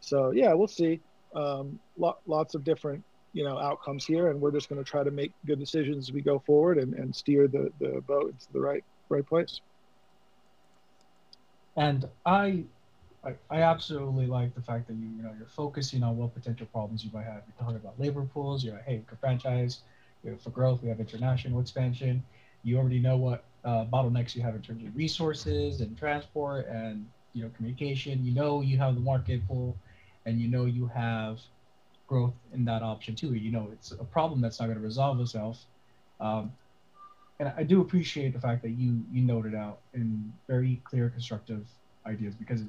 so 0.00 0.30
yeah 0.30 0.52
we'll 0.52 0.68
see 0.68 1.00
um, 1.34 1.78
lo- 1.98 2.18
lots 2.26 2.54
of 2.54 2.64
different 2.64 3.02
you 3.32 3.44
know 3.44 3.58
outcomes 3.58 4.04
here 4.04 4.28
and 4.28 4.40
we're 4.40 4.50
just 4.50 4.68
going 4.68 4.82
to 4.82 4.88
try 4.88 5.04
to 5.04 5.10
make 5.10 5.32
good 5.46 5.58
decisions 5.58 6.08
as 6.08 6.12
we 6.12 6.20
go 6.20 6.38
forward 6.40 6.78
and, 6.78 6.94
and 6.94 7.14
steer 7.14 7.46
the, 7.46 7.70
the 7.80 8.00
boat 8.06 8.32
into 8.32 8.46
the 8.52 8.60
right 8.60 8.84
right 9.08 9.26
place 9.26 9.60
and 11.76 12.08
i 12.26 12.64
I, 13.24 13.34
I 13.50 13.62
absolutely 13.62 14.26
like 14.26 14.54
the 14.54 14.62
fact 14.62 14.86
that 14.88 14.94
you 14.94 15.06
you 15.06 15.22
know 15.22 15.32
you're 15.36 15.48
focusing 15.48 16.02
on 16.02 16.16
what 16.16 16.34
potential 16.34 16.66
problems 16.72 17.04
you 17.04 17.10
might 17.12 17.24
have. 17.24 17.42
You're 17.46 17.56
talking 17.58 17.76
about 17.76 18.00
labor 18.00 18.22
pools. 18.22 18.64
You're 18.64 18.74
like, 18.74 18.86
hey, 18.86 19.02
can 19.06 19.18
franchise. 19.18 19.80
You 20.24 20.30
know, 20.30 20.36
for 20.36 20.50
growth, 20.50 20.82
we 20.82 20.88
have 20.88 21.00
international 21.00 21.60
expansion. 21.60 22.22
You 22.62 22.78
already 22.78 22.98
know 22.98 23.16
what 23.16 23.44
uh, 23.64 23.84
bottlenecks 23.86 24.34
you 24.34 24.42
have 24.42 24.54
in 24.54 24.62
terms 24.62 24.84
of 24.84 24.94
resources 24.96 25.80
and 25.80 25.96
transport 25.98 26.66
and 26.68 27.06
you 27.32 27.42
know 27.42 27.50
communication. 27.56 28.24
You 28.24 28.32
know 28.32 28.60
you 28.60 28.78
have 28.78 28.94
the 28.94 29.00
market 29.00 29.46
pool, 29.46 29.76
and 30.26 30.40
you 30.40 30.48
know 30.48 30.64
you 30.64 30.86
have 30.86 31.40
growth 32.06 32.34
in 32.52 32.64
that 32.64 32.82
option 32.82 33.14
too. 33.14 33.34
You 33.34 33.52
know 33.52 33.68
it's 33.72 33.92
a 33.92 34.04
problem 34.04 34.40
that's 34.40 34.60
not 34.60 34.66
going 34.66 34.78
to 34.78 34.84
resolve 34.84 35.20
itself. 35.20 35.58
Um, 36.20 36.52
and 37.38 37.52
I 37.56 37.62
do 37.62 37.80
appreciate 37.80 38.34
the 38.34 38.40
fact 38.40 38.62
that 38.62 38.70
you 38.70 39.02
you 39.12 39.22
noted 39.22 39.54
out 39.54 39.80
in 39.94 40.32
very 40.46 40.80
clear, 40.84 41.08
constructive 41.08 41.66
ideas 42.06 42.34
because 42.34 42.62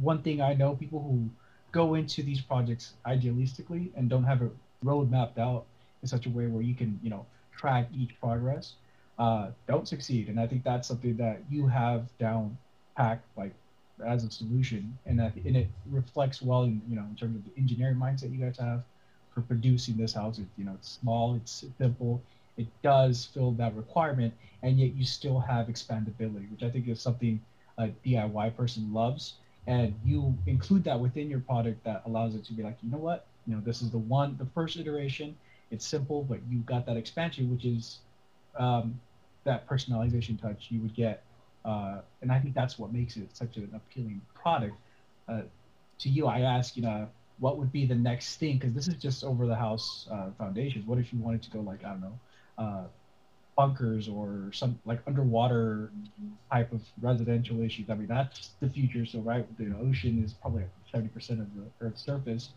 one 0.00 0.22
thing 0.22 0.40
I 0.40 0.54
know 0.54 0.74
people 0.74 1.00
who 1.00 1.28
go 1.72 1.94
into 1.94 2.22
these 2.22 2.40
projects 2.40 2.94
idealistically 3.06 3.90
and 3.96 4.08
don't 4.08 4.24
have 4.24 4.42
a 4.42 4.50
road 4.82 5.10
mapped 5.10 5.38
out 5.38 5.66
in 6.02 6.08
such 6.08 6.26
a 6.26 6.30
way 6.30 6.46
where 6.46 6.62
you 6.62 6.74
can, 6.74 6.98
you 7.02 7.10
know, 7.10 7.26
track 7.56 7.88
each 7.96 8.18
progress, 8.20 8.74
uh, 9.18 9.50
don't 9.66 9.88
succeed. 9.88 10.28
And 10.28 10.38
I 10.38 10.46
think 10.46 10.64
that's 10.64 10.88
something 10.88 11.16
that 11.16 11.42
you 11.50 11.66
have 11.66 12.06
down 12.18 12.56
packed 12.96 13.24
like 13.36 13.52
as 14.06 14.24
a 14.24 14.30
solution, 14.30 14.96
and 15.06 15.18
that 15.18 15.34
and 15.34 15.56
it 15.56 15.68
reflects 15.90 16.40
well 16.40 16.62
in 16.62 16.80
you 16.88 16.96
know 16.96 17.02
in 17.02 17.16
terms 17.16 17.36
of 17.36 17.44
the 17.44 17.60
engineering 17.60 17.96
mindset 17.96 18.32
you 18.32 18.44
guys 18.44 18.58
have 18.58 18.82
for 19.34 19.40
producing 19.42 19.96
this 19.96 20.12
house. 20.12 20.38
It, 20.38 20.46
you 20.56 20.64
know, 20.64 20.72
it's 20.74 20.98
small, 21.00 21.34
it's 21.34 21.64
simple, 21.78 22.20
it 22.56 22.66
does 22.82 23.28
fill 23.34 23.52
that 23.52 23.74
requirement, 23.74 24.34
and 24.62 24.78
yet 24.78 24.94
you 24.94 25.04
still 25.04 25.40
have 25.40 25.66
expandability, 25.66 26.50
which 26.50 26.62
I 26.62 26.70
think 26.70 26.88
is 26.88 27.00
something 27.00 27.40
a 27.78 27.88
DIY 28.04 28.56
person 28.56 28.92
loves 28.92 29.34
and 29.68 29.94
you 30.04 30.34
include 30.46 30.82
that 30.84 30.98
within 30.98 31.28
your 31.30 31.40
product 31.40 31.84
that 31.84 32.02
allows 32.06 32.34
it 32.34 32.44
to 32.46 32.52
be 32.54 32.62
like 32.62 32.76
you 32.82 32.90
know 32.90 32.98
what 32.98 33.26
you 33.46 33.54
know 33.54 33.60
this 33.64 33.82
is 33.82 33.90
the 33.90 33.98
one 33.98 34.36
the 34.38 34.46
first 34.46 34.76
iteration 34.76 35.36
it's 35.70 35.86
simple 35.86 36.24
but 36.24 36.38
you've 36.50 36.66
got 36.66 36.86
that 36.86 36.96
expansion 36.96 37.50
which 37.50 37.64
is 37.64 37.98
um, 38.58 38.98
that 39.44 39.68
personalization 39.68 40.40
touch 40.40 40.66
you 40.70 40.80
would 40.80 40.94
get 40.94 41.24
uh, 41.64 42.00
and 42.22 42.32
i 42.32 42.38
think 42.40 42.54
that's 42.54 42.78
what 42.78 42.92
makes 42.92 43.16
it 43.16 43.28
such 43.36 43.56
an 43.56 43.70
appealing 43.74 44.20
product 44.34 44.74
uh, 45.28 45.42
to 45.98 46.08
you 46.08 46.26
i 46.26 46.40
ask 46.40 46.76
you 46.76 46.82
know 46.82 47.08
what 47.40 47.56
would 47.56 47.70
be 47.70 47.86
the 47.86 47.94
next 47.94 48.36
thing 48.36 48.58
because 48.58 48.74
this 48.74 48.88
is 48.88 48.94
just 48.94 49.22
over 49.22 49.46
the 49.46 49.54
house 49.54 50.08
uh, 50.10 50.30
foundations 50.38 50.86
what 50.86 50.98
if 50.98 51.12
you 51.12 51.18
wanted 51.18 51.42
to 51.42 51.50
go 51.50 51.60
like 51.60 51.84
i 51.84 51.90
don't 51.90 52.00
know 52.00 52.18
uh, 52.58 52.84
bunkers 53.58 54.08
or 54.08 54.50
some 54.52 54.78
like 54.84 55.00
underwater 55.08 55.90
type 56.50 56.72
of 56.72 56.80
residential 57.00 57.60
issues. 57.60 57.90
I 57.90 57.94
mean, 57.94 58.06
that's 58.06 58.50
the 58.60 58.70
future. 58.70 59.04
So, 59.04 59.18
right, 59.18 59.44
the 59.58 59.76
ocean 59.76 60.22
is 60.24 60.32
probably 60.32 60.62
seventy 60.92 61.08
percent 61.08 61.40
of 61.40 61.48
the 61.54 61.64
Earth's 61.80 62.04
surface. 62.04 62.50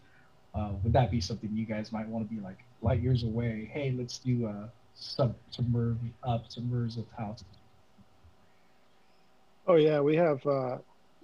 Uh, 0.53 0.73
would 0.83 0.93
that 0.93 1.09
be 1.09 1.19
something 1.19 1.49
you 1.53 1.65
guys 1.65 1.91
might 1.91 2.07
want 2.07 2.29
to 2.29 2.35
be 2.35 2.39
like 2.39 2.59
light 2.81 3.01
years 3.01 3.23
away? 3.23 3.69
Hey, 3.73 3.95
let's 3.97 4.19
do 4.19 4.45
a 4.45 4.69
sub 4.95 5.35
submerge 5.49 5.97
up 6.23 6.45
submersive 6.49 7.05
house. 7.17 7.43
Oh 9.67 9.75
yeah, 9.75 9.99
we 9.99 10.15
have 10.15 10.45
uh, 10.45 10.77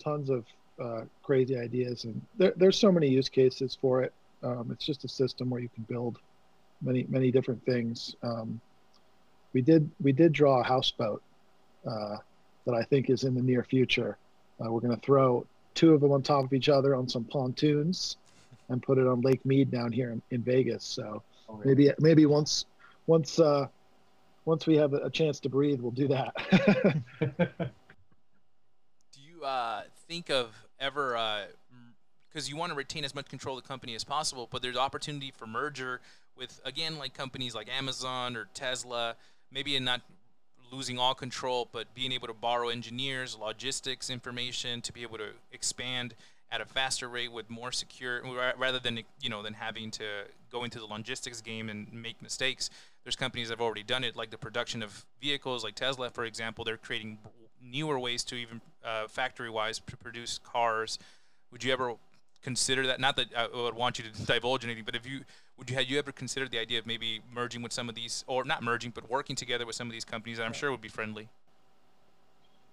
tons 0.03 0.29
of 0.29 0.45
uh, 0.79 1.01
crazy 1.23 1.57
ideas, 1.57 2.03
and 2.03 2.21
there, 2.37 2.53
there's 2.55 2.77
so 2.77 2.91
many 2.91 3.07
use 3.07 3.29
cases 3.29 3.77
for 3.79 4.03
it. 4.03 4.13
Um, 4.43 4.69
it's 4.71 4.85
just 4.85 5.03
a 5.03 5.07
system 5.07 5.49
where 5.49 5.61
you 5.61 5.69
can 5.73 5.83
build 5.83 6.19
many 6.81 7.05
many 7.09 7.31
different 7.31 7.63
things. 7.65 8.15
Um, 8.21 8.61
we 9.53 9.61
did 9.61 9.89
we 10.01 10.11
did 10.11 10.33
draw 10.33 10.61
a 10.61 10.63
houseboat 10.63 11.21
uh, 11.85 12.17
that 12.65 12.75
I 12.75 12.83
think 12.83 13.09
is 13.09 13.23
in 13.23 13.33
the 13.33 13.41
near 13.41 13.63
future. 13.63 14.17
Uh, 14.59 14.71
we're 14.71 14.81
going 14.81 14.95
to 14.95 15.01
throw 15.01 15.45
two 15.73 15.93
of 15.93 16.01
them 16.01 16.11
on 16.11 16.21
top 16.21 16.43
of 16.43 16.53
each 16.53 16.69
other 16.69 16.95
on 16.95 17.07
some 17.07 17.23
pontoons 17.23 18.17
and 18.69 18.81
put 18.81 18.97
it 18.97 19.07
on 19.07 19.21
Lake 19.21 19.45
Mead 19.45 19.71
down 19.71 19.91
here 19.91 20.11
in, 20.11 20.21
in 20.31 20.41
Vegas. 20.41 20.83
So 20.83 21.23
oh, 21.49 21.55
really? 21.55 21.75
maybe 21.75 21.93
maybe 21.99 22.25
once 22.25 22.65
once 23.07 23.39
uh, 23.39 23.67
once 24.45 24.67
we 24.67 24.77
have 24.77 24.93
a 24.93 25.09
chance 25.09 25.39
to 25.41 25.49
breathe, 25.49 25.81
we'll 25.81 25.91
do 25.91 26.07
that. 26.07 26.33
do 29.11 29.21
you 29.21 29.43
uh, 29.43 29.81
think 30.07 30.29
of 30.29 30.55
ever 30.79 31.17
because 32.29 32.47
uh, 32.47 32.49
you 32.49 32.55
want 32.55 32.71
to 32.71 32.75
retain 32.75 33.03
as 33.03 33.15
much 33.15 33.27
control 33.27 33.57
of 33.57 33.63
the 33.63 33.67
company 33.67 33.95
as 33.95 34.03
possible, 34.03 34.47
but 34.51 34.61
there's 34.61 34.77
opportunity 34.77 35.33
for 35.35 35.47
merger 35.47 35.99
with 36.37 36.61
again 36.63 36.97
like 36.97 37.13
companies 37.13 37.55
like 37.55 37.67
Amazon 37.69 38.37
or 38.37 38.47
Tesla 38.53 39.15
maybe 39.51 39.75
in 39.75 39.83
not 39.83 40.01
losing 40.71 40.99
all 40.99 41.13
control, 41.13 41.69
but 41.71 41.93
being 41.95 42.11
able 42.11 42.27
to 42.27 42.33
borrow 42.33 42.69
engineers, 42.69 43.37
logistics 43.39 44.09
information 44.09 44.81
to 44.81 44.91
be 44.91 45.01
able 45.01 45.17
to 45.17 45.29
expand 45.51 46.13
at 46.51 46.61
a 46.61 46.65
faster 46.65 47.09
rate 47.09 47.31
with 47.31 47.49
more 47.49 47.71
secure 47.71 48.21
rather 48.57 48.79
than 48.79 49.01
you 49.21 49.29
know 49.29 49.41
than 49.43 49.53
having 49.53 49.91
to 49.91 50.03
go 50.51 50.63
into 50.63 50.79
the 50.79 50.85
logistics 50.85 51.41
game 51.41 51.69
and 51.69 51.91
make 51.91 52.21
mistakes 52.21 52.69
there's 53.07 53.15
companies 53.15 53.47
that 53.47 53.53
have 53.53 53.65
already 53.65 53.83
done 53.83 54.03
it 54.03 54.17
like 54.17 54.31
the 54.31 54.37
production 54.37 54.83
of 54.83 55.05
vehicles 55.21 55.63
like 55.63 55.75
tesla 55.75 56.09
for 56.09 56.25
example 56.25 56.65
they're 56.65 56.75
creating 56.75 57.17
newer 57.61 57.99
ways 57.99 58.23
to 58.25 58.35
even 58.35 58.61
uh, 58.83 59.07
factory-wise 59.07 59.81
to 59.87 59.97
produce 59.97 60.39
cars. 60.39 60.99
Would 61.51 61.63
you 61.63 61.73
ever 61.73 61.95
consider 62.41 62.87
that? 62.87 62.99
Not 62.99 63.15
that 63.15 63.27
I 63.35 63.47
would 63.47 63.75
want 63.75 63.99
you 63.99 64.05
to 64.05 64.25
divulge 64.25 64.63
anything, 64.63 64.83
but 64.85 64.95
if 64.95 65.05
you 65.05 65.21
would 65.57 65.69
you 65.69 65.75
have 65.75 65.85
you 65.85 65.97
ever 65.97 66.11
considered 66.11 66.51
the 66.51 66.59
idea 66.59 66.79
of 66.79 66.85
maybe 66.85 67.21
merging 67.33 67.61
with 67.61 67.73
some 67.73 67.89
of 67.89 67.95
these, 67.95 68.23
or 68.27 68.43
not 68.43 68.61
merging, 68.61 68.91
but 68.91 69.09
working 69.09 69.35
together 69.35 69.65
with 69.65 69.75
some 69.75 69.87
of 69.87 69.93
these 69.93 70.05
companies 70.05 70.37
that 70.37 70.45
I'm 70.45 70.53
sure 70.53 70.71
would 70.71 70.81
be 70.81 70.87
friendly? 70.87 71.29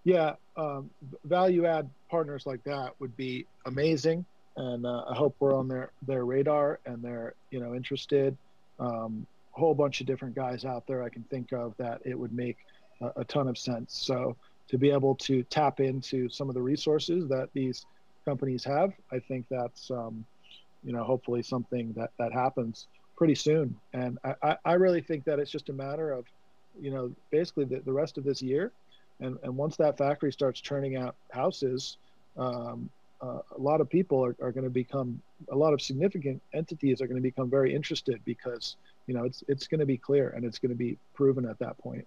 Yeah, 0.04 0.34
um, 0.56 0.90
value 1.24 1.64
add 1.64 1.88
partners 2.10 2.44
like 2.44 2.62
that 2.64 2.92
would 2.98 3.16
be 3.16 3.46
amazing, 3.64 4.26
and 4.56 4.84
uh, 4.84 5.04
I 5.08 5.14
hope 5.14 5.34
we're 5.40 5.56
on 5.56 5.66
their 5.66 5.90
their 6.06 6.24
radar 6.26 6.78
and 6.84 7.02
they're 7.02 7.34
you 7.50 7.60
know 7.60 7.74
interested. 7.74 8.36
Um, 8.78 9.26
whole 9.54 9.74
bunch 9.74 10.00
of 10.00 10.06
different 10.06 10.34
guys 10.34 10.64
out 10.64 10.86
there 10.86 11.02
I 11.02 11.08
can 11.08 11.22
think 11.24 11.52
of 11.52 11.74
that 11.78 12.00
it 12.04 12.18
would 12.18 12.32
make 12.32 12.58
a, 13.00 13.20
a 13.20 13.24
ton 13.24 13.48
of 13.48 13.56
sense. 13.56 13.96
So 13.96 14.36
to 14.68 14.78
be 14.78 14.90
able 14.90 15.14
to 15.16 15.42
tap 15.44 15.80
into 15.80 16.28
some 16.28 16.48
of 16.48 16.54
the 16.54 16.62
resources 16.62 17.28
that 17.28 17.50
these 17.52 17.86
companies 18.24 18.64
have, 18.64 18.92
I 19.12 19.18
think 19.18 19.46
that's 19.50 19.90
um, 19.90 20.24
you 20.82 20.92
know 20.92 21.04
hopefully 21.04 21.42
something 21.42 21.92
that 21.96 22.10
that 22.18 22.32
happens 22.32 22.86
pretty 23.16 23.34
soon. 23.34 23.76
And 23.92 24.18
I, 24.42 24.56
I 24.64 24.72
really 24.74 25.00
think 25.00 25.24
that 25.24 25.38
it's 25.38 25.50
just 25.50 25.68
a 25.68 25.72
matter 25.72 26.10
of 26.10 26.24
you 26.80 26.90
know 26.90 27.12
basically 27.30 27.64
the, 27.64 27.80
the 27.80 27.92
rest 27.92 28.18
of 28.18 28.24
this 28.24 28.42
year, 28.42 28.72
and 29.20 29.38
and 29.42 29.56
once 29.56 29.76
that 29.76 29.96
factory 29.98 30.32
starts 30.32 30.60
churning 30.60 30.96
out 30.96 31.16
houses. 31.30 31.98
Um, 32.36 32.90
uh, 33.24 33.38
a 33.56 33.60
lot 33.60 33.80
of 33.80 33.88
people 33.88 34.24
are, 34.24 34.36
are 34.40 34.52
going 34.52 34.64
to 34.64 34.70
become 34.70 35.20
a 35.50 35.56
lot 35.56 35.72
of 35.72 35.80
significant 35.80 36.40
entities 36.52 37.00
are 37.00 37.06
going 37.06 37.16
to 37.16 37.22
become 37.22 37.48
very 37.48 37.74
interested 37.74 38.20
because 38.24 38.76
you 39.06 39.14
know 39.14 39.24
it's 39.24 39.42
it's 39.48 39.66
going 39.66 39.80
to 39.80 39.86
be 39.86 39.96
clear 39.96 40.30
and 40.30 40.44
it's 40.44 40.58
going 40.58 40.70
to 40.70 40.76
be 40.76 40.96
proven 41.14 41.44
at 41.46 41.58
that 41.58 41.78
point. 41.78 42.06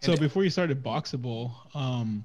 So 0.00 0.16
before 0.16 0.42
you 0.42 0.50
started 0.50 0.82
Boxabl 0.82 1.52
um 1.74 2.24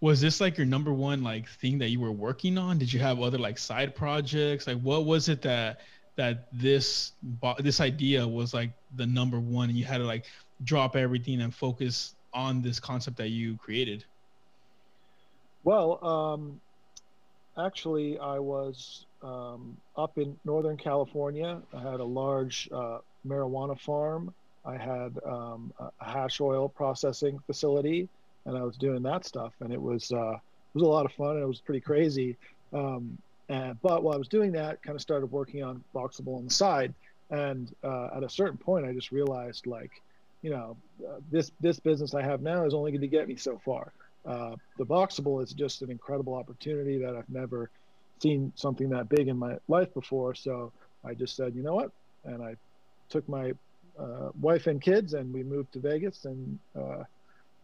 was 0.00 0.20
this 0.20 0.40
like 0.40 0.58
your 0.58 0.66
number 0.66 0.92
one 0.92 1.22
like 1.22 1.48
thing 1.48 1.78
that 1.78 1.88
you 1.88 2.00
were 2.00 2.12
working 2.12 2.58
on? 2.58 2.78
Did 2.78 2.92
you 2.92 3.00
have 3.00 3.20
other 3.20 3.38
like 3.38 3.58
side 3.58 3.94
projects? 3.94 4.66
Like 4.66 4.80
what 4.80 5.04
was 5.04 5.28
it 5.28 5.42
that 5.42 5.80
that 6.16 6.48
this 6.52 7.12
this 7.60 7.80
idea 7.80 8.26
was 8.26 8.54
like 8.54 8.70
the 8.96 9.06
number 9.06 9.38
one 9.38 9.68
and 9.68 9.78
you 9.78 9.84
had 9.84 9.98
to 9.98 10.04
like 10.04 10.24
drop 10.64 10.96
everything 10.96 11.42
and 11.42 11.54
focus 11.54 12.14
on 12.32 12.60
this 12.60 12.80
concept 12.80 13.16
that 13.18 13.28
you 13.28 13.56
created 13.56 14.04
well 15.66 16.02
um 16.02 16.58
actually 17.58 18.18
i 18.18 18.38
was 18.38 19.04
um, 19.22 19.76
up 19.96 20.16
in 20.16 20.34
northern 20.46 20.78
california 20.78 21.60
i 21.74 21.80
had 21.80 22.00
a 22.00 22.04
large 22.04 22.70
uh, 22.72 22.98
marijuana 23.26 23.78
farm 23.78 24.32
I 24.66 24.76
had 24.76 25.12
um, 25.24 25.72
a 25.78 26.04
hash 26.04 26.40
oil 26.40 26.68
processing 26.68 27.38
facility, 27.46 28.08
and 28.44 28.58
I 28.58 28.62
was 28.62 28.76
doing 28.76 29.02
that 29.04 29.24
stuff, 29.24 29.52
and 29.60 29.72
it 29.72 29.80
was 29.80 30.10
uh, 30.10 30.32
it 30.32 30.74
was 30.74 30.82
a 30.82 30.86
lot 30.86 31.06
of 31.06 31.12
fun, 31.12 31.36
and 31.36 31.42
it 31.42 31.46
was 31.46 31.60
pretty 31.60 31.80
crazy. 31.80 32.36
Um, 32.72 33.16
and, 33.48 33.80
but 33.80 34.02
while 34.02 34.14
I 34.14 34.18
was 34.18 34.26
doing 34.26 34.50
that, 34.52 34.82
kind 34.82 34.96
of 34.96 35.00
started 35.00 35.26
working 35.26 35.62
on 35.62 35.84
Boxabl 35.94 36.36
on 36.36 36.44
the 36.46 36.50
side, 36.50 36.92
and 37.30 37.72
uh, 37.84 38.08
at 38.16 38.24
a 38.24 38.28
certain 38.28 38.58
point, 38.58 38.84
I 38.84 38.92
just 38.92 39.12
realized 39.12 39.68
like, 39.68 40.02
you 40.42 40.50
know, 40.50 40.76
uh, 41.08 41.20
this 41.30 41.52
this 41.60 41.78
business 41.78 42.12
I 42.14 42.22
have 42.22 42.42
now 42.42 42.64
is 42.64 42.74
only 42.74 42.90
going 42.90 43.02
to 43.02 43.06
get 43.06 43.28
me 43.28 43.36
so 43.36 43.60
far. 43.64 43.92
Uh, 44.26 44.56
the 44.76 44.84
Boxabl 44.84 45.42
is 45.42 45.52
just 45.52 45.82
an 45.82 45.90
incredible 45.90 46.34
opportunity 46.34 46.98
that 46.98 47.14
I've 47.14 47.28
never 47.28 47.70
seen 48.20 48.52
something 48.56 48.88
that 48.90 49.08
big 49.08 49.28
in 49.28 49.38
my 49.38 49.56
life 49.68 49.92
before. 49.94 50.34
So 50.34 50.72
I 51.04 51.14
just 51.14 51.36
said, 51.36 51.54
you 51.54 51.62
know 51.62 51.74
what, 51.74 51.90
and 52.24 52.42
I 52.42 52.56
took 53.08 53.28
my 53.28 53.52
uh, 53.98 54.30
wife 54.40 54.66
and 54.66 54.80
kids, 54.80 55.14
and 55.14 55.32
we 55.32 55.42
moved 55.42 55.72
to 55.74 55.80
Vegas, 55.80 56.24
and 56.24 56.58
uh, 56.78 57.04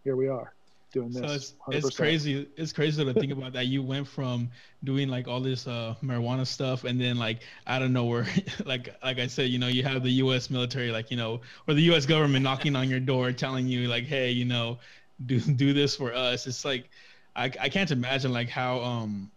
here 0.05 0.17
we 0.17 0.29
are 0.29 0.55
doing 0.93 1.11
this. 1.11 1.21
So 1.21 1.35
it's, 1.35 1.87
it's 1.87 1.97
crazy. 1.97 2.49
It's 2.57 2.73
crazy 2.73 3.05
to 3.05 3.13
think 3.13 3.33
about 3.33 3.53
that. 3.55 3.67
You 3.67 3.83
went 3.83 4.07
from 4.07 4.51
doing 4.85 5.09
like 5.09 5.27
all 5.27 5.41
this 5.41 5.67
uh, 5.67 5.95
marijuana 6.03 6.47
stuff, 6.47 6.85
and 6.85 7.01
then 7.01 7.19
like 7.19 7.43
out 7.67 7.83
of 7.83 7.91
nowhere, 7.91 8.27
like 8.65 8.95
like 9.03 9.19
I 9.19 9.27
said, 9.27 9.51
you 9.51 9.59
know, 9.59 9.69
you 9.69 9.83
have 9.83 10.03
the 10.03 10.13
U.S. 10.13 10.51
military, 10.51 10.91
like 10.91 11.11
you 11.11 11.17
know, 11.17 11.41
or 11.67 11.75
the 11.75 11.83
U.S. 11.83 12.07
government 12.07 12.45
knocking 12.45 12.77
on 12.77 12.89
your 12.89 13.01
door, 13.01 13.33
telling 13.33 13.67
you 13.67 13.89
like, 13.89 14.05
hey, 14.05 14.31
you 14.31 14.45
know, 14.45 14.79
do 15.27 15.41
do 15.65 15.73
this 15.73 15.97
for 15.97 16.13
us. 16.15 16.47
It's 16.47 16.65
like 16.65 16.91
I 17.37 17.45
I 17.61 17.69
can't 17.69 17.91
imagine 17.91 18.33
like 18.33 18.49
how 18.49 18.81
um 18.81 19.31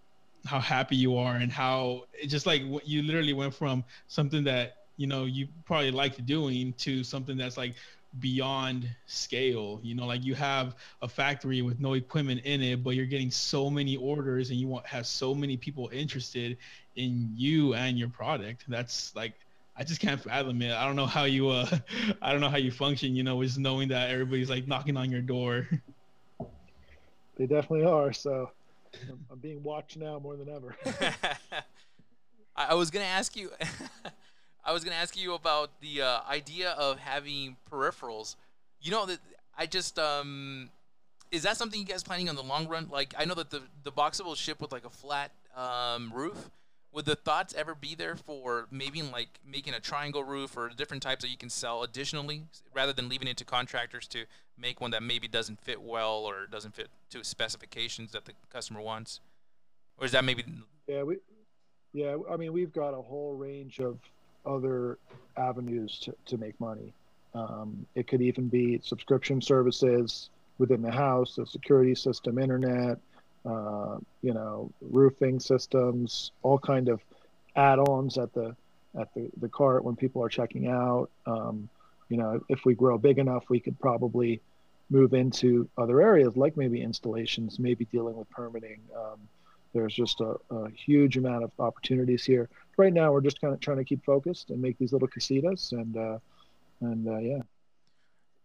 how 0.45 0.59
happy 0.59 0.95
you 0.95 1.17
are 1.17 1.35
and 1.35 1.51
how 1.51 2.05
it 2.13 2.27
just 2.27 2.45
like 2.45 2.61
you 2.85 3.01
literally 3.01 3.33
went 3.33 3.53
from 3.53 3.83
something 4.07 4.43
that 4.43 4.77
you 4.97 5.07
know 5.07 5.25
you 5.25 5.47
probably 5.65 5.91
liked 5.91 6.23
doing 6.25 6.73
to 6.73 7.03
something 7.03 7.37
that's 7.37 7.57
like 7.57 7.75
beyond 8.19 8.87
scale 9.07 9.79
you 9.83 9.93
know 9.93 10.05
like 10.05 10.23
you 10.23 10.33
have 10.33 10.75
a 11.01 11.07
factory 11.07 11.61
with 11.61 11.79
no 11.81 11.93
equipment 11.93 12.39
in 12.45 12.61
it 12.61 12.81
but 12.81 12.91
you're 12.91 13.05
getting 13.05 13.29
so 13.29 13.69
many 13.69 13.97
orders 13.97 14.51
and 14.51 14.59
you 14.59 14.67
want 14.67 14.85
have 14.85 15.05
so 15.05 15.35
many 15.35 15.57
people 15.57 15.89
interested 15.91 16.57
in 16.95 17.29
you 17.35 17.73
and 17.73 17.99
your 17.99 18.07
product 18.07 18.63
that's 18.69 19.13
like 19.15 19.33
i 19.77 19.83
just 19.83 20.01
can't 20.01 20.21
fathom 20.21 20.61
it 20.61 20.73
i 20.73 20.85
don't 20.85 20.95
know 20.95 21.05
how 21.05 21.23
you 21.23 21.49
uh 21.49 21.67
i 22.21 22.31
don't 22.31 22.41
know 22.41 22.49
how 22.49 22.57
you 22.57 22.71
function 22.71 23.15
you 23.15 23.23
know 23.23 23.41
just 23.43 23.57
knowing 23.57 23.87
that 23.87 24.09
everybody's 24.09 24.49
like 24.49 24.67
knocking 24.67 24.97
on 24.97 25.11
your 25.11 25.21
door 25.21 25.67
they 27.37 27.45
definitely 27.45 27.85
are 27.85 28.13
so 28.13 28.49
i'm 29.31 29.39
being 29.39 29.61
watched 29.63 29.97
now 29.97 30.19
more 30.19 30.35
than 30.35 30.49
ever 30.49 30.75
i 32.55 32.73
was 32.73 32.89
gonna 32.89 33.05
ask 33.05 33.35
you 33.35 33.51
I 34.65 34.73
was 34.73 34.83
gonna 34.83 34.95
ask 34.95 35.15
you 35.15 35.35
about 35.35 35.79
the 35.79 36.01
uh, 36.01 36.19
idea 36.27 36.71
of 36.71 36.97
having 36.97 37.55
peripherals. 37.71 38.35
You 38.81 38.91
know 38.91 39.05
that 39.05 39.19
I 39.55 39.67
just 39.67 39.99
um, 39.99 40.71
is 41.31 41.43
that 41.43 41.55
something 41.55 41.79
you 41.79 41.85
guys 41.85 42.03
planning 42.03 42.29
on 42.29 42.35
the 42.35 42.43
long 42.43 42.67
run? 42.67 42.89
Like 42.91 43.13
I 43.17 43.25
know 43.25 43.35
that 43.35 43.51
the 43.51 43.61
the 43.83 43.91
Boxabl 43.91 44.35
ship 44.35 44.59
with 44.59 44.71
like 44.71 44.85
a 44.85 44.89
flat 44.89 45.31
um, 45.55 46.11
roof. 46.13 46.49
Would 46.95 47.03
the 47.03 47.15
thoughts 47.17 47.53
ever 47.57 47.75
be 47.75 47.93
there 47.93 48.15
for 48.15 48.67
maybe 48.71 49.01
like 49.01 49.27
making 49.45 49.73
a 49.73 49.81
triangle 49.81 50.23
roof 50.23 50.55
or 50.55 50.69
different 50.69 51.03
types 51.03 51.23
that 51.25 51.29
you 51.29 51.35
can 51.35 51.49
sell 51.49 51.83
additionally, 51.83 52.43
rather 52.73 52.93
than 52.93 53.09
leaving 53.09 53.27
it 53.27 53.35
to 53.35 53.43
contractors 53.43 54.07
to 54.07 54.23
make 54.57 54.79
one 54.79 54.91
that 54.91 55.03
maybe 55.03 55.27
doesn't 55.27 55.59
fit 55.59 55.81
well 55.81 56.19
or 56.19 56.47
doesn't 56.49 56.73
fit 56.73 56.87
to 57.09 57.21
specifications 57.25 58.13
that 58.13 58.23
the 58.23 58.31
customer 58.49 58.79
wants? 58.79 59.19
Or 59.97 60.05
is 60.05 60.13
that 60.13 60.23
maybe? 60.23 60.45
Yeah, 60.87 61.03
we, 61.03 61.17
yeah. 61.91 62.15
I 62.31 62.37
mean, 62.37 62.53
we've 62.53 62.71
got 62.71 62.93
a 62.93 63.01
whole 63.01 63.35
range 63.35 63.79
of 63.79 63.99
other 64.45 64.97
avenues 65.35 65.99
to, 65.99 66.15
to 66.27 66.37
make 66.37 66.57
money. 66.61 66.93
Um, 67.33 67.85
it 67.95 68.07
could 68.07 68.21
even 68.21 68.47
be 68.47 68.79
subscription 68.81 69.41
services 69.41 70.29
within 70.59 70.81
the 70.81 70.91
house, 70.91 71.35
the 71.35 71.45
security 71.45 71.93
system, 71.93 72.39
internet, 72.39 72.99
uh, 73.45 73.97
you 74.21 74.33
know, 74.33 74.71
roofing 74.81 75.39
systems, 75.39 76.31
all 76.41 76.57
kind 76.57 76.89
of 76.89 77.01
add-ons 77.55 78.17
at 78.17 78.33
the 78.33 78.55
at 78.99 79.13
the, 79.13 79.29
the 79.41 79.49
cart 79.49 79.83
when 79.83 79.95
people 79.95 80.23
are 80.23 80.29
checking 80.29 80.67
out. 80.67 81.09
Um, 81.25 81.69
you 82.09 82.17
know, 82.17 82.41
if 82.49 82.65
we 82.65 82.75
grow 82.75 82.97
big 82.97 83.17
enough, 83.17 83.49
we 83.49 83.59
could 83.59 83.79
probably 83.79 84.41
move 84.89 85.13
into 85.13 85.67
other 85.77 86.01
areas 86.01 86.37
like 86.37 86.55
maybe 86.55 86.81
installations, 86.81 87.59
maybe 87.59 87.85
dealing 87.85 88.15
with 88.15 88.29
permitting. 88.29 88.79
Um, 88.95 89.19
there's 89.73 89.93
just 89.93 90.21
a, 90.21 90.37
a, 90.51 90.69
huge 90.69 91.17
amount 91.17 91.43
of 91.43 91.51
opportunities 91.59 92.23
here. 92.23 92.47
Right 92.77 92.93
now, 92.93 93.11
we're 93.11 93.21
just 93.21 93.41
kind 93.41 93.53
of 93.53 93.59
trying 93.59 93.77
to 93.77 93.83
keep 93.83 94.05
focused 94.05 94.49
and 94.49 94.61
make 94.61 94.77
these 94.77 94.93
little 94.93 95.07
casitas, 95.07 95.73
and 95.73 95.97
uh, 95.97 96.19
and 96.81 97.07
uh, 97.07 97.17
yeah. 97.17 97.41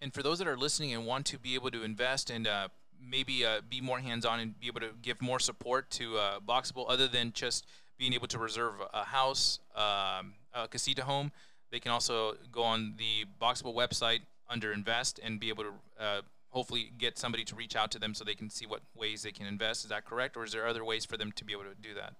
And 0.03 0.13
for 0.13 0.23
those 0.23 0.39
that 0.39 0.49
are 0.49 0.57
listening 0.57 0.93
and 0.93 1.07
want 1.07 1.27
to 1.27 1.39
be 1.39 1.55
able 1.55 1.71
to 1.71 1.85
invest 1.85 2.31
and 2.31 2.49
uh, 2.49 2.69
maybe 3.09 3.45
uh, 3.45 3.61
be 3.69 3.81
more 3.81 3.99
hands-on 3.99 4.41
and 4.41 4.59
be 4.61 4.67
able 4.67 4.81
to 4.81 4.91
give 5.03 5.21
more 5.21 5.39
support 5.39 5.91
to 5.91 6.19
uh, 6.19 6.41
Boxabl, 6.41 6.87
other 6.89 7.09
than 7.09 7.33
just 7.33 7.67
being 7.99 8.13
able 8.13 8.27
to 8.29 8.39
reserve 8.39 8.75
a 8.95 9.05
house, 9.05 9.61
um, 9.75 10.35
a 10.55 10.67
casita 10.69 11.05
home, 11.05 11.33
they 11.71 11.79
can 11.79 11.93
also 11.93 12.37
go 12.51 12.63
on 12.63 12.95
the 12.97 13.27
Boxabl 13.41 13.75
website 13.75 14.21
under 14.49 14.73
Invest 14.73 15.21
and 15.23 15.39
be 15.39 15.49
able 15.49 15.65
to 15.65 15.73
uh, 15.99 16.21
hopefully 16.51 16.93
get 16.99 17.19
somebody 17.19 17.45
to 17.45 17.55
reach 17.55 17.77
out 17.77 17.91
to 17.93 17.99
them 17.99 18.15
so 18.15 18.25
they 18.25 18.35
can 18.35 18.51
see 18.51 18.67
what 18.67 18.81
ways 18.97 19.23
they 19.23 19.31
can 19.31 19.47
invest. 19.47 19.85
Is 19.85 19.91
that 19.91 20.05
correct, 20.05 20.37
or 20.37 20.45
is 20.45 20.53
there 20.53 20.67
other 20.67 20.85
ways 20.85 21.05
for 21.05 21.17
them 21.17 21.33
to 21.33 21.45
be 21.45 21.53
able 21.53 21.65
to 21.65 21.75
do 21.81 21.95
that? 21.95 22.15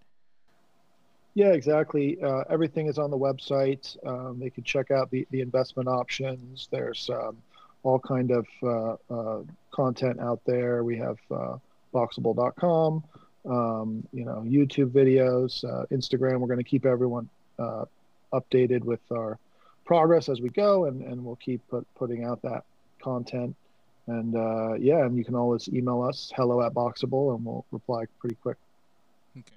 Yeah, 1.35 1.53
exactly. 1.53 2.19
Uh, 2.23 2.43
everything 2.49 2.87
is 2.87 2.99
on 2.99 3.11
the 3.11 3.19
website. 3.19 3.97
Um, 4.07 4.39
they 4.39 4.51
can 4.51 4.65
check 4.65 4.91
out 4.91 5.11
the, 5.11 5.27
the 5.31 5.41
investment 5.41 5.89
options. 5.89 6.69
There's 6.71 7.09
um, 7.11 7.39
all 7.83 7.99
kind 7.99 8.31
of 8.31 8.47
uh, 8.63 8.97
uh, 9.11 9.43
content 9.71 10.21
out 10.21 10.41
there. 10.47 10.85
We 10.85 10.97
have 10.99 11.19
uh, 11.31 11.57
boxabl.com, 11.95 13.05
um, 13.47 14.09
you 14.13 14.25
know, 14.25 14.45
YouTube 14.47 14.91
videos, 14.91 15.65
uh, 15.65 15.87
Instagram. 15.91 16.41
We're 16.41 16.49
going 16.49 16.59
to 16.59 16.65
keep 16.65 16.85
everyone 16.85 17.29
uh, 17.59 17.85
updated 18.33 18.81
with 18.81 19.01
our 19.13 19.39
progress 19.85 20.29
as 20.29 20.41
we 20.41 20.51
go, 20.51 20.87
and, 20.87 21.03
and 21.03 21.25
we'll 21.25 21.37
keep 21.37 21.67
put, 21.69 21.87
putting 21.95 22.25
out 22.25 22.43
that 22.43 22.65
content. 23.03 23.57
And 24.07 24.37
uh, 24.37 24.75
yeah, 24.75 25.05
and 25.05 25.17
you 25.17 25.25
can 25.25 25.35
always 25.35 25.69
email 25.69 26.03
us 26.03 26.33
hello 26.37 26.63
at 26.63 26.75
Boxabl, 26.75 27.35
and 27.35 27.45
we'll 27.45 27.65
reply 27.71 28.05
pretty 28.19 28.37
quick. 28.37 28.57
Okay. 29.39 29.55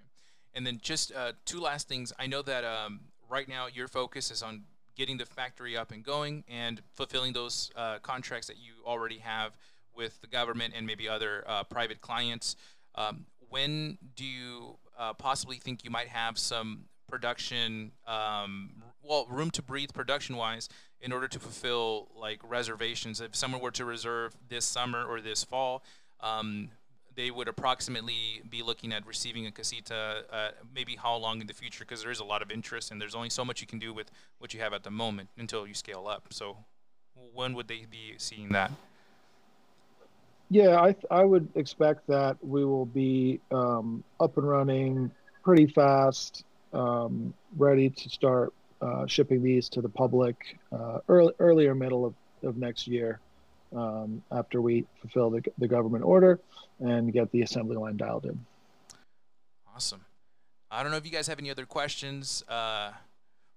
And 0.53 0.65
then 0.65 0.79
just 0.81 1.11
two 1.45 1.59
last 1.59 1.87
things. 1.87 2.13
I 2.19 2.27
know 2.27 2.41
that 2.43 2.63
um, 2.63 3.01
right 3.29 3.47
now 3.47 3.67
your 3.67 3.87
focus 3.87 4.29
is 4.29 4.43
on 4.43 4.63
getting 4.95 5.17
the 5.17 5.25
factory 5.25 5.75
up 5.75 5.91
and 5.91 6.03
going 6.03 6.43
and 6.47 6.81
fulfilling 6.93 7.33
those 7.33 7.71
uh, 7.75 7.99
contracts 7.99 8.47
that 8.47 8.57
you 8.57 8.73
already 8.85 9.19
have 9.19 9.57
with 9.95 10.19
the 10.21 10.27
government 10.27 10.73
and 10.75 10.85
maybe 10.85 11.07
other 11.07 11.43
uh, 11.47 11.63
private 11.63 12.01
clients. 12.01 12.55
Um, 12.95 13.25
when 13.49 13.97
do 14.15 14.25
you 14.25 14.77
uh, 14.97 15.13
possibly 15.13 15.57
think 15.57 15.83
you 15.83 15.91
might 15.91 16.07
have 16.07 16.37
some 16.37 16.85
production, 17.07 17.91
um, 18.07 18.83
well, 19.03 19.27
room 19.29 19.51
to 19.51 19.61
breathe 19.61 19.89
production 19.93 20.35
wise 20.35 20.69
in 20.99 21.11
order 21.11 21.27
to 21.27 21.39
fulfill 21.39 22.09
like 22.15 22.39
reservations? 22.43 23.21
If 23.21 23.35
someone 23.35 23.61
were 23.61 23.71
to 23.71 23.85
reserve 23.85 24.35
this 24.49 24.65
summer 24.65 25.03
or 25.03 25.21
this 25.21 25.43
fall, 25.43 25.83
um, 26.19 26.69
they 27.15 27.31
would 27.31 27.47
approximately 27.47 28.41
be 28.49 28.61
looking 28.61 28.91
at 28.93 29.05
receiving 29.05 29.45
a 29.45 29.51
casita 29.51 30.23
uh, 30.31 30.49
maybe 30.73 30.95
how 30.95 31.15
long 31.15 31.41
in 31.41 31.47
the 31.47 31.53
future 31.53 31.85
because 31.85 32.01
there 32.01 32.11
is 32.11 32.19
a 32.19 32.23
lot 32.23 32.41
of 32.41 32.51
interest 32.51 32.91
and 32.91 32.99
there's 32.99 33.15
only 33.15 33.29
so 33.29 33.45
much 33.45 33.61
you 33.61 33.67
can 33.67 33.79
do 33.79 33.93
with 33.93 34.11
what 34.39 34.53
you 34.53 34.59
have 34.59 34.73
at 34.73 34.83
the 34.83 34.91
moment 34.91 35.29
until 35.37 35.67
you 35.67 35.73
scale 35.73 36.07
up. 36.07 36.27
So 36.31 36.57
when 37.33 37.53
would 37.53 37.67
they 37.67 37.85
be 37.89 38.13
seeing 38.17 38.49
that? 38.49 38.71
Yeah, 40.49 40.81
I 40.81 40.91
th- 40.91 41.05
I 41.09 41.23
would 41.23 41.47
expect 41.55 42.05
that 42.07 42.37
we 42.41 42.63
will 42.63 42.85
be 42.85 43.39
um, 43.51 44.03
up 44.19 44.37
and 44.37 44.47
running 44.47 45.11
pretty 45.43 45.67
fast, 45.67 46.45
um, 46.73 47.33
ready 47.57 47.89
to 47.89 48.09
start 48.09 48.53
uh, 48.81 49.07
shipping 49.07 49.41
these 49.41 49.69
to 49.69 49.81
the 49.81 49.89
public 49.89 50.35
uh, 50.71 50.99
early, 51.07 51.33
earlier 51.39 51.73
middle 51.73 52.05
of, 52.05 52.13
of 52.43 52.57
next 52.57 52.87
year 52.87 53.19
um, 53.75 54.23
after 54.31 54.61
we 54.61 54.85
fulfill 54.99 55.29
the, 55.29 55.43
the 55.57 55.67
government 55.67 56.03
order 56.03 56.39
and 56.79 57.11
get 57.11 57.31
the 57.31 57.41
assembly 57.41 57.77
line 57.77 57.97
dialed 57.97 58.25
in. 58.25 58.45
Awesome. 59.73 60.01
I 60.69 60.81
don't 60.81 60.91
know 60.91 60.97
if 60.97 61.05
you 61.05 61.11
guys 61.11 61.27
have 61.27 61.39
any 61.39 61.51
other 61.51 61.65
questions 61.65 62.43
uh, 62.47 62.91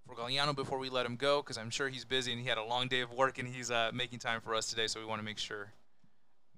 for 0.07 0.15
Galiano 0.15 0.55
before 0.55 0.79
we 0.79 0.91
let 0.91 1.07
him 1.07 1.17
go, 1.17 1.43
because 1.43 1.59
I'm 1.59 1.71
sure 1.71 1.89
he's 1.89 2.05
busy 2.05 2.33
and 2.33 2.41
he 2.41 2.47
had 2.47 2.59
a 2.59 2.65
long 2.65 2.89
day 2.89 3.01
of 3.01 3.13
work 3.13 3.39
and 3.39 3.49
he's 3.49 3.71
uh, 3.71 3.91
making 3.93 4.19
time 4.19 4.41
for 4.41 4.55
us 4.55 4.69
today, 4.69 4.87
so 4.87 5.01
we 5.01 5.07
want 5.07 5.21
to 5.21 5.25
make 5.25 5.39
sure 5.39 5.73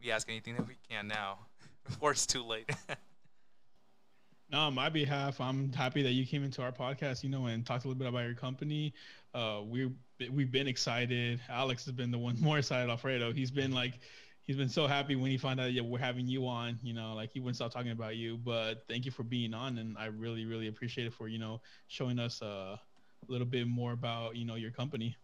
we 0.02 0.10
ask 0.10 0.28
anything 0.28 0.56
that 0.56 0.66
we 0.66 0.76
can 0.88 1.08
now 1.08 1.38
before 1.84 2.10
it's 2.10 2.26
too 2.26 2.44
late. 2.44 2.70
no, 4.50 4.58
on 4.58 4.74
my 4.74 4.88
behalf, 4.88 5.40
I'm 5.40 5.72
happy 5.72 6.02
that 6.02 6.12
you 6.12 6.26
came 6.26 6.44
into 6.44 6.62
our 6.62 6.72
podcast, 6.72 7.22
you 7.22 7.30
know, 7.30 7.46
and 7.46 7.64
talked 7.64 7.84
a 7.84 7.88
little 7.88 7.98
bit 7.98 8.08
about 8.08 8.24
your 8.24 8.34
company. 8.34 8.94
Uh, 9.34 9.60
we 9.64 9.90
we've 10.32 10.50
been 10.50 10.68
excited. 10.68 11.40
Alex 11.48 11.84
has 11.84 11.94
been 11.94 12.10
the 12.10 12.18
one 12.18 12.36
more 12.40 12.58
excited. 12.58 12.90
Alfredo, 12.90 13.32
he's 13.32 13.50
been 13.50 13.72
like, 13.72 13.94
he's 14.42 14.56
been 14.56 14.68
so 14.68 14.86
happy 14.86 15.14
when 15.14 15.30
he 15.30 15.36
found 15.36 15.60
out 15.60 15.72
yeah 15.72 15.82
we're 15.82 15.98
having 15.98 16.26
you 16.26 16.46
on. 16.46 16.78
You 16.82 16.94
know, 16.94 17.14
like 17.14 17.30
he 17.32 17.40
wouldn't 17.40 17.56
stop 17.56 17.72
talking 17.72 17.92
about 17.92 18.16
you. 18.16 18.36
But 18.36 18.84
thank 18.88 19.04
you 19.04 19.10
for 19.10 19.22
being 19.22 19.54
on, 19.54 19.78
and 19.78 19.96
I 19.96 20.06
really 20.06 20.44
really 20.44 20.68
appreciate 20.68 21.06
it 21.06 21.12
for 21.12 21.28
you 21.28 21.38
know 21.38 21.60
showing 21.86 22.18
us 22.18 22.42
uh, 22.42 22.76
a 22.76 23.30
little 23.30 23.46
bit 23.46 23.68
more 23.68 23.92
about 23.92 24.36
you 24.36 24.44
know 24.44 24.56
your 24.56 24.70
company. 24.70 25.16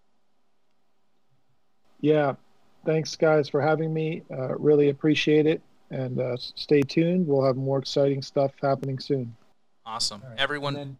Yeah, 2.01 2.34
thanks, 2.84 3.16
guys, 3.16 3.49
for 3.49 3.62
having 3.62 3.92
me. 3.92 4.22
Uh, 4.30 4.57
really 4.57 4.90
appreciate 4.90 5.47
it. 5.47 5.62
And 5.90 6.20
uh, 6.20 6.36
stay 6.36 6.82
tuned. 6.82 7.26
We'll 7.26 7.45
have 7.45 7.57
more 7.57 7.78
exciting 7.78 8.20
stuff 8.20 8.53
happening 8.61 8.99
soon. 8.99 9.34
Awesome. 9.86 10.22
Right. 10.22 10.38
Everyone. 10.38 10.99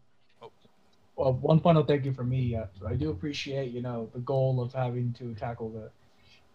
Well, 1.17 1.35
one 1.35 1.61
final 1.61 1.85
thank 1.85 2.05
you 2.05 2.13
for 2.13 2.25
me. 2.25 2.57
Uh, 2.57 2.67
I 2.87 2.95
do 2.97 3.11
appreciate, 3.11 3.71
you 3.73 3.83
know, 3.83 4.11
the 4.13 4.21
goal 4.21 4.61
of 4.61 4.73
having 4.73 5.13
to 5.15 5.35
tackle 5.35 5.71
the 5.71 5.91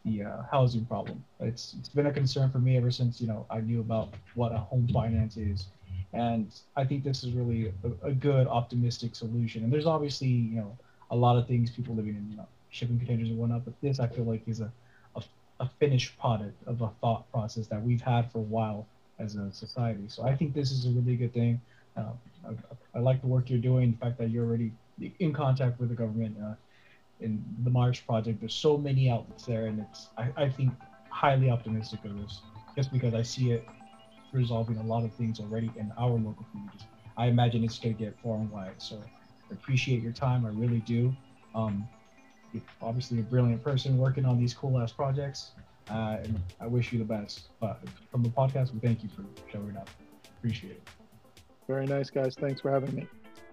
the 0.06 0.24
uh, 0.24 0.44
housing 0.52 0.86
problem. 0.86 1.26
It's 1.40 1.74
it's 1.80 1.90
been 1.90 2.08
a 2.08 2.14
concern 2.14 2.52
for 2.52 2.60
me 2.60 2.78
ever 2.78 2.92
since 2.92 3.20
you 3.22 3.28
know 3.28 3.46
I 3.50 3.62
knew 3.62 3.82
about 3.82 4.14
what 4.36 4.54
a 4.54 4.58
home 4.58 4.88
finance 4.88 5.38
is, 5.38 5.68
and 6.14 6.54
I 6.76 6.86
think 6.86 7.04
this 7.04 7.24
is 7.24 7.34
really 7.34 7.74
a, 7.84 8.08
a 8.08 8.14
good 8.14 8.48
optimistic 8.48 9.16
solution. 9.16 9.64
And 9.64 9.74
there's 9.74 9.86
obviously 9.86 10.30
you 10.30 10.58
know 10.58 10.78
a 11.12 11.16
lot 11.16 11.38
of 11.38 11.48
things 11.48 11.72
people 11.72 11.96
living 11.96 12.16
in 12.16 12.30
you 12.30 12.38
know 12.38 12.48
shipping 12.70 12.98
containers 13.00 13.30
and 13.30 13.38
whatnot, 13.38 13.66
but 13.66 13.74
this 13.82 14.00
I 14.00 14.08
feel 14.08 14.26
like 14.26 14.48
is 14.48 14.62
a 14.62 14.72
a 15.60 15.70
finished 15.80 16.18
product 16.18 16.62
of 16.68 16.82
a 16.82 16.90
thought 17.02 17.30
process 17.32 17.68
that 17.68 17.82
we've 17.82 18.02
had 18.02 18.32
for 18.32 18.40
a 18.40 18.42
while 18.56 18.88
as 19.20 19.36
a 19.36 19.52
society. 19.52 20.08
So 20.08 20.24
I 20.24 20.36
think 20.36 20.54
this 20.54 20.72
is 20.72 20.86
a 20.86 20.90
really 20.90 21.18
good 21.18 21.34
thing. 21.34 21.62
Uh, 22.00 22.50
I, 22.50 22.98
I, 22.98 23.00
like 23.00 23.22
the 23.22 23.28
work 23.28 23.50
you're 23.50 23.60
doing. 23.60 23.92
The 23.92 23.98
fact 23.98 24.18
that 24.20 24.30
you're 24.30 24.46
already 24.46 24.72
in 25.20 25.34
contact 25.34 25.80
with 25.80 25.90
the 25.90 25.96
government 25.96 26.38
uh, 26.44 26.56
in 27.20 27.44
the 27.64 27.70
March 27.70 28.06
project. 28.06 28.40
There's 28.40 28.54
so 28.54 28.78
many 28.78 29.10
outlets 29.10 29.46
there, 29.46 29.66
and 29.66 29.80
it's 29.80 30.08
I, 30.18 30.32
I 30.36 30.50
think 30.50 30.72
highly 31.10 31.50
optimistic 31.50 32.06
of 32.06 32.18
this, 32.18 32.42
just 32.76 32.92
because 32.92 33.14
I 33.14 33.22
see 33.22 33.52
it 33.52 33.66
resolving 34.32 34.78
a 34.78 34.84
lot 34.84 35.04
of 35.04 35.14
things 35.14 35.40
already 35.40 35.72
in 35.76 35.92
our 35.98 36.12
local 36.12 36.46
communities. 36.52 36.82
I 37.18 37.28
imagine 37.28 37.64
it's 37.64 37.80
going 37.80 37.96
to 37.96 38.04
get 38.04 38.18
far 38.24 38.36
and 38.36 38.50
wide. 38.52 38.76
So 38.78 39.02
I 39.50 39.54
appreciate 39.54 40.02
your 40.02 40.14
time. 40.14 40.46
I 40.46 40.50
really 40.50 40.80
do. 40.80 41.14
Um, 41.56 41.88
obviously 42.82 43.20
a 43.20 43.24
brilliant 43.24 43.64
person 43.64 43.98
working 43.98 44.26
on 44.26 44.40
these 44.40 44.54
cool 44.54 44.80
ass 44.80 44.92
projects. 44.92 45.52
Uh, 45.90 46.18
and 46.24 46.40
I 46.60 46.68
wish 46.68 46.94
you 46.94 47.00
the 47.00 47.06
best. 47.06 47.50
But 47.60 47.80
from 48.12 48.24
the 48.24 48.30
podcast, 48.30 48.74
we 48.74 48.80
thank 48.80 49.04
you 49.04 49.10
for 49.10 49.26
showing 49.52 49.76
up. 49.76 49.90
Appreciate 50.38 50.74
it. 50.74 50.99
Very 51.70 51.86
nice, 51.86 52.10
guys. 52.10 52.34
Thanks 52.34 52.60
for 52.60 52.72
having 52.72 52.96
me. 52.96 53.08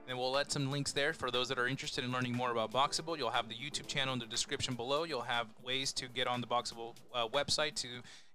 And 0.08 0.16
we'll 0.16 0.30
let 0.30 0.50
some 0.50 0.70
links 0.70 0.90
there 0.92 1.12
for 1.12 1.30
those 1.30 1.48
that 1.50 1.58
are 1.58 1.68
interested 1.68 2.02
in 2.02 2.10
learning 2.10 2.34
more 2.34 2.50
about 2.50 2.72
Boxabl. 2.72 3.18
You'll 3.18 3.28
have 3.28 3.50
the 3.50 3.54
YouTube 3.54 3.86
channel 3.88 4.14
in 4.14 4.18
the 4.18 4.24
description 4.24 4.74
below. 4.74 5.04
You'll 5.04 5.20
have 5.20 5.48
ways 5.62 5.92
to 5.92 6.08
get 6.08 6.26
on 6.26 6.40
the 6.40 6.46
Boxabl 6.46 6.94
uh, 7.14 7.28
website 7.28 7.74
to 7.74 7.88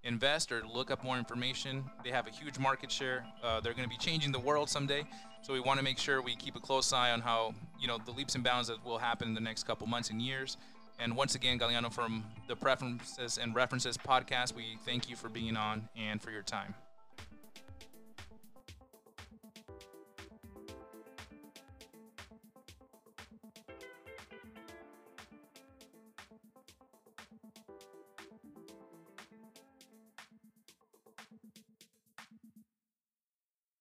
invest 0.04 0.52
or 0.52 0.62
look 0.72 0.92
up 0.92 1.04
more 1.04 1.18
information. 1.18 1.84
They 2.04 2.12
have 2.12 2.28
a 2.28 2.30
huge 2.30 2.60
market 2.60 2.92
share. 2.92 3.26
Uh, 3.44 3.60
they're 3.60 3.74
going 3.74 3.86
to 3.86 3.90
be 3.90 3.98
changing 3.98 4.32
the 4.32 4.40
world 4.40 4.70
someday. 4.70 5.04
So 5.42 5.52
we 5.52 5.60
want 5.60 5.80
to 5.80 5.84
make 5.84 5.98
sure 5.98 6.22
we 6.22 6.36
keep 6.36 6.56
a 6.56 6.60
close 6.60 6.94
eye 6.94 7.10
on 7.10 7.20
how, 7.20 7.56
you 7.80 7.88
know, 7.88 7.98
the 8.06 8.12
leaps 8.12 8.36
and 8.36 8.44
bounds 8.44 8.68
that 8.68 8.86
will 8.86 9.00
happen 9.00 9.30
in 9.30 9.34
the 9.34 9.42
next 9.42 9.64
couple 9.64 9.88
months 9.88 10.12
and 10.12 10.22
years. 10.22 10.58
And 11.00 11.18
once 11.18 11.34
again, 11.34 11.58
Galiano 11.58 11.92
from 11.92 12.24
the 12.48 12.56
Preferences 12.56 13.40
and 13.40 13.56
References 13.56 13.98
podcast, 13.98 14.54
we 14.54 14.78
thank 14.86 15.10
you 15.10 15.16
for 15.16 15.28
being 15.28 15.58
on 15.58 15.90
and 15.96 16.22
for 16.22 16.30
your 16.30 16.44
time. 16.44 16.76